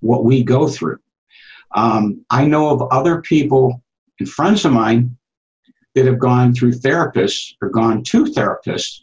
what 0.01 0.25
we 0.25 0.43
go 0.43 0.67
through. 0.67 0.99
Um, 1.75 2.25
I 2.29 2.45
know 2.45 2.69
of 2.69 2.81
other 2.91 3.21
people 3.21 3.81
and 4.19 4.29
friends 4.29 4.65
of 4.65 4.73
mine 4.73 5.17
that 5.93 6.05
have 6.05 6.19
gone 6.19 6.53
through 6.53 6.73
therapists 6.73 7.53
or 7.61 7.69
gone 7.69 8.03
to 8.03 8.25
therapists 8.25 9.01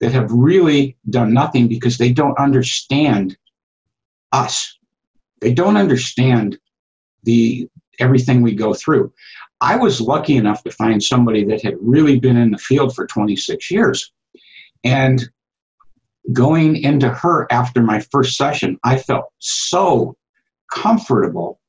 that 0.00 0.12
have 0.12 0.32
really 0.32 0.96
done 1.10 1.32
nothing 1.32 1.68
because 1.68 1.98
they 1.98 2.12
don't 2.12 2.38
understand 2.38 3.36
us. 4.32 4.78
They 5.40 5.52
don't 5.52 5.76
understand 5.76 6.58
the 7.22 7.68
everything 7.98 8.42
we 8.42 8.54
go 8.54 8.74
through. 8.74 9.12
I 9.62 9.76
was 9.76 10.00
lucky 10.00 10.36
enough 10.36 10.64
to 10.64 10.72
find 10.72 11.00
somebody 11.00 11.44
that 11.44 11.62
had 11.62 11.76
really 11.80 12.18
been 12.18 12.36
in 12.36 12.50
the 12.50 12.58
field 12.58 12.96
for 12.96 13.06
26 13.06 13.70
years. 13.70 14.12
And 14.82 15.22
going 16.32 16.76
into 16.76 17.08
her 17.08 17.46
after 17.52 17.80
my 17.80 18.00
first 18.00 18.36
session, 18.36 18.76
I 18.82 18.98
felt 18.98 19.26
so 19.38 20.16
comfortable 20.72 21.60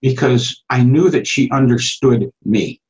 because 0.00 0.62
I 0.70 0.82
knew 0.82 1.10
that 1.10 1.26
she 1.26 1.50
understood 1.50 2.30
me. 2.46 2.80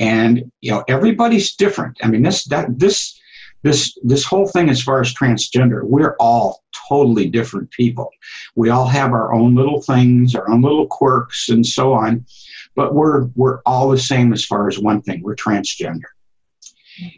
And 0.00 0.50
you 0.60 0.72
know, 0.72 0.82
everybody's 0.88 1.54
different. 1.54 1.98
I 2.02 2.08
mean, 2.08 2.22
this 2.22 2.44
that 2.46 2.80
this 2.80 3.16
this 3.62 3.96
this 4.02 4.24
whole 4.24 4.48
thing 4.48 4.70
as 4.70 4.82
far 4.82 5.00
as 5.00 5.14
transgender, 5.14 5.84
we're 5.84 6.16
all 6.18 6.64
totally 6.88 7.28
different 7.28 7.70
people. 7.70 8.10
We 8.56 8.70
all 8.70 8.86
have 8.86 9.12
our 9.12 9.32
own 9.32 9.54
little 9.54 9.82
things, 9.82 10.34
our 10.34 10.50
own 10.50 10.62
little 10.62 10.88
quirks, 10.88 11.48
and 11.48 11.64
so 11.64 11.92
on 11.92 12.26
but 12.74 12.94
we're 12.94 13.24
we're 13.34 13.60
all 13.66 13.88
the 13.90 13.98
same 13.98 14.32
as 14.32 14.44
far 14.44 14.68
as 14.68 14.78
one 14.78 15.02
thing 15.02 15.22
we're 15.22 15.36
transgender. 15.36 16.10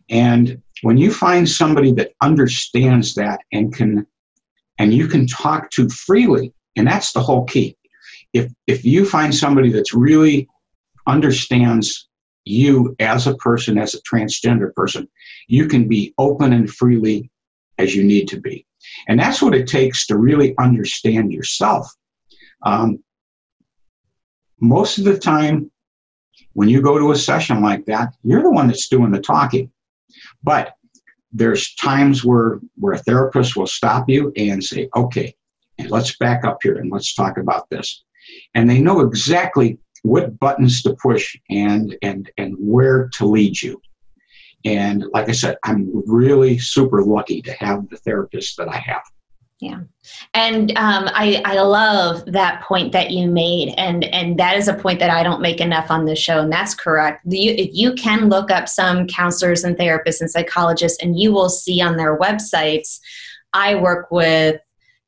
And 0.09 0.62
when 0.82 0.98
you 0.98 1.12
find 1.12 1.48
somebody 1.48 1.92
that 1.92 2.12
understands 2.20 3.14
that 3.14 3.40
and 3.52 3.74
can 3.74 4.07
and 4.78 4.92
you 4.92 5.07
can 5.07 5.26
talk 5.26 5.70
to 5.70 5.88
freely 5.88 6.52
and 6.76 6.86
that's 6.86 7.12
the 7.12 7.20
whole 7.20 7.44
key. 7.44 7.76
If 8.32 8.52
if 8.66 8.84
you 8.84 9.05
find 9.05 9.34
somebody 9.34 9.70
that's 9.70 9.94
really 9.94 10.48
understands 11.07 12.09
you 12.44 12.94
as 12.98 13.26
a 13.26 13.36
person 13.36 13.78
as 13.78 13.94
a 13.94 14.02
transgender 14.02 14.72
person 14.74 15.09
you 15.48 15.66
can 15.66 15.88
be 15.88 16.14
open 16.18 16.52
and 16.52 16.70
freely 16.70 17.30
as 17.78 17.94
you 17.94 18.05
need 18.05 18.28
to 18.28 18.40
be. 18.40 18.66
And 19.09 19.18
that's 19.18 19.42
what 19.42 19.55
it 19.55 19.66
takes 19.66 20.07
to 20.07 20.16
really 20.16 20.55
understand 20.59 21.32
yourself. 21.32 21.90
Um, 22.62 23.02
most 24.64 24.98
of 24.98 25.04
the 25.04 25.18
time, 25.18 25.70
when 26.54 26.68
you 26.68 26.80
go 26.80 26.98
to 26.98 27.12
a 27.12 27.16
session 27.16 27.62
like 27.62 27.84
that, 27.86 28.14
you're 28.22 28.42
the 28.42 28.50
one 28.50 28.66
that's 28.66 28.88
doing 28.88 29.12
the 29.12 29.20
talking. 29.20 29.70
But 30.42 30.74
there's 31.32 31.74
times 31.74 32.24
where, 32.24 32.60
where 32.76 32.94
a 32.94 32.98
therapist 32.98 33.56
will 33.56 33.66
stop 33.66 34.08
you 34.08 34.32
and 34.36 34.62
say, 34.62 34.88
okay, 34.96 35.34
let's 35.88 36.16
back 36.16 36.44
up 36.44 36.58
here 36.62 36.76
and 36.76 36.90
let's 36.90 37.14
talk 37.14 37.36
about 37.36 37.68
this. 37.70 38.04
And 38.54 38.68
they 38.68 38.80
know 38.80 39.00
exactly 39.00 39.78
what 40.02 40.38
buttons 40.38 40.82
to 40.82 40.94
push 41.02 41.36
and 41.50 41.96
and 42.02 42.30
and 42.36 42.54
where 42.58 43.08
to 43.14 43.26
lead 43.26 43.60
you. 43.60 43.80
And 44.64 45.04
like 45.12 45.28
I 45.28 45.32
said, 45.32 45.56
I'm 45.64 45.90
really 46.06 46.58
super 46.58 47.02
lucky 47.02 47.42
to 47.42 47.52
have 47.54 47.88
the 47.88 47.96
therapist 47.96 48.56
that 48.56 48.68
I 48.68 48.76
have. 48.76 49.02
Yeah. 49.64 49.80
And 50.34 50.70
um, 50.76 51.08
I, 51.14 51.40
I 51.46 51.60
love 51.62 52.22
that 52.26 52.62
point 52.62 52.92
that 52.92 53.12
you 53.12 53.30
made. 53.30 53.72
And, 53.78 54.04
and 54.04 54.38
that 54.38 54.58
is 54.58 54.68
a 54.68 54.74
point 54.74 54.98
that 54.98 55.08
I 55.08 55.22
don't 55.22 55.40
make 55.40 55.58
enough 55.58 55.90
on 55.90 56.04
this 56.04 56.18
show. 56.18 56.40
And 56.40 56.52
that's 56.52 56.74
correct. 56.74 57.22
You, 57.24 57.54
you 57.72 57.94
can 57.94 58.28
look 58.28 58.50
up 58.50 58.68
some 58.68 59.06
counselors 59.06 59.64
and 59.64 59.74
therapists 59.74 60.20
and 60.20 60.30
psychologists, 60.30 61.02
and 61.02 61.18
you 61.18 61.32
will 61.32 61.48
see 61.48 61.80
on 61.80 61.96
their 61.96 62.18
websites, 62.18 63.00
I 63.54 63.76
work 63.76 64.10
with 64.10 64.60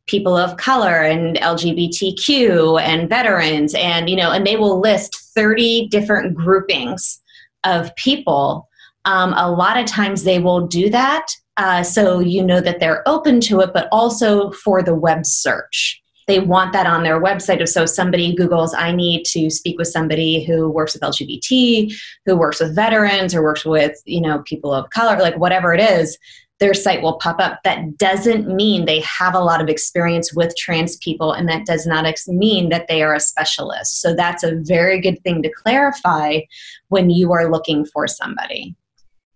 people 0.06 0.38
of 0.38 0.56
color 0.56 1.02
and 1.02 1.36
LGBTQ 1.36 2.80
and 2.80 3.08
veterans 3.08 3.74
and 3.74 4.08
you 4.08 4.14
know 4.14 4.30
and 4.30 4.46
they 4.46 4.54
will 4.54 4.78
list 4.78 5.32
30 5.34 5.88
different 5.88 6.32
groupings 6.32 7.20
of 7.64 7.94
people, 7.96 8.68
um, 9.04 9.34
a 9.36 9.50
lot 9.50 9.76
of 9.76 9.86
times 9.86 10.22
they 10.22 10.38
will 10.38 10.66
do 10.68 10.88
that 10.90 11.26
uh, 11.56 11.82
so 11.82 12.20
you 12.20 12.44
know 12.44 12.60
that 12.60 12.80
they're 12.80 13.06
open 13.08 13.40
to 13.40 13.60
it, 13.60 13.70
but 13.72 13.88
also 13.92 14.50
for 14.52 14.82
the 14.82 14.94
web 14.94 15.24
search. 15.24 16.02
They 16.26 16.40
want 16.40 16.72
that 16.72 16.86
on 16.86 17.04
their 17.04 17.22
website. 17.22 17.66
So 17.68 17.86
somebody 17.86 18.34
Googles, 18.34 18.74
I 18.76 18.90
need 18.90 19.24
to 19.26 19.48
speak 19.48 19.78
with 19.78 19.86
somebody 19.86 20.44
who 20.44 20.68
works 20.68 20.94
with 20.94 21.02
LGBT, 21.02 21.94
who 22.24 22.36
works 22.36 22.58
with 22.58 22.74
veterans, 22.74 23.32
or 23.34 23.42
works 23.42 23.64
with 23.64 23.96
you 24.04 24.20
know 24.20 24.42
people 24.44 24.72
of 24.72 24.90
color, 24.90 25.18
like 25.18 25.38
whatever 25.38 25.72
it 25.72 25.80
is 25.80 26.18
their 26.58 26.74
site 26.74 27.02
will 27.02 27.18
pop 27.18 27.38
up. 27.38 27.60
That 27.64 27.98
doesn't 27.98 28.48
mean 28.48 28.84
they 28.84 29.00
have 29.00 29.34
a 29.34 29.40
lot 29.40 29.60
of 29.60 29.68
experience 29.68 30.32
with 30.32 30.56
trans 30.56 30.96
people, 30.96 31.32
and 31.32 31.48
that 31.48 31.66
does 31.66 31.86
not 31.86 32.06
mean 32.28 32.70
that 32.70 32.88
they 32.88 33.02
are 33.02 33.14
a 33.14 33.20
specialist. 33.20 34.00
So 34.00 34.14
that's 34.14 34.42
a 34.42 34.60
very 34.62 35.00
good 35.00 35.22
thing 35.22 35.42
to 35.42 35.52
clarify 35.52 36.40
when 36.88 37.10
you 37.10 37.32
are 37.32 37.50
looking 37.50 37.84
for 37.84 38.06
somebody. 38.06 38.74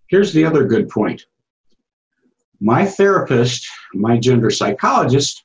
Here's 0.07 0.33
the 0.33 0.45
other 0.45 0.65
good 0.65 0.89
point 0.89 1.25
my 2.61 2.85
therapist, 2.85 3.67
my 3.93 4.17
gender 4.17 4.51
psychologist, 4.51 5.43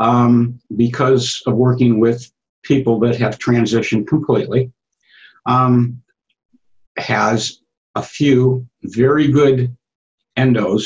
um, 0.00 0.58
because 0.76 1.42
of 1.46 1.54
working 1.54 2.00
with 2.00 2.32
people 2.62 2.98
that 3.00 3.16
have 3.16 3.38
transitioned 3.38 4.06
completely, 4.06 4.72
um, 5.46 6.00
has 6.96 7.60
a 7.94 8.02
few 8.02 8.66
very 8.84 9.28
good 9.28 9.76
endos 10.36 10.84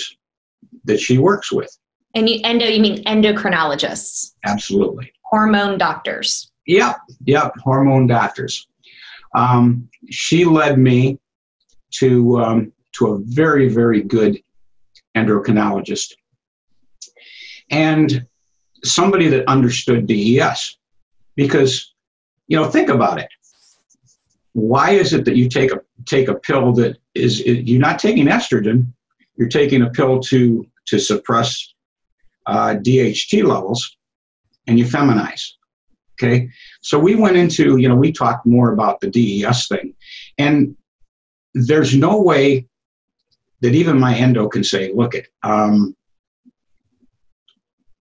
that 0.85 1.01
she 1.01 1.19
works 1.19 1.53
with. 1.53 1.71
And 2.15 2.29
you, 2.29 2.41
endo, 2.45 2.67
you 2.67 2.81
mean 2.81 3.05
endocrinologists? 3.05 4.33
Absolutely. 4.45 5.13
Hormone 5.23 5.79
doctors. 5.79 6.51
Yep, 6.67 6.97
yep, 7.25 7.53
hormone 7.63 8.07
doctors. 8.07 8.67
Um, 9.35 9.89
she 10.11 10.45
led 10.45 10.79
me 10.79 11.19
to 11.95 12.41
um, 12.41 12.73
to 12.93 13.13
a 13.13 13.19
very 13.25 13.69
very 13.69 14.01
good 14.01 14.41
endocrinologist. 15.17 16.13
And 17.71 18.27
somebody 18.83 19.29
that 19.29 19.49
understood 19.49 20.07
DES 20.07 20.77
because 21.37 21.95
you 22.49 22.57
know 22.57 22.69
think 22.69 22.89
about 22.91 23.19
it. 23.19 23.29
Why 24.53 24.91
is 24.91 25.13
it 25.13 25.25
that 25.25 25.37
you 25.37 25.49
take 25.49 25.73
a 25.73 25.81
take 26.05 26.29
a 26.29 26.35
pill 26.35 26.73
that 26.75 26.99
is 27.15 27.41
you're 27.41 27.81
not 27.81 27.99
taking 27.99 28.27
estrogen 28.27 28.93
you're 29.37 29.49
taking 29.49 29.83
a 29.83 29.91
pill 29.91 30.21
to 30.21 30.67
to 30.87 30.99
suppress 30.99 31.75
uh, 32.47 32.77
DHT 32.77 33.45
levels, 33.45 33.97
and 34.67 34.79
you 34.79 34.85
feminize. 34.85 35.43
Okay, 36.15 36.49
so 36.81 36.99
we 36.99 37.15
went 37.15 37.37
into 37.37 37.77
you 37.77 37.89
know 37.89 37.97
we 37.97 38.13
talked 38.13 38.47
more 38.47 38.73
about 38.73 39.01
the 39.01 39.11
DES 39.11 39.69
thing, 39.69 39.95
and 40.39 40.77
there's 41.55 41.97
no 41.97 42.21
way 42.21 42.67
that 43.65 43.75
even 43.75 43.99
my 43.99 44.15
endo 44.15 44.47
can 44.47 44.63
say, 44.63 44.93
look 44.93 45.15
it. 45.15 45.29
Um, 45.43 45.97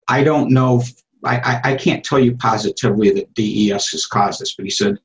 I 0.08 0.24
don't 0.24 0.50
know. 0.50 0.80
If, 0.80 0.92
I, 1.24 1.36
I, 1.36 1.70
I 1.72 1.74
can't 1.76 2.04
tell 2.04 2.18
you 2.18 2.36
positively 2.36 3.12
that 3.12 3.32
DES 3.34 3.88
has 3.90 4.04
caused 4.04 4.40
this, 4.40 4.56
but 4.56 4.64
he 4.64 4.70
said 4.70 4.98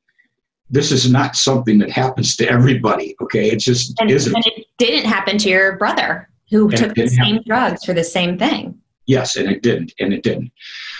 this 0.68 0.90
is 0.90 1.08
not 1.08 1.36
something 1.36 1.78
that 1.78 1.92
happens 1.92 2.34
to 2.36 2.50
everybody. 2.50 3.14
Okay, 3.22 3.48
it 3.48 3.60
just 3.60 3.94
and, 4.00 4.10
isn't. 4.10 4.34
And 4.34 4.44
it 4.48 4.66
didn't 4.76 5.08
happen 5.08 5.38
to 5.38 5.48
your 5.48 5.76
brother 5.76 6.28
who 6.50 6.68
and 6.68 6.76
took 6.76 6.94
the 6.96 7.06
same 7.06 7.36
happen. 7.36 7.44
drugs 7.46 7.84
for 7.84 7.92
the 7.92 8.02
same 8.02 8.36
thing. 8.36 8.76
Yes, 9.06 9.36
and 9.36 9.48
it 9.48 9.62
didn't, 9.62 9.92
and 10.00 10.12
it 10.12 10.24
didn't. 10.24 10.50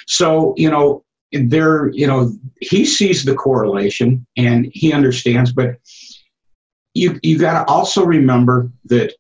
So 0.07 0.55
you 0.57 0.70
know, 0.70 1.05
there, 1.32 1.88
you 1.88 2.07
know, 2.07 2.30
he 2.61 2.84
sees 2.84 3.24
the 3.24 3.34
correlation 3.34 4.24
and 4.36 4.70
he 4.72 4.92
understands, 4.92 5.53
but 5.53 5.74
you 6.94 7.18
you 7.24 7.36
got 7.36 7.64
to 7.64 7.72
also 7.72 8.05
remember 8.05 8.70
that 8.84 9.12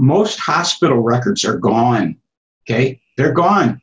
most 0.00 0.38
hospital 0.38 0.98
records 0.98 1.44
are 1.44 1.58
gone. 1.58 2.16
Okay, 2.64 3.00
they're 3.16 3.32
gone. 3.32 3.80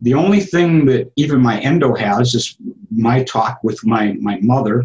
The 0.00 0.14
only 0.14 0.40
thing 0.40 0.86
that 0.86 1.10
even 1.16 1.40
my 1.40 1.60
endo 1.60 1.94
has 1.94 2.34
is 2.34 2.56
my 2.90 3.24
talk 3.24 3.58
with 3.64 3.84
my, 3.84 4.14
my 4.20 4.38
mother 4.40 4.84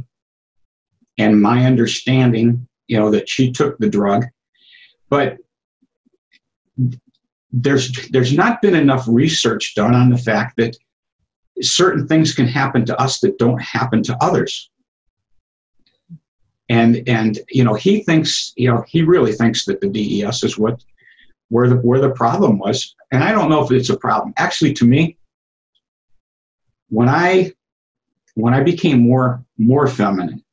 and 1.20 1.40
my 1.40 1.66
understanding, 1.66 2.68
you 2.88 2.98
know, 2.98 3.12
that 3.12 3.30
she 3.30 3.52
took 3.52 3.78
the 3.78 3.90
drug. 3.90 4.26
But 5.10 5.38
there's 7.52 8.10
there's 8.10 8.34
not 8.34 8.64
been 8.64 8.74
enough 8.74 9.06
research 9.08 9.76
done 9.76 9.94
on 9.94 10.10
the 10.10 10.18
fact 10.18 10.58
that 10.58 10.76
certain 11.62 12.08
things 12.08 12.34
can 12.34 12.48
happen 12.48 12.84
to 12.86 13.00
us 13.00 13.20
that 13.20 13.38
don't 13.38 13.62
happen 13.62 14.02
to 14.02 14.18
others. 14.20 14.72
And 16.70 17.08
and 17.08 17.40
you 17.50 17.64
know, 17.64 17.74
he 17.74 18.04
thinks, 18.04 18.54
you 18.56 18.70
know, 18.70 18.84
he 18.88 19.02
really 19.02 19.34
thinks 19.34 19.66
that 19.66 19.82
the 19.82 19.90
DES 19.90 20.44
is 20.44 20.58
what 20.58 20.84
where 21.50 21.70
the 21.70 21.76
where 21.76 22.00
the 22.00 22.12
problem 22.12 22.58
was. 22.58 22.96
And 23.12 23.24
I 23.24 23.32
don't 23.32 23.50
know 23.50 23.64
if 23.64 23.72
it's 23.72 23.90
a 23.90 23.98
problem. 23.98 24.34
Actually, 24.38 24.74
to 24.74 24.86
me, 24.86 25.18
when 26.90 27.10
I 27.10 27.54
when 28.36 28.54
I 28.54 28.64
became 28.64 29.02
more 29.02 29.44
more 29.58 29.88
feminine, 29.88 30.44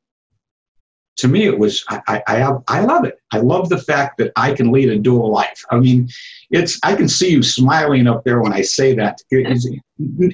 to 1.18 1.28
me 1.28 1.46
it 1.46 1.58
was 1.58 1.84
I, 1.88 2.22
I 2.26 2.36
have 2.36 2.62
I 2.68 2.80
love 2.80 3.04
it. 3.04 3.18
I 3.32 3.38
love 3.38 3.68
the 3.68 3.78
fact 3.78 4.18
that 4.18 4.32
I 4.36 4.52
can 4.52 4.72
lead 4.72 4.88
a 4.88 4.98
dual 4.98 5.30
life. 5.30 5.62
I 5.70 5.78
mean, 5.78 6.08
it's 6.50 6.78
I 6.82 6.94
can 6.96 7.08
see 7.08 7.30
you 7.30 7.42
smiling 7.42 8.06
up 8.06 8.24
there 8.24 8.40
when 8.40 8.52
I 8.52 8.62
say 8.62 8.94
that. 8.96 9.20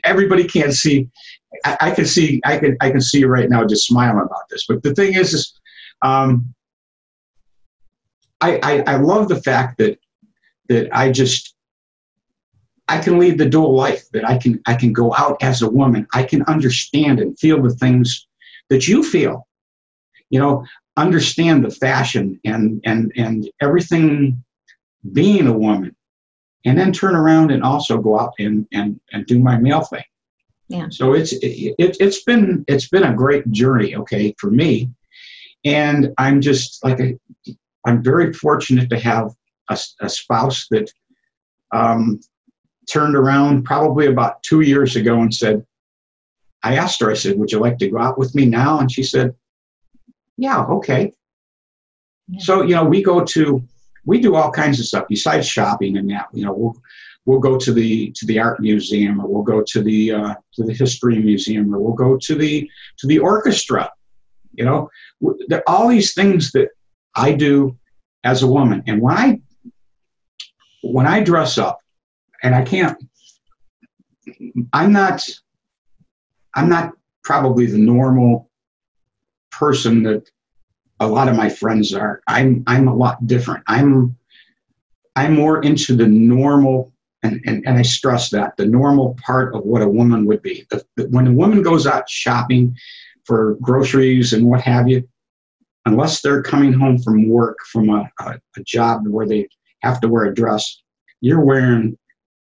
everybody 0.04 0.44
can't 0.44 0.72
see. 0.72 1.08
I, 1.64 1.76
I, 1.80 1.90
can 1.90 2.06
see 2.06 2.40
I 2.44 2.58
can 2.58 2.76
I 2.80 2.90
can 2.90 3.00
see 3.00 3.20
you 3.20 3.28
right 3.28 3.48
now 3.48 3.64
just 3.64 3.86
smiling 3.86 4.24
about 4.24 4.48
this. 4.50 4.66
But 4.68 4.82
the 4.82 4.94
thing 4.94 5.14
is, 5.14 5.34
is 5.34 5.58
um, 6.06 6.54
I, 8.40 8.60
I 8.62 8.94
I 8.94 8.96
love 8.96 9.28
the 9.28 9.42
fact 9.42 9.78
that 9.78 9.98
that 10.68 10.88
I 10.96 11.10
just 11.10 11.54
I 12.88 12.98
can 12.98 13.18
lead 13.18 13.38
the 13.38 13.48
dual 13.48 13.74
life, 13.74 14.08
that 14.12 14.28
I 14.28 14.38
can 14.38 14.60
I 14.66 14.74
can 14.74 14.92
go 14.92 15.14
out 15.14 15.42
as 15.42 15.62
a 15.62 15.70
woman. 15.70 16.06
I 16.14 16.22
can 16.22 16.42
understand 16.42 17.18
and 17.20 17.38
feel 17.38 17.62
the 17.62 17.74
things 17.74 18.26
that 18.70 18.86
you 18.86 19.02
feel. 19.02 19.46
You 20.30 20.40
know, 20.40 20.64
understand 20.96 21.64
the 21.64 21.70
fashion 21.70 22.40
and 22.44 22.80
and 22.84 23.12
and 23.16 23.48
everything 23.60 24.42
being 25.12 25.46
a 25.46 25.58
woman. 25.58 25.94
And 26.64 26.76
then 26.76 26.92
turn 26.92 27.14
around 27.14 27.52
and 27.52 27.62
also 27.62 27.98
go 27.98 28.18
out 28.18 28.32
and 28.38 28.66
and, 28.72 29.00
and 29.12 29.26
do 29.26 29.38
my 29.38 29.56
male 29.56 29.82
thing. 29.82 30.04
Yeah. 30.68 30.88
So 30.90 31.14
it's 31.14 31.32
it, 31.32 31.74
it, 31.78 31.96
it's 32.00 32.22
been 32.24 32.64
it's 32.68 32.88
been 32.88 33.04
a 33.04 33.14
great 33.14 33.50
journey, 33.50 33.96
okay, 33.96 34.34
for 34.38 34.50
me. 34.50 34.90
And 35.64 36.12
I'm 36.18 36.40
just 36.40 36.84
like 36.84 37.00
a, 37.00 37.18
I'm 37.86 38.02
very 38.02 38.32
fortunate 38.32 38.90
to 38.90 38.98
have 38.98 39.30
a, 39.68 39.78
a 40.00 40.08
spouse 40.08 40.66
that 40.70 40.90
um, 41.72 42.20
turned 42.90 43.16
around 43.16 43.64
probably 43.64 44.06
about 44.06 44.42
two 44.42 44.60
years 44.60 44.96
ago 44.96 45.20
and 45.20 45.34
said, 45.34 45.64
I 46.62 46.76
asked 46.76 47.00
her, 47.00 47.10
I 47.10 47.14
said, 47.14 47.38
Would 47.38 47.52
you 47.52 47.60
like 47.60 47.78
to 47.78 47.88
go 47.88 47.98
out 47.98 48.18
with 48.18 48.34
me 48.34 48.46
now? 48.46 48.80
And 48.80 48.90
she 48.90 49.02
said, 49.02 49.34
Yeah, 50.36 50.64
okay. 50.64 51.12
Yeah. 52.28 52.40
So, 52.40 52.62
you 52.62 52.74
know, 52.74 52.84
we 52.84 53.02
go 53.02 53.24
to, 53.24 53.62
we 54.04 54.20
do 54.20 54.34
all 54.34 54.50
kinds 54.50 54.80
of 54.80 54.86
stuff 54.86 55.06
besides 55.08 55.46
shopping 55.46 55.96
and 55.96 56.10
that. 56.10 56.26
You 56.32 56.44
know, 56.44 56.52
we'll, 56.52 56.76
we'll 57.24 57.40
go 57.40 57.58
to 57.58 57.72
the 57.72 58.10
to 58.12 58.26
the 58.26 58.38
art 58.38 58.60
museum 58.60 59.20
or 59.20 59.26
we'll 59.28 59.42
go 59.42 59.62
to 59.62 59.82
the 59.82 60.12
uh, 60.12 60.34
to 60.54 60.64
the 60.64 60.72
history 60.72 61.18
museum 61.18 61.74
or 61.74 61.78
we'll 61.78 61.92
go 61.92 62.16
to 62.16 62.34
the 62.34 62.68
to 62.98 63.06
the 63.06 63.18
orchestra 63.18 63.90
you 64.56 64.64
know 64.64 64.90
there 65.48 65.62
are 65.66 65.74
all 65.74 65.88
these 65.88 66.14
things 66.14 66.52
that 66.52 66.68
i 67.14 67.32
do 67.32 67.76
as 68.24 68.42
a 68.42 68.46
woman 68.46 68.82
and 68.86 69.00
when 69.00 69.16
i 69.16 69.40
when 70.82 71.06
i 71.06 71.20
dress 71.20 71.58
up 71.58 71.80
and 72.42 72.54
I 72.54 72.62
can't. 72.62 72.96
I'm 74.72 74.92
not. 74.92 75.28
I'm 76.54 76.68
not 76.68 76.92
probably 77.22 77.66
the 77.66 77.78
normal 77.78 78.50
person 79.50 80.02
that 80.04 80.30
a 81.00 81.06
lot 81.06 81.28
of 81.28 81.36
my 81.36 81.48
friends 81.48 81.94
are. 81.94 82.22
I'm 82.26 82.62
I'm 82.66 82.88
a 82.88 82.94
lot 82.94 83.26
different. 83.26 83.64
I'm 83.66 84.16
I'm 85.14 85.34
more 85.34 85.62
into 85.62 85.96
the 85.96 86.06
normal, 86.06 86.92
and, 87.22 87.40
and, 87.46 87.66
and 87.66 87.78
I 87.78 87.82
stress 87.82 88.30
that 88.30 88.56
the 88.56 88.66
normal 88.66 89.16
part 89.24 89.54
of 89.54 89.64
what 89.64 89.82
a 89.82 89.88
woman 89.88 90.26
would 90.26 90.42
be. 90.42 90.66
The, 90.70 90.84
the, 90.96 91.08
when 91.08 91.26
a 91.26 91.32
woman 91.32 91.62
goes 91.62 91.86
out 91.86 92.08
shopping 92.08 92.76
for 93.26 93.56
groceries 93.60 94.32
and 94.32 94.46
what 94.46 94.60
have 94.60 94.88
you, 94.88 95.06
unless 95.84 96.20
they're 96.20 96.42
coming 96.42 96.72
home 96.72 96.98
from 96.98 97.28
work 97.28 97.58
from 97.70 97.90
a, 97.90 98.08
a, 98.20 98.38
a 98.56 98.62
job 98.64 99.06
where 99.06 99.26
they 99.26 99.48
have 99.82 100.00
to 100.00 100.08
wear 100.08 100.24
a 100.24 100.34
dress, 100.34 100.82
you're 101.20 101.44
wearing 101.44 101.96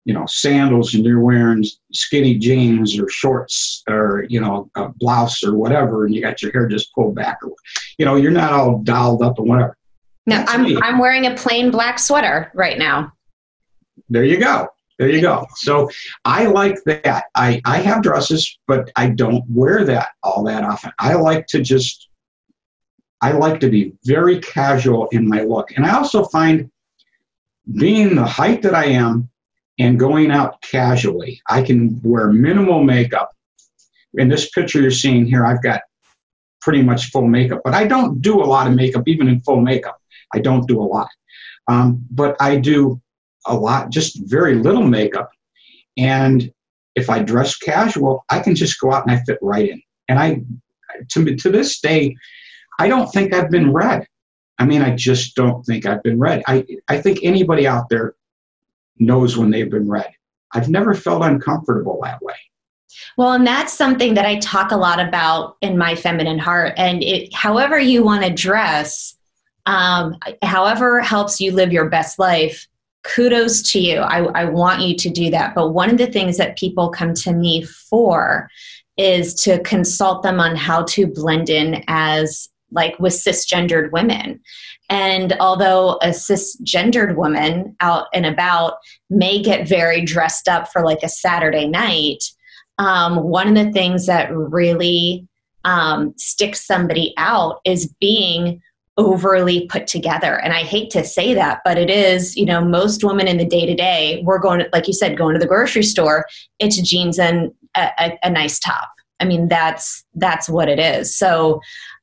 you 0.04 0.14
know 0.14 0.24
sandals 0.26 0.94
and 0.94 1.04
you're 1.04 1.20
wearing 1.20 1.62
skinny 1.92 2.38
jeans 2.38 2.98
or 2.98 3.08
shorts 3.10 3.82
or 3.88 4.24
you 4.30 4.40
know 4.40 4.70
a 4.76 4.88
blouse 4.88 5.44
or 5.44 5.54
whatever 5.54 6.06
and 6.06 6.14
you 6.14 6.22
got 6.22 6.40
your 6.40 6.50
hair 6.52 6.66
just 6.66 6.94
pulled 6.94 7.14
back 7.14 7.36
or 7.44 7.52
you 7.98 8.06
know 8.06 8.14
you're 8.14 8.30
not 8.30 8.52
all 8.52 8.78
dolled 8.78 9.22
up 9.22 9.38
and 9.38 9.48
whatever. 9.48 9.76
No 10.26 10.42
i'm 10.48 10.82
i'm 10.82 10.98
wearing 10.98 11.26
a 11.26 11.34
plain 11.34 11.70
black 11.70 11.98
sweater 11.98 12.50
right 12.54 12.78
now. 12.78 13.12
There 14.08 14.24
you 14.24 14.38
go 14.38 14.68
There 14.98 15.08
you 15.08 15.20
go. 15.20 15.46
So 15.54 15.88
I 16.24 16.46
like 16.46 16.82
that. 16.84 17.24
I, 17.34 17.60
I 17.64 17.78
have 17.78 18.02
dresses, 18.02 18.58
but 18.66 18.90
I 18.96 19.10
don't 19.10 19.44
wear 19.48 19.84
that 19.84 20.08
all 20.24 20.42
that 20.44 20.64
often. 20.64 20.92
I 20.98 21.14
like 21.14 21.46
to 21.48 21.62
just, 21.62 22.08
I 23.20 23.32
like 23.32 23.60
to 23.60 23.70
be 23.70 23.92
very 24.04 24.40
casual 24.40 25.08
in 25.12 25.28
my 25.28 25.42
look. 25.42 25.76
And 25.76 25.86
I 25.86 25.96
also 25.96 26.24
find 26.24 26.70
being 27.76 28.16
the 28.16 28.24
height 28.24 28.62
that 28.62 28.74
I 28.74 28.86
am 28.86 29.28
and 29.78 30.00
going 30.00 30.32
out 30.32 30.60
casually, 30.62 31.40
I 31.48 31.62
can 31.62 32.00
wear 32.02 32.32
minimal 32.32 32.82
makeup. 32.82 33.30
In 34.14 34.28
this 34.28 34.50
picture 34.50 34.80
you're 34.80 34.90
seeing 34.90 35.26
here, 35.26 35.46
I've 35.46 35.62
got 35.62 35.82
pretty 36.60 36.82
much 36.82 37.10
full 37.10 37.28
makeup, 37.28 37.60
but 37.62 37.74
I 37.74 37.86
don't 37.86 38.20
do 38.20 38.42
a 38.42 38.44
lot 38.44 38.66
of 38.66 38.74
makeup, 38.74 39.06
even 39.06 39.28
in 39.28 39.40
full 39.42 39.60
makeup. 39.60 40.00
I 40.34 40.40
don't 40.40 40.66
do 40.66 40.80
a 40.80 40.82
lot. 40.82 41.08
Um, 41.68 42.04
but 42.10 42.36
I 42.40 42.56
do 42.56 43.00
a 43.48 43.54
lot, 43.54 43.90
just 43.90 44.20
very 44.28 44.54
little 44.56 44.86
makeup. 44.86 45.30
And 45.96 46.52
if 46.94 47.10
I 47.10 47.22
dress 47.22 47.56
casual, 47.56 48.24
I 48.30 48.40
can 48.40 48.54
just 48.54 48.80
go 48.80 48.92
out 48.92 49.06
and 49.06 49.16
I 49.16 49.22
fit 49.24 49.38
right 49.42 49.68
in. 49.68 49.82
And 50.08 50.18
I, 50.18 50.42
to, 51.10 51.36
to 51.36 51.50
this 51.50 51.80
day, 51.80 52.16
I 52.78 52.88
don't 52.88 53.08
think 53.12 53.34
I've 53.34 53.50
been 53.50 53.72
read. 53.72 54.06
I 54.58 54.64
mean, 54.64 54.82
I 54.82 54.94
just 54.94 55.36
don't 55.36 55.64
think 55.64 55.86
I've 55.86 56.02
been 56.02 56.18
read. 56.18 56.42
I, 56.46 56.64
I 56.88 57.00
think 57.00 57.20
anybody 57.22 57.66
out 57.66 57.88
there 57.88 58.14
knows 58.98 59.36
when 59.36 59.50
they've 59.50 59.70
been 59.70 59.88
read. 59.88 60.10
I've 60.52 60.68
never 60.68 60.94
felt 60.94 61.22
uncomfortable 61.22 62.00
that 62.02 62.20
way. 62.22 62.34
Well, 63.16 63.32
and 63.32 63.46
that's 63.46 63.72
something 63.72 64.14
that 64.14 64.26
I 64.26 64.38
talk 64.38 64.72
a 64.72 64.76
lot 64.76 64.98
about 64.98 65.56
in 65.60 65.76
my 65.76 65.94
feminine 65.94 66.38
heart. 66.38 66.74
And 66.76 67.02
it, 67.02 67.32
however 67.34 67.78
you 67.78 68.02
want 68.02 68.24
to 68.24 68.32
dress, 68.32 69.16
um, 69.66 70.16
however 70.42 71.00
helps 71.00 71.40
you 71.40 71.52
live 71.52 71.72
your 71.72 71.90
best 71.90 72.18
life, 72.18 72.66
kudos 73.04 73.62
to 73.72 73.80
you. 73.80 73.98
I, 73.98 74.24
I 74.34 74.44
want 74.44 74.82
you 74.82 74.94
to 74.96 75.10
do 75.10 75.30
that. 75.30 75.54
But 75.54 75.70
one 75.70 75.90
of 75.90 75.98
the 75.98 76.06
things 76.06 76.36
that 76.36 76.58
people 76.58 76.90
come 76.90 77.14
to 77.14 77.32
me 77.32 77.62
for 77.62 78.48
is 78.96 79.34
to 79.34 79.60
consult 79.60 80.22
them 80.22 80.40
on 80.40 80.56
how 80.56 80.82
to 80.82 81.06
blend 81.06 81.48
in 81.48 81.84
as 81.86 82.48
like 82.70 82.98
with 82.98 83.14
cisgendered 83.14 83.92
women. 83.92 84.40
And 84.90 85.34
although 85.40 85.98
a 86.02 86.08
cisgendered 86.08 87.16
woman 87.16 87.76
out 87.80 88.06
and 88.12 88.26
about 88.26 88.74
may 89.08 89.42
get 89.42 89.68
very 89.68 90.02
dressed 90.04 90.48
up 90.48 90.70
for 90.72 90.82
like 90.82 91.02
a 91.02 91.08
Saturday 91.08 91.68
night, 91.68 92.22
um, 92.78 93.22
one 93.22 93.48
of 93.48 93.54
the 93.54 93.72
things 93.72 94.06
that 94.06 94.30
really 94.32 95.26
um, 95.64 96.14
sticks 96.16 96.66
somebody 96.66 97.14
out 97.16 97.60
is 97.64 97.92
being 98.00 98.62
overly 98.98 99.66
put 99.66 99.86
together. 99.86 100.40
And 100.40 100.52
I 100.52 100.62
hate 100.62 100.90
to 100.90 101.04
say 101.04 101.32
that, 101.32 101.60
but 101.64 101.78
it 101.78 101.88
is, 101.88 102.36
you 102.36 102.44
know, 102.44 102.60
most 102.60 103.04
women 103.04 103.28
in 103.28 103.38
the 103.38 103.46
day 103.46 103.64
to 103.64 103.74
day, 103.74 104.22
we're 104.24 104.40
going 104.40 104.64
like 104.72 104.88
you 104.88 104.92
said, 104.92 105.16
going 105.16 105.34
to 105.34 105.40
the 105.40 105.46
grocery 105.46 105.84
store, 105.84 106.26
it's 106.58 106.80
jeans 106.82 107.18
and 107.18 107.52
a, 107.76 107.90
a, 107.98 108.18
a 108.24 108.30
nice 108.30 108.58
top. 108.58 108.90
I 109.20 109.24
mean, 109.24 109.48
that's 109.48 110.04
that's 110.14 110.48
what 110.48 110.68
it 110.68 110.78
is. 110.78 111.16
So 111.16 111.60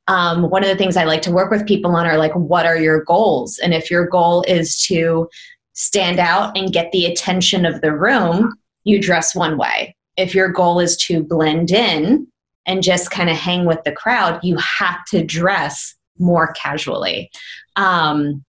um, 0.08 0.50
one 0.50 0.62
of 0.62 0.70
the 0.70 0.76
things 0.76 0.96
I 0.96 1.04
like 1.04 1.22
to 1.22 1.32
work 1.32 1.50
with 1.50 1.66
people 1.66 1.94
on 1.94 2.06
are 2.06 2.18
like, 2.18 2.34
what 2.34 2.66
are 2.66 2.78
your 2.78 3.04
goals? 3.04 3.58
And 3.58 3.74
if 3.74 3.90
your 3.90 4.06
goal 4.06 4.42
is 4.48 4.80
to 4.86 5.28
stand 5.74 6.18
out 6.18 6.56
and 6.56 6.72
get 6.72 6.92
the 6.92 7.06
attention 7.06 7.66
of 7.66 7.80
the 7.80 7.94
room, 7.94 8.54
you 8.84 9.00
dress 9.00 9.34
one 9.34 9.58
way. 9.58 9.94
If 10.16 10.34
your 10.34 10.48
goal 10.48 10.80
is 10.80 10.96
to 10.98 11.22
blend 11.22 11.70
in 11.70 12.26
and 12.64 12.82
just 12.82 13.10
kind 13.10 13.28
of 13.28 13.36
hang 13.36 13.66
with 13.66 13.82
the 13.84 13.92
crowd, 13.92 14.40
you 14.42 14.56
have 14.56 15.04
to 15.06 15.22
dress 15.22 15.94
more 16.18 16.52
casually. 16.52 17.30
Um, 17.76 18.44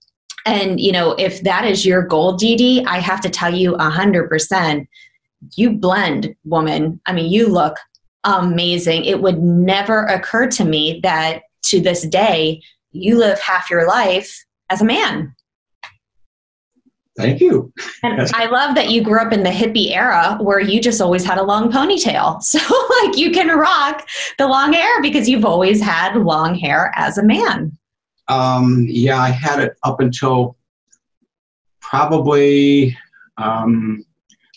and 0.45 0.79
you 0.79 0.91
know, 0.91 1.11
if 1.13 1.43
that 1.43 1.65
is 1.65 1.85
your 1.85 2.01
goal, 2.01 2.33
Dee, 2.33 2.83
I 2.87 2.99
have 2.99 3.21
to 3.21 3.29
tell 3.29 3.53
you 3.53 3.75
a 3.75 3.89
hundred 3.89 4.29
percent, 4.29 4.87
you 5.55 5.71
blend, 5.71 6.33
woman. 6.45 7.01
I 7.05 7.13
mean, 7.13 7.31
you 7.31 7.47
look 7.47 7.75
amazing. 8.23 9.05
It 9.05 9.21
would 9.21 9.39
never 9.39 10.05
occur 10.05 10.47
to 10.47 10.65
me 10.65 10.99
that 11.03 11.43
to 11.63 11.81
this 11.81 12.03
day, 12.07 12.61
you 12.91 13.17
live 13.17 13.39
half 13.39 13.69
your 13.69 13.87
life 13.87 14.45
as 14.69 14.81
a 14.81 14.85
man. 14.85 15.35
Thank 17.17 17.41
you. 17.41 17.73
And 18.03 18.29
I 18.35 18.45
love 18.45 18.75
that 18.75 18.91
you 18.91 19.01
grew 19.01 19.19
up 19.19 19.33
in 19.33 19.41
the 19.41 19.49
hippie 19.49 19.89
era 19.89 20.37
where 20.39 20.59
you 20.59 20.79
just 20.79 21.01
always 21.01 21.25
had 21.25 21.39
a 21.39 21.43
long 21.43 21.71
ponytail. 21.71 22.41
So, 22.47 22.59
like, 23.01 23.17
you 23.17 23.31
can 23.31 23.57
rock 23.57 24.07
the 24.37 24.47
long 24.47 24.73
hair 24.73 25.01
because 25.01 25.27
you've 25.27 25.45
always 25.45 25.81
had 25.81 26.15
long 26.15 26.55
hair 26.55 26.91
as 26.95 27.17
a 27.17 27.23
man. 27.23 27.75
Um, 28.27 28.85
yeah, 28.87 29.19
I 29.19 29.29
had 29.29 29.59
it 29.59 29.77
up 29.83 29.99
until 29.99 30.57
probably 31.81 32.95
um, 33.37 34.05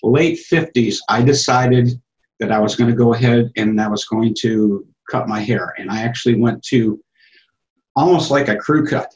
late 0.02 0.38
50s. 0.38 0.98
I 1.08 1.22
decided 1.22 2.00
that 2.40 2.52
I 2.52 2.58
was 2.58 2.76
going 2.76 2.90
to 2.90 2.96
go 2.96 3.14
ahead 3.14 3.50
and 3.56 3.80
I 3.80 3.88
was 3.88 4.04
going 4.04 4.34
to 4.40 4.86
cut 5.10 5.28
my 5.28 5.40
hair. 5.40 5.74
And 5.78 5.90
I 5.90 6.02
actually 6.02 6.34
went 6.34 6.62
to 6.64 7.02
almost 7.96 8.30
like 8.30 8.48
a 8.48 8.56
crew 8.56 8.86
cut. 8.86 9.12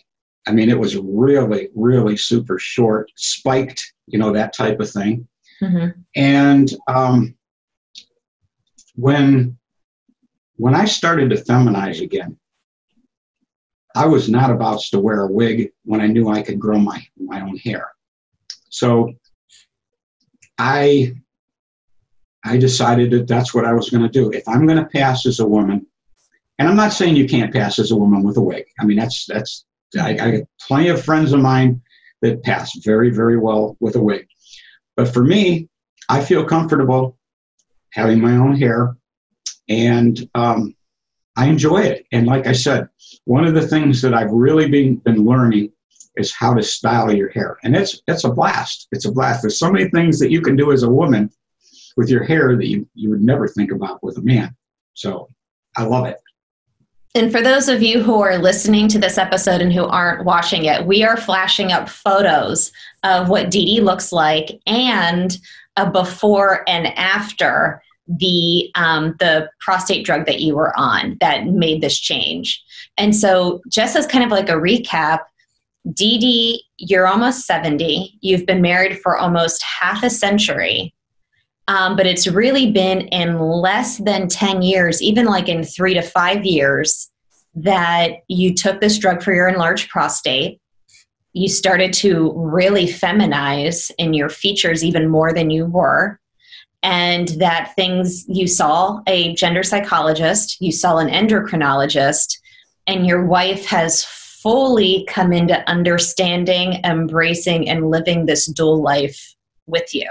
I 0.47 0.53
mean, 0.53 0.68
it 0.68 0.78
was 0.78 0.97
really, 0.97 1.68
really 1.74 2.16
super 2.16 2.59
short, 2.59 3.11
spiked, 3.16 3.95
you 4.07 4.18
know, 4.18 4.32
that 4.32 4.53
type 4.53 4.80
of 4.80 4.90
thing. 4.90 5.26
Mm-hmm. 5.62 6.01
And 6.16 6.70
um, 6.86 7.34
when 8.95 9.57
when 10.57 10.74
I 10.74 10.84
started 10.84 11.30
to 11.30 11.36
feminize 11.36 12.01
again, 12.01 12.36
I 13.97 14.07
was 14.07 14.28
not 14.28 14.51
about 14.51 14.80
to 14.90 15.01
wear 15.01 15.22
a 15.22 15.30
wig 15.30 15.70
when 15.84 16.01
I 16.01 16.07
knew 16.07 16.28
I 16.28 16.42
could 16.42 16.59
grow 16.59 16.78
my 16.78 17.05
my 17.16 17.40
own 17.40 17.57
hair. 17.57 17.92
So 18.68 19.12
I 20.59 21.14
I 22.45 22.57
decided 22.59 23.11
that 23.12 23.26
that's 23.26 23.55
what 23.55 23.64
I 23.64 23.72
was 23.72 23.88
going 23.88 24.03
to 24.03 24.09
do. 24.09 24.30
If 24.30 24.47
I'm 24.47 24.66
going 24.66 24.78
to 24.78 24.84
pass 24.86 25.24
as 25.26 25.40
a 25.40 25.47
woman, 25.47 25.86
and 26.59 26.68
I'm 26.68 26.76
not 26.76 26.92
saying 26.92 27.16
you 27.16 27.26
can't 27.26 27.53
pass 27.53 27.78
as 27.78 27.90
a 27.90 27.97
woman 27.97 28.22
with 28.22 28.36
a 28.36 28.42
wig. 28.42 28.64
I 28.78 28.84
mean, 28.84 28.99
that's 28.99 29.26
that's 29.26 29.64
I, 29.97 30.11
I 30.11 30.30
got 30.30 30.49
plenty 30.61 30.88
of 30.88 31.05
friends 31.05 31.32
of 31.32 31.40
mine 31.40 31.80
that 32.22 32.42
pass 32.42 32.76
very 32.84 33.11
very 33.11 33.38
well 33.38 33.76
with 33.80 33.97
a 33.97 34.03
wig. 34.03 34.26
But 34.97 35.12
for 35.12 35.22
me, 35.24 35.68
I 36.09 36.22
feel 36.22 36.45
comfortable 36.45 37.18
having 37.92 38.20
my 38.20 38.36
own 38.36 38.57
hair, 38.57 38.97
and 39.68 40.28
um, 40.34 40.74
I 41.36 41.47
enjoy 41.47 41.82
it. 41.82 42.07
And 42.12 42.26
like 42.26 42.47
I 42.47 42.53
said, 42.53 42.88
one 43.24 43.45
of 43.45 43.55
the 43.55 43.66
things 43.66 44.03
that 44.03 44.14
I've 44.14 44.30
really 44.30 44.68
been 44.68 44.97
been 44.97 45.24
learning 45.24 45.72
is 46.16 46.32
how 46.32 46.55
to 46.55 46.62
style 46.62 47.12
your 47.12 47.30
hair, 47.30 47.59
and 47.62 47.74
it's 47.74 48.01
it's 48.07 48.24
a 48.24 48.30
blast. 48.30 48.88
It's 48.92 49.07
a 49.07 49.12
blast. 49.12 49.42
There's 49.42 49.59
so 49.59 49.70
many 49.70 49.88
things 49.90 50.18
that 50.18 50.30
you 50.30 50.40
can 50.40 50.57
do 50.57 50.72
as 50.72 50.82
a 50.82 50.90
woman 50.90 51.30
with 51.97 52.09
your 52.09 52.24
hair 52.24 52.57
that 52.57 52.66
you, 52.66 52.88
you 52.95 53.11
would 53.11 53.22
never 53.22 53.49
think 53.49 53.70
about 53.70 54.03
with 54.03 54.18
a 54.18 54.22
man. 54.22 54.55
So 54.95 55.28
I 55.76 55.84
love 55.84 56.07
it. 56.07 56.18
And 57.16 57.30
for 57.30 57.40
those 57.40 57.68
of 57.68 57.80
you 57.80 58.02
who 58.02 58.20
are 58.22 58.38
listening 58.38 58.88
to 58.88 58.98
this 58.98 59.18
episode 59.18 59.60
and 59.60 59.72
who 59.72 59.84
aren't 59.84 60.24
watching 60.24 60.64
it, 60.64 60.84
we 60.84 61.04
are 61.04 61.16
flashing 61.16 61.70
up 61.70 61.88
photos 61.88 62.72
of 63.04 63.28
what 63.28 63.50
Dee 63.50 63.64
Dee 63.64 63.80
looks 63.80 64.10
like 64.10 64.60
and 64.66 65.38
a 65.76 65.88
before 65.88 66.68
and 66.68 66.88
after 66.98 67.80
the 68.06 68.70
um, 68.74 69.14
the 69.18 69.48
prostate 69.60 70.04
drug 70.04 70.26
that 70.26 70.40
you 70.40 70.54
were 70.56 70.76
on 70.78 71.16
that 71.20 71.46
made 71.46 71.80
this 71.80 71.98
change. 71.98 72.62
And 72.98 73.14
so, 73.14 73.62
just 73.68 73.96
as 73.96 74.06
kind 74.06 74.24
of 74.24 74.30
like 74.30 74.48
a 74.48 74.54
recap, 74.54 75.20
Dee 75.92 76.18
Dee, 76.18 76.64
you're 76.78 77.06
almost 77.06 77.46
70. 77.46 78.18
You've 78.20 78.46
been 78.46 78.60
married 78.60 79.00
for 79.00 79.16
almost 79.16 79.62
half 79.62 80.02
a 80.02 80.10
century. 80.10 80.94
Um, 81.66 81.96
but 81.96 82.06
it's 82.06 82.26
really 82.26 82.70
been 82.70 83.02
in 83.08 83.38
less 83.38 83.98
than 83.98 84.28
10 84.28 84.62
years, 84.62 85.00
even 85.00 85.26
like 85.26 85.48
in 85.48 85.64
three 85.64 85.94
to 85.94 86.02
five 86.02 86.44
years, 86.44 87.10
that 87.54 88.16
you 88.28 88.54
took 88.54 88.80
this 88.80 88.98
drug 88.98 89.22
for 89.22 89.32
your 89.32 89.48
enlarged 89.48 89.88
prostate. 89.88 90.60
You 91.32 91.48
started 91.48 91.92
to 91.94 92.32
really 92.36 92.86
feminize 92.86 93.90
in 93.98 94.12
your 94.12 94.28
features 94.28 94.84
even 94.84 95.08
more 95.08 95.32
than 95.32 95.50
you 95.50 95.66
were. 95.66 96.20
And 96.82 97.28
that 97.38 97.72
things 97.76 98.26
you 98.28 98.46
saw 98.46 99.00
a 99.06 99.34
gender 99.34 99.62
psychologist, 99.62 100.58
you 100.60 100.70
saw 100.70 100.98
an 100.98 101.08
endocrinologist, 101.08 102.36
and 102.86 103.06
your 103.06 103.24
wife 103.24 103.64
has 103.66 104.04
fully 104.04 105.06
come 105.08 105.32
into 105.32 105.66
understanding, 105.66 106.82
embracing, 106.84 107.70
and 107.70 107.90
living 107.90 108.26
this 108.26 108.44
dual 108.44 108.82
life 108.82 109.34
with 109.66 109.94
you. 109.94 110.06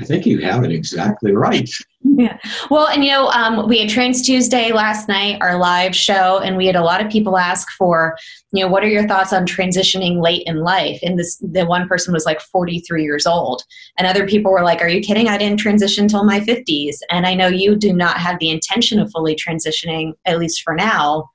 I 0.00 0.04
think 0.04 0.24
you 0.24 0.40
have 0.40 0.64
it 0.64 0.72
exactly 0.72 1.32
right. 1.32 1.68
Yeah. 2.02 2.38
Well, 2.70 2.88
and 2.88 3.04
you 3.04 3.10
know, 3.10 3.28
um, 3.28 3.68
we 3.68 3.78
had 3.78 3.88
Trans 3.88 4.22
Tuesday 4.22 4.72
last 4.72 5.06
night, 5.06 5.38
our 5.40 5.56
live 5.58 5.94
show, 5.94 6.40
and 6.40 6.56
we 6.56 6.66
had 6.66 6.76
a 6.76 6.82
lot 6.82 7.04
of 7.04 7.10
people 7.10 7.38
ask 7.38 7.70
for, 7.72 8.16
you 8.52 8.64
know, 8.64 8.70
what 8.70 8.82
are 8.82 8.88
your 8.88 9.06
thoughts 9.06 9.32
on 9.32 9.46
transitioning 9.46 10.20
late 10.22 10.42
in 10.46 10.58
life? 10.58 10.98
And 11.02 11.18
this, 11.18 11.36
the 11.36 11.64
one 11.66 11.86
person 11.86 12.12
was 12.12 12.26
like 12.26 12.40
43 12.40 13.04
years 13.04 13.26
old, 13.26 13.62
and 13.98 14.06
other 14.06 14.26
people 14.26 14.50
were 14.50 14.62
like, 14.62 14.80
"Are 14.80 14.88
you 14.88 15.00
kidding? 15.00 15.28
I 15.28 15.38
didn't 15.38 15.60
transition 15.60 16.04
until 16.04 16.24
my 16.24 16.40
50s." 16.40 16.96
And 17.10 17.26
I 17.26 17.34
know 17.34 17.48
you 17.48 17.76
do 17.76 17.92
not 17.92 18.16
have 18.16 18.38
the 18.38 18.50
intention 18.50 18.98
of 18.98 19.10
fully 19.10 19.36
transitioning, 19.36 20.12
at 20.24 20.38
least 20.38 20.62
for 20.62 20.74
now. 20.74 21.30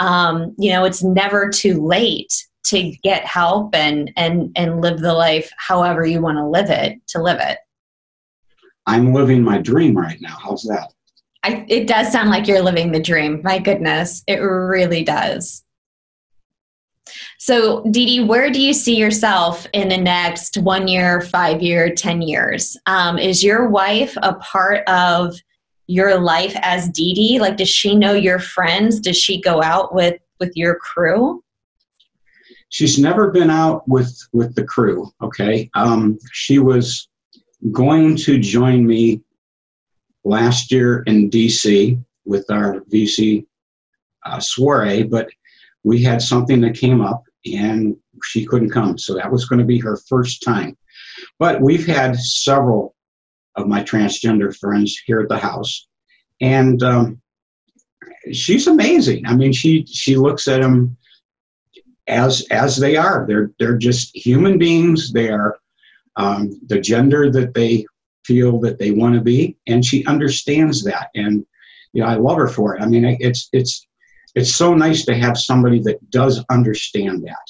Um, 0.00 0.54
you 0.58 0.70
know, 0.70 0.84
it's 0.84 1.02
never 1.02 1.48
too 1.48 1.84
late 1.84 2.32
to 2.64 2.92
get 3.02 3.24
help 3.24 3.74
and 3.74 4.12
and 4.16 4.52
and 4.54 4.82
live 4.82 5.00
the 5.00 5.14
life 5.14 5.50
however 5.56 6.04
you 6.04 6.20
want 6.20 6.36
to 6.36 6.46
live 6.46 6.68
it 6.68 6.98
to 7.08 7.22
live 7.22 7.38
it 7.40 7.58
i'm 8.86 9.12
living 9.12 9.42
my 9.42 9.58
dream 9.58 9.96
right 9.96 10.20
now 10.20 10.36
how's 10.42 10.62
that 10.62 10.92
I, 11.42 11.64
it 11.68 11.86
does 11.86 12.12
sound 12.12 12.28
like 12.28 12.46
you're 12.46 12.62
living 12.62 12.92
the 12.92 13.00
dream 13.00 13.40
my 13.42 13.58
goodness 13.58 14.22
it 14.26 14.36
really 14.36 15.02
does 15.02 15.64
so, 17.38 17.82
Dee 17.90 18.06
Dee, 18.06 18.24
where 18.24 18.50
do 18.50 18.60
you 18.60 18.72
see 18.72 18.96
yourself 18.96 19.66
in 19.72 19.88
the 19.88 19.96
next 19.96 20.58
one 20.58 20.88
year, 20.88 21.20
five 21.20 21.62
year, 21.62 21.94
10 21.94 22.22
years? 22.22 22.76
Um, 22.86 23.18
is 23.18 23.42
your 23.42 23.68
wife 23.68 24.16
a 24.22 24.34
part 24.34 24.88
of 24.88 25.34
your 25.86 26.20
life 26.20 26.56
as 26.62 26.88
Dee 26.88 27.14
Dee? 27.14 27.40
Like, 27.40 27.56
does 27.56 27.68
she 27.68 27.94
know 27.94 28.12
your 28.12 28.38
friends? 28.38 29.00
Does 29.00 29.16
she 29.16 29.40
go 29.40 29.62
out 29.62 29.94
with, 29.94 30.20
with 30.38 30.52
your 30.54 30.76
crew? 30.76 31.42
She's 32.68 32.98
never 32.98 33.30
been 33.30 33.50
out 33.50 33.88
with, 33.88 34.16
with 34.32 34.54
the 34.54 34.64
crew, 34.64 35.10
okay? 35.22 35.68
Um, 35.74 36.18
she 36.32 36.60
was 36.60 37.08
going 37.72 38.16
to 38.16 38.38
join 38.38 38.86
me 38.86 39.22
last 40.24 40.72
year 40.72 41.02
in 41.06 41.30
DC 41.30 42.02
with 42.24 42.50
our 42.50 42.80
VC 42.92 43.46
uh, 44.24 44.40
soiree, 44.40 45.02
but 45.02 45.28
we 45.82 46.02
had 46.02 46.20
something 46.20 46.60
that 46.60 46.76
came 46.76 47.00
up 47.00 47.24
and 47.46 47.96
she 48.22 48.44
couldn't 48.44 48.70
come. 48.70 48.98
So 48.98 49.14
that 49.14 49.30
was 49.30 49.46
going 49.46 49.60
to 49.60 49.64
be 49.64 49.78
her 49.78 49.96
first 50.08 50.42
time. 50.42 50.76
But 51.38 51.60
we've 51.60 51.86
had 51.86 52.16
several 52.16 52.94
of 53.56 53.66
my 53.66 53.82
transgender 53.82 54.56
friends 54.56 55.00
here 55.06 55.20
at 55.20 55.28
the 55.28 55.38
house, 55.38 55.86
and 56.40 56.82
um, 56.82 57.20
she's 58.32 58.66
amazing. 58.66 59.26
I 59.26 59.34
mean, 59.34 59.52
she 59.52 59.84
she 59.86 60.16
looks 60.16 60.48
at 60.48 60.62
them 60.62 60.96
as 62.06 62.46
as 62.50 62.76
they 62.76 62.96
are. 62.96 63.26
They're 63.26 63.50
they're 63.58 63.78
just 63.78 64.16
human 64.16 64.58
beings. 64.58 65.12
They 65.12 65.30
are 65.30 65.58
um, 66.20 66.60
the 66.66 66.78
gender 66.78 67.30
that 67.30 67.54
they 67.54 67.86
feel 68.26 68.60
that 68.60 68.78
they 68.78 68.90
want 68.90 69.14
to 69.14 69.20
be, 69.22 69.56
and 69.66 69.84
she 69.84 70.04
understands 70.04 70.84
that. 70.84 71.08
And 71.14 71.46
you 71.92 72.02
know, 72.02 72.08
I 72.08 72.16
love 72.16 72.36
her 72.36 72.46
for 72.46 72.76
it. 72.76 72.82
I 72.82 72.86
mean, 72.86 73.16
it's 73.20 73.48
it's 73.52 73.86
it's 74.34 74.54
so 74.54 74.74
nice 74.74 75.04
to 75.06 75.14
have 75.14 75.38
somebody 75.38 75.80
that 75.80 76.10
does 76.10 76.44
understand 76.50 77.24
that. 77.24 77.46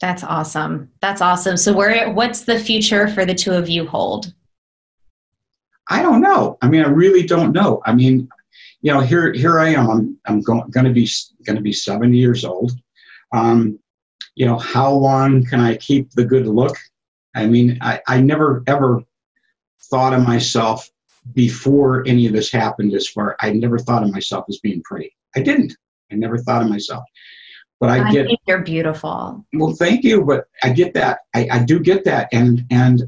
That's 0.00 0.22
awesome. 0.22 0.90
That's 1.00 1.22
awesome. 1.22 1.56
So 1.56 1.72
where 1.72 2.10
what's 2.10 2.42
the 2.42 2.58
future 2.58 3.08
for 3.08 3.24
the 3.24 3.34
two 3.34 3.52
of 3.52 3.68
you 3.68 3.86
hold? 3.86 4.34
I 5.88 6.02
don't 6.02 6.20
know. 6.20 6.58
I 6.60 6.68
mean, 6.68 6.84
I 6.84 6.88
really 6.88 7.26
don't 7.26 7.52
know. 7.52 7.80
I 7.86 7.94
mean, 7.94 8.28
you 8.82 8.92
know, 8.92 9.00
here 9.00 9.32
here 9.32 9.58
I 9.58 9.70
am. 9.70 9.90
I'm 9.90 10.18
I'm 10.26 10.40
going, 10.42 10.84
to 10.84 10.92
be 10.92 11.08
going 11.46 11.56
to 11.56 11.62
be 11.62 11.72
70 11.72 12.16
years 12.18 12.44
old. 12.44 12.72
Um, 13.32 13.78
you 14.34 14.46
know, 14.46 14.58
how 14.58 14.92
long 14.92 15.44
can 15.44 15.60
I 15.60 15.76
keep 15.76 16.10
the 16.12 16.24
good 16.24 16.46
look? 16.46 16.76
I 17.34 17.46
mean, 17.46 17.78
I, 17.80 18.00
I 18.06 18.20
never 18.20 18.62
ever 18.66 19.02
thought 19.90 20.14
of 20.14 20.26
myself 20.26 20.88
before 21.34 22.06
any 22.06 22.26
of 22.26 22.32
this 22.32 22.50
happened 22.50 22.94
as 22.94 23.06
far 23.06 23.36
i 23.40 23.50
never 23.52 23.78
thought 23.78 24.02
of 24.02 24.10
myself 24.10 24.44
as 24.48 24.58
being 24.58 24.82
pretty. 24.82 25.14
I 25.36 25.40
didn't. 25.40 25.76
I 26.10 26.16
never 26.16 26.38
thought 26.38 26.62
of 26.62 26.68
myself. 26.68 27.04
But 27.78 27.90
i, 27.90 28.08
I 28.08 28.12
get 28.12 28.28
you're 28.46 28.62
beautiful. 28.62 29.44
Well 29.52 29.74
thank 29.74 30.04
you 30.04 30.24
but 30.24 30.46
i 30.62 30.70
get 30.70 30.94
that. 30.94 31.20
I, 31.34 31.48
I 31.50 31.58
do 31.64 31.78
get 31.78 32.04
that. 32.04 32.28
And 32.32 32.64
and 32.70 33.02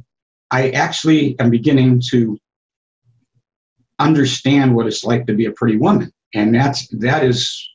i 0.50 0.70
actually 0.70 1.38
am 1.40 1.50
beginning 1.50 2.02
to 2.10 2.38
understand 3.98 4.74
what 4.74 4.86
it's 4.86 5.04
like 5.04 5.26
to 5.26 5.34
be 5.34 5.46
a 5.46 5.52
pretty 5.52 5.76
woman. 5.76 6.12
And 6.34 6.54
that's 6.54 6.88
that 6.88 7.24
is 7.24 7.68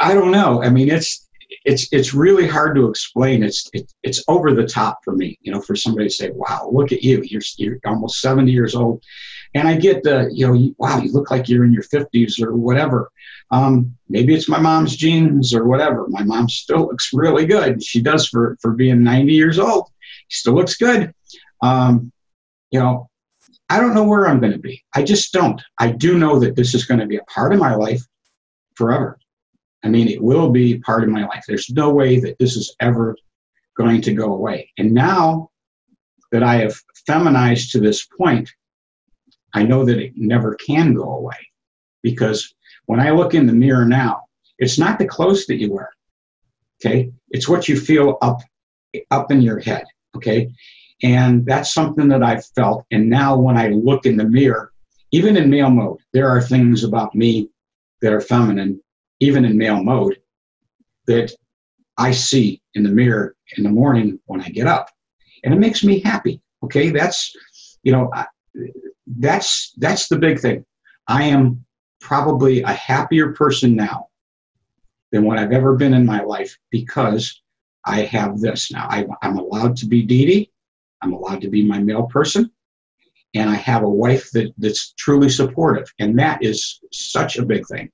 i 0.00 0.14
don't 0.14 0.32
know. 0.32 0.62
I 0.62 0.70
mean 0.70 0.90
it's 0.90 1.27
it's 1.68 1.86
it's 1.92 2.14
really 2.14 2.48
hard 2.48 2.74
to 2.76 2.88
explain. 2.88 3.42
It's 3.42 3.68
it, 3.74 3.92
it's 4.02 4.24
over 4.26 4.54
the 4.54 4.66
top 4.66 5.00
for 5.04 5.14
me, 5.14 5.38
you 5.42 5.52
know, 5.52 5.60
for 5.60 5.76
somebody 5.76 6.08
to 6.08 6.14
say, 6.14 6.30
"Wow, 6.30 6.70
look 6.72 6.92
at 6.92 7.02
you! 7.02 7.22
You're 7.24 7.42
you're 7.58 7.78
almost 7.84 8.22
70 8.22 8.50
years 8.50 8.74
old," 8.74 9.04
and 9.54 9.68
I 9.68 9.76
get 9.76 10.02
the, 10.02 10.30
you 10.32 10.46
know, 10.46 10.74
wow, 10.78 10.98
you 10.98 11.12
look 11.12 11.30
like 11.30 11.46
you're 11.46 11.66
in 11.66 11.72
your 11.74 11.82
50s 11.82 12.42
or 12.42 12.56
whatever. 12.56 13.10
Um, 13.50 13.94
maybe 14.08 14.34
it's 14.34 14.48
my 14.48 14.58
mom's 14.58 14.96
genes 14.96 15.52
or 15.52 15.66
whatever. 15.66 16.06
My 16.08 16.24
mom 16.24 16.48
still 16.48 16.86
looks 16.86 17.10
really 17.12 17.44
good. 17.44 17.82
She 17.84 18.00
does 18.00 18.26
for 18.26 18.56
for 18.62 18.72
being 18.72 19.02
90 19.02 19.34
years 19.34 19.58
old. 19.58 19.90
She 20.28 20.38
still 20.40 20.54
looks 20.54 20.76
good. 20.78 21.12
Um, 21.62 22.10
you 22.70 22.80
know, 22.80 23.10
I 23.68 23.78
don't 23.78 23.94
know 23.94 24.04
where 24.04 24.26
I'm 24.26 24.40
going 24.40 24.52
to 24.52 24.58
be. 24.58 24.82
I 24.94 25.02
just 25.02 25.34
don't. 25.34 25.60
I 25.78 25.90
do 25.90 26.18
know 26.18 26.38
that 26.40 26.56
this 26.56 26.74
is 26.74 26.86
going 26.86 27.00
to 27.00 27.06
be 27.06 27.18
a 27.18 27.24
part 27.24 27.52
of 27.52 27.60
my 27.60 27.74
life 27.74 28.02
forever. 28.74 29.18
I 29.84 29.88
mean, 29.88 30.08
it 30.08 30.22
will 30.22 30.50
be 30.50 30.78
part 30.78 31.04
of 31.04 31.10
my 31.10 31.26
life. 31.26 31.44
There's 31.46 31.70
no 31.70 31.90
way 31.90 32.18
that 32.20 32.38
this 32.38 32.56
is 32.56 32.74
ever 32.80 33.16
going 33.76 34.02
to 34.02 34.12
go 34.12 34.32
away. 34.32 34.70
And 34.76 34.92
now 34.92 35.50
that 36.32 36.42
I 36.42 36.56
have 36.56 36.76
feminized 37.06 37.72
to 37.72 37.80
this 37.80 38.06
point, 38.06 38.50
I 39.54 39.62
know 39.62 39.84
that 39.84 39.98
it 39.98 40.12
never 40.16 40.54
can 40.56 40.94
go 40.94 41.14
away 41.14 41.38
because 42.02 42.54
when 42.86 43.00
I 43.00 43.10
look 43.10 43.34
in 43.34 43.46
the 43.46 43.52
mirror 43.52 43.84
now, 43.84 44.24
it's 44.58 44.78
not 44.78 44.98
the 44.98 45.06
clothes 45.06 45.46
that 45.46 45.58
you 45.58 45.72
wear. 45.72 45.90
Okay. 46.80 47.10
It's 47.30 47.48
what 47.48 47.68
you 47.68 47.78
feel 47.78 48.18
up, 48.20 48.40
up 49.10 49.30
in 49.30 49.40
your 49.40 49.58
head. 49.58 49.84
Okay. 50.16 50.50
And 51.02 51.46
that's 51.46 51.72
something 51.72 52.08
that 52.08 52.22
I've 52.22 52.44
felt. 52.46 52.84
And 52.90 53.08
now 53.08 53.36
when 53.36 53.56
I 53.56 53.68
look 53.68 54.06
in 54.06 54.16
the 54.16 54.24
mirror, 54.24 54.72
even 55.12 55.36
in 55.36 55.48
male 55.48 55.70
mode, 55.70 55.98
there 56.12 56.28
are 56.28 56.42
things 56.42 56.84
about 56.84 57.14
me 57.14 57.50
that 58.02 58.12
are 58.12 58.20
feminine 58.20 58.80
even 59.20 59.44
in 59.44 59.56
male 59.56 59.82
mode, 59.82 60.20
that 61.06 61.32
I 61.96 62.12
see 62.12 62.62
in 62.74 62.82
the 62.82 62.90
mirror 62.90 63.34
in 63.56 63.64
the 63.64 63.70
morning 63.70 64.20
when 64.26 64.40
I 64.40 64.48
get 64.48 64.66
up. 64.66 64.90
And 65.44 65.54
it 65.54 65.58
makes 65.58 65.82
me 65.82 66.00
happy. 66.00 66.40
Okay, 66.62 66.90
that's, 66.90 67.34
you 67.82 67.92
know, 67.92 68.12
that's 69.18 69.72
that's 69.78 70.08
the 70.08 70.18
big 70.18 70.38
thing. 70.38 70.64
I 71.06 71.24
am 71.24 71.64
probably 72.00 72.62
a 72.62 72.72
happier 72.72 73.32
person 73.32 73.74
now 73.74 74.08
than 75.10 75.24
what 75.24 75.38
I've 75.38 75.52
ever 75.52 75.74
been 75.76 75.94
in 75.94 76.04
my 76.04 76.22
life 76.22 76.56
because 76.70 77.42
I 77.84 78.02
have 78.02 78.40
this 78.40 78.70
now. 78.70 78.86
I, 78.90 79.06
am 79.22 79.38
allowed 79.38 79.76
to 79.78 79.86
be 79.86 80.02
Dee. 80.02 80.50
I'm 81.00 81.12
allowed 81.12 81.40
to 81.42 81.48
be 81.48 81.64
my 81.64 81.78
male 81.78 82.04
person. 82.04 82.50
And 83.34 83.48
I 83.48 83.54
have 83.54 83.82
a 83.82 83.88
wife 83.88 84.30
that, 84.32 84.52
that's 84.58 84.92
truly 84.98 85.28
supportive. 85.28 85.92
And 85.98 86.18
that 86.18 86.42
is 86.42 86.80
such 86.92 87.38
a 87.38 87.44
big 87.44 87.66
thing. 87.66 87.90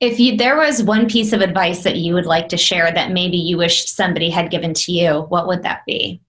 If 0.00 0.20
you, 0.20 0.36
there 0.36 0.56
was 0.56 0.82
one 0.82 1.08
piece 1.08 1.32
of 1.32 1.40
advice 1.40 1.82
that 1.84 1.96
you 1.96 2.14
would 2.14 2.26
like 2.26 2.48
to 2.50 2.56
share 2.56 2.92
that 2.92 3.12
maybe 3.12 3.36
you 3.36 3.56
wish 3.56 3.90
somebody 3.90 4.30
had 4.30 4.50
given 4.50 4.74
to 4.74 4.92
you, 4.92 5.22
what 5.28 5.46
would 5.46 5.62
that 5.62 5.82
be? 5.86 6.20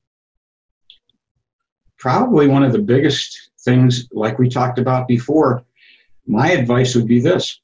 Probably 1.97 2.47
one 2.47 2.63
of 2.63 2.71
the 2.71 2.79
biggest 2.79 3.51
things, 3.61 4.07
like 4.11 4.37
we 4.39 4.47
talked 4.47 4.79
about 4.79 5.07
before, 5.07 5.65
my 6.27 6.51
advice 6.51 6.95
would 6.95 7.07
be 7.07 7.19
this. 7.19 7.59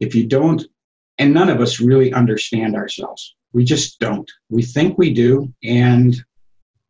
If 0.00 0.14
you 0.14 0.26
don't, 0.26 0.64
and 1.18 1.34
none 1.34 1.48
of 1.48 1.60
us 1.60 1.80
really 1.80 2.12
understand 2.12 2.76
ourselves, 2.76 3.34
we 3.52 3.64
just 3.64 3.98
don't. 3.98 4.30
We 4.50 4.62
think 4.62 4.98
we 4.98 5.12
do, 5.12 5.52
and 5.64 6.16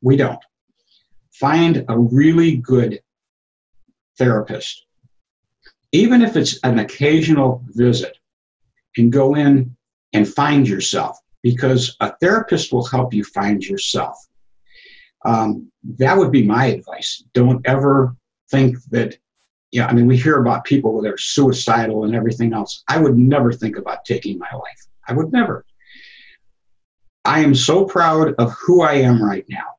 we 0.02 0.16
don't. 0.16 0.42
Find 1.32 1.84
a 1.88 1.98
really 1.98 2.56
good 2.56 3.00
therapist 4.18 4.84
even 5.92 6.22
if 6.22 6.36
it's 6.36 6.58
an 6.64 6.78
occasional 6.78 7.64
visit, 7.68 8.18
and 8.96 9.12
go 9.12 9.34
in 9.34 9.76
and 10.12 10.26
find 10.26 10.68
yourself 10.68 11.18
because 11.42 11.96
a 12.00 12.14
therapist 12.20 12.72
will 12.72 12.84
help 12.84 13.14
you 13.14 13.24
find 13.24 13.64
yourself. 13.64 14.16
Um, 15.24 15.70
that 15.98 16.16
would 16.16 16.32
be 16.32 16.42
my 16.42 16.66
advice. 16.66 17.22
Don't 17.32 17.66
ever 17.66 18.16
think 18.50 18.76
that, 18.90 19.16
yeah, 19.70 19.86
I 19.86 19.92
mean, 19.92 20.06
we 20.06 20.16
hear 20.16 20.40
about 20.40 20.64
people 20.64 21.00
that 21.00 21.12
are 21.12 21.18
suicidal 21.18 22.04
and 22.04 22.14
everything 22.14 22.52
else. 22.52 22.82
I 22.88 22.98
would 22.98 23.16
never 23.16 23.52
think 23.52 23.76
about 23.76 24.04
taking 24.04 24.38
my 24.38 24.50
life. 24.52 24.86
I 25.06 25.12
would 25.12 25.32
never. 25.32 25.64
I 27.24 27.40
am 27.40 27.54
so 27.54 27.84
proud 27.84 28.34
of 28.38 28.52
who 28.52 28.82
I 28.82 28.94
am 28.94 29.22
right 29.22 29.44
now. 29.48 29.76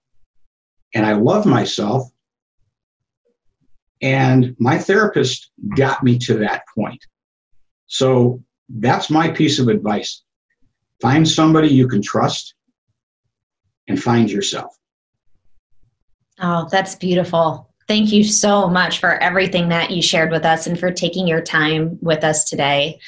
And 0.93 1.05
I 1.05 1.13
love 1.13 1.45
myself 1.45 2.09
and 4.01 4.55
my 4.59 4.77
therapist 4.77 5.51
got 5.75 6.03
me 6.03 6.17
to 6.19 6.35
that 6.35 6.63
point. 6.75 7.03
So 7.87 8.41
that's 8.69 9.09
my 9.09 9.29
piece 9.29 9.59
of 9.59 9.67
advice. 9.67 10.23
Find 11.01 11.27
somebody 11.27 11.69
you 11.69 11.87
can 11.87 12.01
trust 12.01 12.53
and 13.87 14.01
find 14.01 14.29
yourself. 14.29 14.75
Oh, 16.39 16.67
that's 16.71 16.95
beautiful. 16.95 17.69
Thank 17.87 18.11
you 18.11 18.23
so 18.23 18.67
much 18.67 18.99
for 18.99 19.15
everything 19.15 19.69
that 19.69 19.89
you 19.89 20.01
shared 20.01 20.29
with 20.29 20.45
us 20.45 20.67
and 20.67 20.79
for 20.79 20.91
taking 20.91 21.27
your 21.27 21.41
time 21.41 21.97
with 22.01 22.23
us 22.23 22.47
today. 22.47 22.99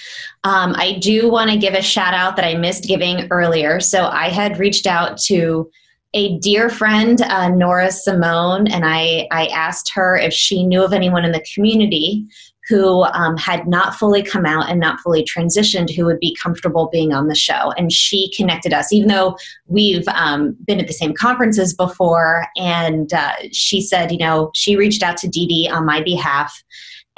Um, 0.43 0.73
I 0.75 0.97
do 0.99 1.29
want 1.29 1.51
to 1.51 1.57
give 1.57 1.75
a 1.75 1.83
shout 1.83 2.15
out 2.15 2.35
that 2.37 2.45
I 2.45 2.55
missed 2.55 2.85
giving 2.85 3.27
earlier. 3.29 3.79
So 3.79 4.05
I 4.07 4.29
had 4.29 4.57
reached 4.57 4.87
out 4.87 5.19
to 5.25 5.69
a 6.13 6.37
dear 6.39 6.69
friend, 6.69 7.21
uh, 7.21 7.49
Nora 7.49 7.91
Simone, 7.91 8.67
and 8.67 8.83
I, 8.85 9.27
I 9.31 9.47
asked 9.47 9.91
her 9.93 10.17
if 10.17 10.33
she 10.33 10.63
knew 10.63 10.83
of 10.83 10.93
anyone 10.93 11.23
in 11.23 11.31
the 11.31 11.45
community 11.53 12.25
who 12.67 13.03
um, 13.03 13.35
had 13.37 13.67
not 13.67 13.95
fully 13.95 14.21
come 14.21 14.45
out 14.45 14.69
and 14.69 14.79
not 14.79 14.99
fully 14.99 15.23
transitioned 15.23 15.93
who 15.93 16.05
would 16.05 16.19
be 16.19 16.35
comfortable 16.41 16.89
being 16.91 17.11
on 17.13 17.27
the 17.27 17.35
show. 17.35 17.71
And 17.77 17.91
she 17.91 18.31
connected 18.35 18.73
us, 18.73 18.93
even 18.93 19.09
though 19.09 19.35
we've 19.67 20.07
um, 20.09 20.55
been 20.65 20.79
at 20.79 20.87
the 20.87 20.93
same 20.93 21.13
conferences 21.13 21.73
before. 21.73 22.45
And 22.55 23.11
uh, 23.13 23.33
she 23.51 23.81
said, 23.81 24.11
you 24.11 24.17
know, 24.17 24.51
she 24.53 24.75
reached 24.75 25.03
out 25.03 25.17
to 25.17 25.27
Dee 25.27 25.47
Dee 25.47 25.69
on 25.69 25.85
my 25.85 26.01
behalf 26.01 26.63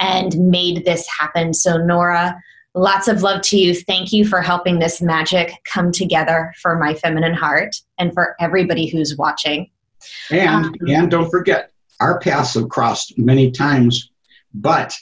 and 0.00 0.34
made 0.50 0.84
this 0.84 1.06
happen. 1.08 1.52
So, 1.52 1.76
Nora, 1.76 2.40
lots 2.74 3.08
of 3.08 3.22
love 3.22 3.42
to 3.42 3.56
you. 3.56 3.74
Thank 3.74 4.12
you 4.12 4.26
for 4.26 4.42
helping 4.42 4.78
this 4.78 5.00
magic 5.00 5.52
come 5.64 5.92
together 5.92 6.52
for 6.60 6.76
my 6.78 6.94
feminine 6.94 7.34
heart 7.34 7.76
and 7.98 8.12
for 8.12 8.36
everybody 8.40 8.86
who's 8.86 9.16
watching. 9.16 9.70
And 10.30 10.66
um, 10.66 10.74
and 10.88 11.10
don't 11.10 11.30
forget, 11.30 11.70
our 12.00 12.18
paths 12.20 12.54
have 12.54 12.68
crossed 12.68 13.18
many 13.18 13.50
times, 13.50 14.10
but 14.52 14.94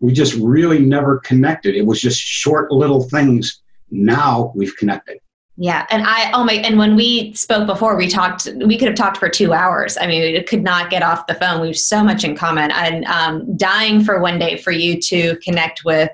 we 0.00 0.12
just 0.12 0.34
really 0.34 0.78
never 0.78 1.18
connected. 1.18 1.74
It 1.74 1.86
was 1.86 2.00
just 2.00 2.20
short 2.20 2.72
little 2.72 3.02
things. 3.08 3.60
Now 3.90 4.52
we've 4.54 4.76
connected. 4.76 5.18
Yeah, 5.58 5.86
and 5.90 6.02
I 6.06 6.32
oh 6.32 6.44
my 6.44 6.54
and 6.54 6.78
when 6.78 6.96
we 6.96 7.34
spoke 7.34 7.66
before, 7.66 7.94
we 7.94 8.08
talked. 8.08 8.48
We 8.64 8.78
could 8.78 8.88
have 8.88 8.96
talked 8.96 9.18
for 9.18 9.28
two 9.28 9.52
hours. 9.52 9.98
I 9.98 10.06
mean, 10.06 10.32
we 10.32 10.42
could 10.42 10.62
not 10.62 10.88
get 10.88 11.02
off 11.02 11.26
the 11.26 11.34
phone. 11.34 11.60
We 11.60 11.66
have 11.66 11.78
so 11.78 12.02
much 12.02 12.24
in 12.24 12.34
common. 12.34 12.70
And 12.70 13.04
um, 13.04 13.56
dying 13.58 14.02
for 14.02 14.18
one 14.18 14.38
day 14.38 14.56
for 14.56 14.70
you 14.70 14.98
to 15.02 15.36
connect 15.36 15.84
with 15.84 16.08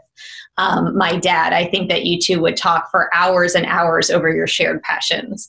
um, 0.59 0.96
my 0.96 1.16
dad. 1.16 1.52
I 1.52 1.66
think 1.66 1.88
that 1.88 2.04
you 2.04 2.18
two 2.18 2.40
would 2.40 2.56
talk 2.56 2.90
for 2.90 3.12
hours 3.14 3.54
and 3.54 3.64
hours 3.64 4.11
over 4.11 4.28
your 4.28 4.46
shared 4.46 4.82
passions. 4.82 5.48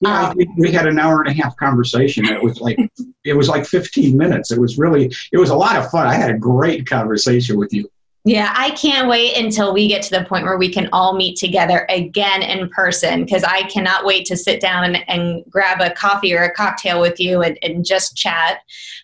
Yeah, 0.00 0.30
um, 0.30 0.38
we 0.56 0.72
had 0.72 0.86
an 0.86 0.98
hour 0.98 1.20
and 1.20 1.28
a 1.28 1.42
half 1.42 1.56
conversation. 1.56 2.24
It 2.24 2.42
was 2.42 2.60
like 2.60 2.78
it 3.24 3.34
was 3.34 3.48
like 3.48 3.66
15 3.66 4.16
minutes. 4.16 4.50
It 4.50 4.58
was 4.58 4.78
really 4.78 5.12
it 5.30 5.38
was 5.38 5.50
a 5.50 5.56
lot 5.56 5.76
of 5.76 5.90
fun. 5.90 6.06
I 6.06 6.14
had 6.14 6.30
a 6.30 6.38
great 6.38 6.88
conversation 6.88 7.58
with 7.58 7.72
you. 7.72 7.88
Yeah, 8.24 8.52
I 8.56 8.70
can't 8.70 9.08
wait 9.08 9.36
until 9.36 9.72
we 9.72 9.86
get 9.86 10.02
to 10.02 10.10
the 10.10 10.24
point 10.24 10.46
where 10.46 10.58
we 10.58 10.68
can 10.68 10.88
all 10.92 11.14
meet 11.14 11.36
together 11.36 11.86
again 11.88 12.42
in 12.42 12.68
person 12.70 13.24
because 13.24 13.44
I 13.44 13.62
cannot 13.64 14.04
wait 14.04 14.26
to 14.26 14.36
sit 14.36 14.60
down 14.60 14.82
and, 14.82 15.08
and, 15.08 15.44
grab 15.48 15.80
a 15.80 15.94
coffee 15.94 16.34
or 16.34 16.42
a 16.42 16.52
cocktail 16.52 17.00
with 17.00 17.20
you 17.20 17.42
and, 17.42 17.56
and 17.62 17.84
just 17.84 18.16
chat. 18.16 18.62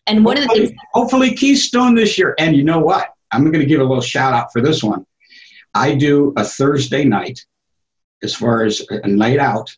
And 0.08 0.24
one 0.24 0.38
hopefully, 0.38 0.62
of 0.62 0.62
the 0.62 0.66
things. 0.70 0.80
Hopefully, 0.92 1.34
Keystone 1.36 1.94
this 1.94 2.18
year. 2.18 2.34
And 2.40 2.56
you 2.56 2.64
know 2.64 2.80
what? 2.80 3.10
I'm 3.30 3.44
going 3.44 3.60
to 3.60 3.64
give 3.64 3.80
a 3.80 3.84
little 3.84 4.02
shout 4.02 4.32
out 4.32 4.52
for 4.52 4.60
this 4.60 4.82
one. 4.82 5.06
I 5.74 5.94
do 5.94 6.32
a 6.36 6.44
Thursday 6.44 7.04
night 7.04 7.40
as 8.22 8.34
far 8.34 8.64
as 8.64 8.82
a 8.90 9.08
night 9.08 9.38
out 9.38 9.70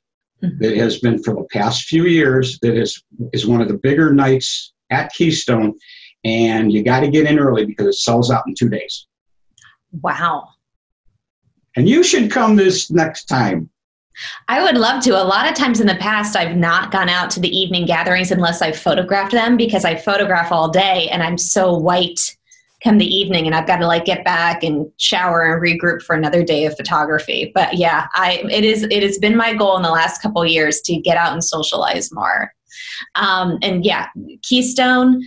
mm-hmm. 0.42 0.58
that 0.58 0.76
has 0.76 0.98
been 0.98 1.22
for 1.22 1.34
the 1.34 1.46
past 1.52 1.84
few 1.84 2.04
years 2.04 2.58
that 2.60 2.76
is 2.76 3.02
is 3.32 3.46
one 3.46 3.60
of 3.60 3.68
the 3.68 3.78
bigger 3.78 4.12
nights 4.12 4.72
at 4.90 5.12
Keystone 5.12 5.74
and 6.24 6.72
you 6.72 6.82
got 6.82 7.00
to 7.00 7.08
get 7.08 7.26
in 7.26 7.38
early 7.38 7.66
because 7.66 7.86
it 7.86 7.94
sells 7.94 8.30
out 8.30 8.44
in 8.46 8.54
2 8.54 8.68
days. 8.68 9.06
Wow. 10.02 10.48
And 11.76 11.88
you 11.88 12.02
should 12.02 12.30
come 12.30 12.56
this 12.56 12.90
next 12.90 13.24
time. 13.26 13.70
I 14.48 14.62
would 14.62 14.78
love 14.78 15.02
to. 15.04 15.20
A 15.20 15.24
lot 15.24 15.48
of 15.48 15.56
times 15.56 15.80
in 15.80 15.86
the 15.86 15.96
past, 15.96 16.36
I've 16.36 16.56
not 16.56 16.92
gone 16.92 17.08
out 17.08 17.30
to 17.30 17.40
the 17.40 17.54
evening 17.54 17.84
gatherings 17.84 18.30
unless 18.30 18.62
I've 18.62 18.78
photographed 18.78 19.32
them 19.32 19.56
because 19.56 19.84
I 19.84 19.96
photograph 19.96 20.52
all 20.52 20.68
day 20.68 21.08
and 21.10 21.22
I'm 21.22 21.36
so 21.36 21.76
white 21.76 22.36
come 22.84 22.98
the 22.98 23.06
evening 23.06 23.46
and 23.46 23.54
I've 23.54 23.66
got 23.66 23.78
to 23.78 23.86
like 23.86 24.04
get 24.04 24.24
back 24.24 24.62
and 24.62 24.86
shower 24.98 25.54
and 25.54 25.62
regroup 25.62 26.02
for 26.02 26.14
another 26.14 26.44
day 26.44 26.66
of 26.66 26.76
photography. 26.76 27.50
But 27.54 27.74
yeah, 27.74 28.06
I 28.14 28.44
it 28.50 28.64
is 28.64 28.84
it 28.84 29.02
has 29.02 29.18
been 29.18 29.36
my 29.36 29.54
goal 29.54 29.76
in 29.76 29.82
the 29.82 29.90
last 29.90 30.20
couple 30.20 30.44
years 30.44 30.80
to 30.82 30.96
get 31.00 31.16
out 31.16 31.32
and 31.32 31.42
socialize 31.42 32.12
more. 32.12 32.52
Um, 33.14 33.58
and 33.62 33.84
yeah, 33.84 34.08
Keystone 34.42 35.22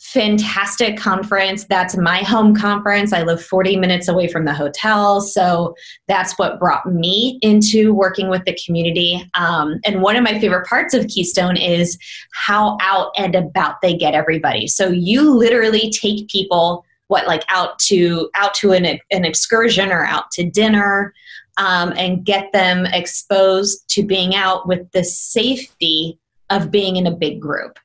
fantastic 0.00 0.96
conference. 0.96 1.64
That's 1.64 1.94
my 1.94 2.18
home 2.18 2.56
conference. 2.56 3.12
I 3.12 3.22
live 3.22 3.42
40 3.44 3.76
minutes 3.76 4.08
away 4.08 4.28
from 4.28 4.46
the 4.46 4.54
hotel. 4.54 5.20
So 5.20 5.74
that's 6.08 6.38
what 6.38 6.58
brought 6.58 6.86
me 6.86 7.38
into 7.42 7.92
working 7.92 8.30
with 8.30 8.42
the 8.46 8.58
community. 8.64 9.22
Um, 9.34 9.78
and 9.84 10.00
one 10.00 10.16
of 10.16 10.24
my 10.24 10.40
favorite 10.40 10.66
parts 10.66 10.94
of 10.94 11.06
Keystone 11.08 11.58
is 11.58 11.98
how 12.32 12.78
out 12.80 13.10
and 13.18 13.34
about 13.34 13.82
they 13.82 13.94
get 13.94 14.14
everybody. 14.14 14.68
So 14.68 14.88
you 14.88 15.36
literally 15.36 15.90
take 15.90 16.28
people 16.28 16.86
what 17.10 17.26
like 17.26 17.44
out 17.48 17.78
to 17.78 18.30
out 18.34 18.54
to 18.54 18.72
an, 18.72 18.86
an 18.86 19.24
excursion 19.24 19.90
or 19.90 20.04
out 20.04 20.30
to 20.32 20.48
dinner 20.48 21.12
um, 21.56 21.92
and 21.96 22.24
get 22.24 22.52
them 22.52 22.86
exposed 22.86 23.88
to 23.90 24.02
being 24.02 24.34
out 24.34 24.66
with 24.66 24.90
the 24.92 25.04
safety 25.04 26.18
of 26.48 26.70
being 26.70 26.96
in 26.96 27.06
a 27.06 27.16
big 27.16 27.40
group. 27.40 27.78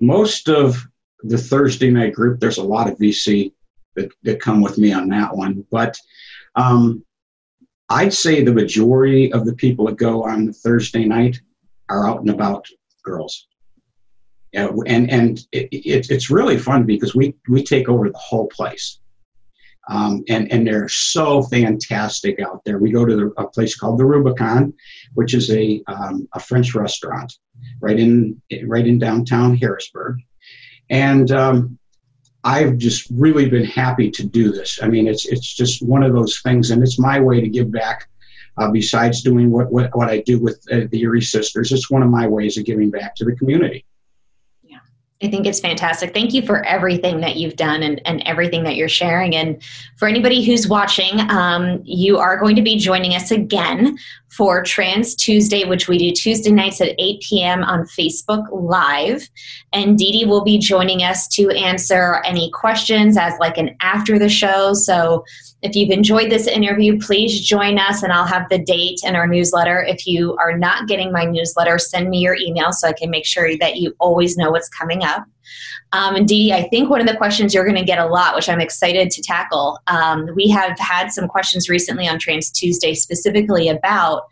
Most 0.00 0.48
of 0.48 0.84
the 1.24 1.38
thursday 1.38 1.90
night 1.90 2.12
group 2.12 2.38
there's 2.38 2.58
a 2.58 2.62
lot 2.62 2.88
of 2.88 2.98
vc 2.98 3.50
that, 3.96 4.10
that 4.22 4.40
come 4.40 4.60
with 4.60 4.78
me 4.78 4.92
on 4.92 5.08
that 5.08 5.34
one 5.34 5.64
but 5.70 5.98
um, 6.54 7.04
i'd 7.88 8.12
say 8.12 8.42
the 8.42 8.52
majority 8.52 9.32
of 9.32 9.46
the 9.46 9.54
people 9.54 9.86
that 9.86 9.96
go 9.96 10.22
on 10.22 10.52
thursday 10.52 11.04
night 11.04 11.40
are 11.88 12.06
out 12.06 12.20
and 12.20 12.30
about 12.30 12.66
girls 13.02 13.46
and 14.54 15.10
and 15.10 15.38
it, 15.52 15.68
it, 15.72 16.10
it's 16.10 16.30
really 16.30 16.58
fun 16.58 16.84
because 16.84 17.14
we 17.14 17.34
we 17.48 17.62
take 17.62 17.88
over 17.88 18.08
the 18.08 18.18
whole 18.18 18.46
place. 18.48 19.00
Um, 19.88 20.24
and 20.30 20.50
and 20.50 20.66
they're 20.66 20.88
so 20.88 21.42
fantastic 21.42 22.40
out 22.40 22.64
there. 22.64 22.78
We 22.78 22.90
go 22.90 23.04
to 23.04 23.16
the, 23.16 23.32
a 23.36 23.46
place 23.46 23.76
called 23.76 23.98
the 23.98 24.06
Rubicon, 24.06 24.72
which 25.12 25.34
is 25.34 25.50
a 25.50 25.82
um, 25.86 26.26
a 26.32 26.40
French 26.40 26.74
restaurant 26.74 27.34
right 27.80 27.98
in 27.98 28.40
right 28.64 28.86
in 28.86 28.98
downtown 28.98 29.56
Harrisburg, 29.56 30.20
and 30.88 31.30
um, 31.32 31.78
I've 32.44 32.78
just 32.78 33.08
really 33.10 33.48
been 33.48 33.64
happy 33.64 34.10
to 34.10 34.24
do 34.24 34.52
this. 34.52 34.78
I 34.82 34.88
mean, 34.88 35.06
it's 35.06 35.26
it's 35.26 35.54
just 35.54 35.82
one 35.82 36.02
of 36.02 36.14
those 36.14 36.40
things, 36.40 36.70
and 36.70 36.82
it's 36.82 36.98
my 36.98 37.20
way 37.20 37.40
to 37.40 37.48
give 37.48 37.70
back. 37.70 38.08
Uh, 38.56 38.70
besides 38.70 39.22
doing 39.22 39.50
what, 39.50 39.72
what 39.72 39.90
what 39.96 40.08
I 40.08 40.20
do 40.20 40.38
with 40.38 40.64
uh, 40.70 40.82
the 40.90 41.00
Erie 41.02 41.20
Sisters, 41.20 41.72
it's 41.72 41.90
one 41.90 42.02
of 42.02 42.08
my 42.08 42.26
ways 42.26 42.56
of 42.56 42.64
giving 42.64 42.90
back 42.90 43.16
to 43.16 43.24
the 43.24 43.34
community. 43.34 43.84
I 45.22 45.30
think 45.30 45.46
it's 45.46 45.60
fantastic. 45.60 46.12
Thank 46.12 46.34
you 46.34 46.42
for 46.42 46.64
everything 46.64 47.20
that 47.20 47.36
you've 47.36 47.56
done 47.56 47.82
and, 47.82 48.00
and 48.04 48.22
everything 48.26 48.64
that 48.64 48.76
you're 48.76 48.88
sharing. 48.88 49.34
And 49.34 49.62
for 49.96 50.08
anybody 50.08 50.44
who's 50.44 50.68
watching, 50.68 51.20
um, 51.30 51.80
you 51.84 52.18
are 52.18 52.38
going 52.38 52.56
to 52.56 52.62
be 52.62 52.76
joining 52.76 53.14
us 53.14 53.30
again 53.30 53.96
for 54.36 54.62
Trans 54.62 55.14
Tuesday, 55.14 55.64
which 55.64 55.88
we 55.88 55.98
do 55.98 56.12
Tuesday 56.12 56.50
nights 56.50 56.80
at 56.80 56.94
8 56.98 57.20
p.m. 57.20 57.62
on 57.62 57.84
Facebook 57.84 58.44
Live. 58.50 59.28
And 59.72 59.96
Dee 59.96 60.12
Dee 60.12 60.24
will 60.24 60.42
be 60.42 60.58
joining 60.58 61.02
us 61.02 61.28
to 61.28 61.50
answer 61.50 62.22
any 62.24 62.50
questions 62.50 63.16
as 63.16 63.34
like 63.38 63.58
an 63.58 63.76
after 63.80 64.18
the 64.18 64.28
show. 64.28 64.74
So 64.74 65.24
if 65.62 65.74
you've 65.74 65.90
enjoyed 65.90 66.30
this 66.30 66.46
interview, 66.46 66.98
please 66.98 67.40
join 67.40 67.78
us 67.78 68.02
and 68.02 68.12
I'll 68.12 68.26
have 68.26 68.48
the 68.48 68.58
date 68.58 69.00
in 69.04 69.16
our 69.16 69.26
newsletter. 69.26 69.82
If 69.82 70.06
you 70.06 70.36
are 70.36 70.58
not 70.58 70.88
getting 70.88 71.12
my 71.12 71.24
newsletter, 71.24 71.78
send 71.78 72.10
me 72.10 72.18
your 72.18 72.36
email 72.36 72.72
so 72.72 72.88
I 72.88 72.92
can 72.92 73.10
make 73.10 73.26
sure 73.26 73.56
that 73.58 73.76
you 73.76 73.94
always 73.98 74.36
know 74.36 74.50
what's 74.50 74.68
coming 74.68 75.04
up. 75.04 75.24
Um, 75.94 76.16
and 76.16 76.26
Dee, 76.26 76.52
I 76.52 76.68
think 76.70 76.90
one 76.90 77.00
of 77.00 77.06
the 77.06 77.16
questions 77.16 77.54
you're 77.54 77.64
going 77.64 77.76
to 77.76 77.84
get 77.84 78.00
a 78.00 78.06
lot, 78.06 78.34
which 78.34 78.48
I'm 78.48 78.60
excited 78.60 79.12
to 79.12 79.22
tackle, 79.22 79.78
um, 79.86 80.28
we 80.34 80.48
have 80.48 80.76
had 80.76 81.12
some 81.12 81.28
questions 81.28 81.68
recently 81.68 82.08
on 82.08 82.18
Trans 82.18 82.50
Tuesday 82.50 82.94
specifically 82.94 83.68
about 83.68 84.24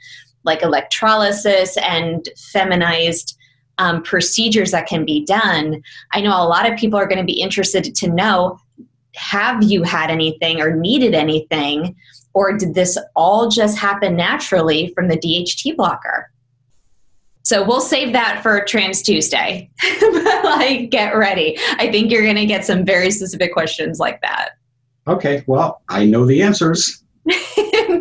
like 0.42 0.62
electrolysis 0.62 1.76
and 1.76 2.28
feminized 2.52 3.38
um, 3.78 4.02
procedures 4.02 4.72
that 4.72 4.88
can 4.88 5.04
be 5.04 5.24
done. 5.24 5.80
I 6.12 6.20
know 6.20 6.30
a 6.30 6.48
lot 6.48 6.70
of 6.70 6.76
people 6.76 6.98
are 6.98 7.06
going 7.06 7.20
to 7.20 7.24
be 7.24 7.40
interested 7.40 7.94
to 7.94 8.08
know 8.08 8.58
have 9.14 9.62
you 9.62 9.84
had 9.84 10.10
anything 10.10 10.60
or 10.60 10.74
needed 10.74 11.14
anything? 11.14 11.94
Or 12.34 12.56
did 12.56 12.74
this 12.74 12.98
all 13.14 13.48
just 13.48 13.78
happen 13.78 14.16
naturally 14.16 14.92
from 14.96 15.06
the 15.06 15.18
DHT 15.18 15.76
blocker? 15.76 16.32
So 17.42 17.66
we'll 17.66 17.80
save 17.80 18.12
that 18.12 18.40
for 18.42 18.64
Trans 18.64 19.02
Tuesday. 19.02 19.70
but 20.00 20.44
like, 20.44 20.90
get 20.90 21.16
ready. 21.16 21.58
I 21.78 21.90
think 21.90 22.10
you're 22.10 22.22
going 22.22 22.36
to 22.36 22.46
get 22.46 22.64
some 22.64 22.84
very 22.84 23.10
specific 23.10 23.52
questions 23.52 23.98
like 23.98 24.20
that. 24.22 24.50
Okay. 25.06 25.42
Well, 25.46 25.82
I 25.88 26.04
know 26.04 26.24
the 26.24 26.42
answers. 26.42 27.02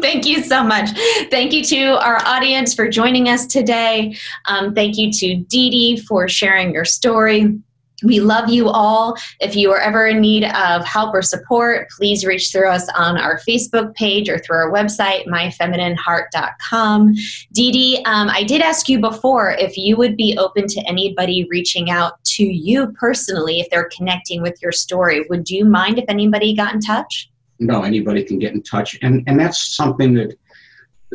thank 0.02 0.26
you 0.26 0.42
so 0.42 0.64
much. 0.64 0.90
Thank 1.30 1.54
you 1.54 1.64
to 1.66 2.04
our 2.04 2.22
audience 2.26 2.74
for 2.74 2.90
joining 2.90 3.30
us 3.30 3.46
today. 3.46 4.16
Um, 4.48 4.74
thank 4.74 4.98
you 4.98 5.12
to 5.12 5.36
Dee 5.36 5.70
Dee 5.70 5.98
for 5.98 6.28
sharing 6.28 6.74
your 6.74 6.86
story. 6.86 7.60
We 8.04 8.20
love 8.20 8.50
you 8.50 8.70
all. 8.70 9.16
If 9.40 9.56
you 9.56 9.72
are 9.72 9.80
ever 9.80 10.08
in 10.08 10.22
need 10.22 10.46
of 10.46 10.86
help 10.86 11.14
or 11.14 11.22
support, 11.22 11.90
please 11.90 12.26
reach 12.26 12.52
through 12.52 12.70
us 12.70 12.88
on 12.96 13.18
our 13.18 13.40
Facebook 13.40 13.94
page 13.96 14.30
or 14.30 14.40
through 14.40 14.58
our 14.58 14.72
website, 14.72 15.26
myfeminineheart.com. 15.28 17.14
Dee 17.52 17.72
Dee, 17.72 18.04
um, 18.06 18.30
I 18.30 18.44
did 18.44 18.62
ask 18.62 18.90
you 18.90 19.00
before 19.00 19.52
if 19.52 19.78
you 19.78 19.98
would 19.98 20.18
be 20.18 20.38
open 20.38 20.68
to 20.68 20.82
anybody 20.88 21.48
reaching 21.50 21.90
out 21.90 22.24
to 22.26 22.44
you 22.44 22.92
personally 23.00 23.60
if 23.60 23.70
they're 23.70 23.90
connecting 23.96 24.42
with 24.42 24.62
your 24.62 24.72
story. 24.72 25.26
Would 25.30 25.50
you 25.50 25.66
mind 25.66 26.00
if 26.00 26.06
anybody 26.08 26.56
got 26.56 26.74
in 26.74 26.82
touch? 26.82 27.30
No, 27.60 27.84
anybody 27.84 28.24
can 28.24 28.40
get 28.40 28.54
in 28.54 28.64
touch. 28.64 28.98
And, 29.04 29.24
and 29.28 29.40
that's 29.40 29.76
something 29.76 30.16
that 30.16 30.38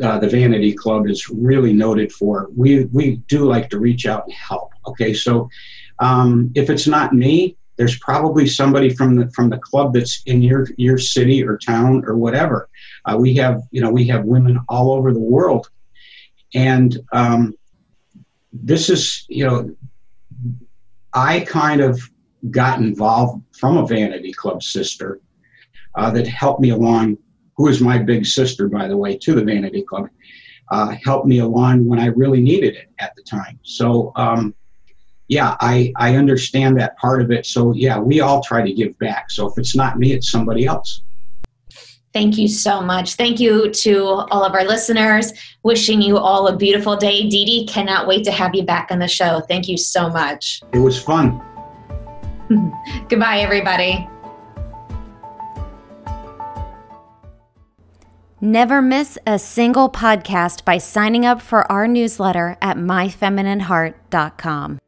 uh, 0.01 0.19
the 0.19 0.29
Vanity 0.29 0.73
Club 0.73 1.07
is 1.07 1.27
really 1.29 1.73
noted 1.73 2.11
for. 2.11 2.49
We, 2.55 2.85
we 2.85 3.17
do 3.27 3.45
like 3.45 3.69
to 3.71 3.79
reach 3.79 4.05
out 4.05 4.25
and 4.25 4.33
help. 4.33 4.71
Okay, 4.85 5.13
so 5.13 5.49
um, 5.99 6.51
if 6.55 6.69
it's 6.69 6.87
not 6.87 7.13
me, 7.13 7.57
there's 7.77 7.97
probably 7.99 8.47
somebody 8.47 8.89
from 8.89 9.15
the 9.15 9.29
from 9.31 9.49
the 9.49 9.57
club 9.57 9.93
that's 9.93 10.21
in 10.25 10.41
your 10.41 10.67
your 10.77 10.97
city 10.97 11.43
or 11.43 11.57
town 11.57 12.03
or 12.05 12.17
whatever. 12.17 12.69
Uh, 13.05 13.17
we 13.17 13.35
have 13.35 13.61
you 13.71 13.81
know 13.81 13.91
we 13.91 14.07
have 14.07 14.25
women 14.25 14.59
all 14.67 14.91
over 14.91 15.13
the 15.13 15.19
world, 15.19 15.69
and 16.53 16.97
um, 17.13 17.53
this 18.51 18.89
is 18.89 19.25
you 19.29 19.45
know 19.45 19.75
I 21.13 21.41
kind 21.41 21.81
of 21.81 22.01
got 22.49 22.79
involved 22.79 23.43
from 23.55 23.77
a 23.77 23.87
vanity 23.87 24.33
club 24.33 24.63
sister 24.63 25.21
uh, 25.95 26.09
that 26.11 26.27
helped 26.27 26.61
me 26.61 26.71
along. 26.71 27.17
Who 27.57 27.67
is 27.69 27.81
my 27.81 27.97
big 27.97 28.25
sister, 28.25 28.69
by 28.69 28.87
the 28.87 28.97
way, 28.97 29.17
to 29.17 29.33
the 29.33 29.43
vanity 29.43 29.81
club, 29.81 30.09
uh, 30.69 30.95
helped 31.03 31.25
me 31.25 31.39
along 31.39 31.87
when 31.87 31.99
I 31.99 32.07
really 32.07 32.41
needed 32.41 32.75
it 32.75 32.89
at 32.99 33.15
the 33.15 33.21
time. 33.21 33.59
So. 33.63 34.11
Um, 34.15 34.55
yeah, 35.27 35.57
I, 35.59 35.91
I 35.97 36.15
understand 36.15 36.79
that 36.79 36.97
part 36.97 37.21
of 37.21 37.31
it. 37.31 37.45
So, 37.45 37.73
yeah, 37.73 37.99
we 37.99 38.21
all 38.21 38.41
try 38.41 38.63
to 38.63 38.73
give 38.73 38.97
back. 38.99 39.29
So, 39.29 39.47
if 39.47 39.57
it's 39.57 39.75
not 39.75 39.99
me, 39.99 40.13
it's 40.13 40.31
somebody 40.31 40.65
else. 40.65 41.01
Thank 42.13 42.37
you 42.37 42.47
so 42.47 42.81
much. 42.81 43.15
Thank 43.15 43.39
you 43.39 43.69
to 43.69 44.03
all 44.31 44.43
of 44.43 44.53
our 44.53 44.63
listeners. 44.63 45.33
Wishing 45.63 46.01
you 46.01 46.17
all 46.17 46.47
a 46.47 46.55
beautiful 46.55 46.95
day. 46.95 47.29
Dee 47.29 47.45
Dee, 47.45 47.67
cannot 47.67 48.07
wait 48.07 48.23
to 48.25 48.31
have 48.31 48.55
you 48.55 48.63
back 48.63 48.87
on 48.89 48.99
the 48.99 49.07
show. 49.07 49.41
Thank 49.47 49.67
you 49.67 49.77
so 49.77 50.09
much. 50.09 50.61
It 50.73 50.79
was 50.79 50.99
fun. 50.99 51.41
Goodbye, 53.09 53.39
everybody. 53.39 54.07
Never 58.39 58.81
miss 58.81 59.17
a 59.25 59.37
single 59.37 59.89
podcast 59.89 60.63
by 60.63 60.77
signing 60.77 61.25
up 61.25 61.41
for 61.41 61.69
our 61.71 61.87
newsletter 61.87 62.55
at 62.61 62.77
myfeminineheart.com. 62.77 64.79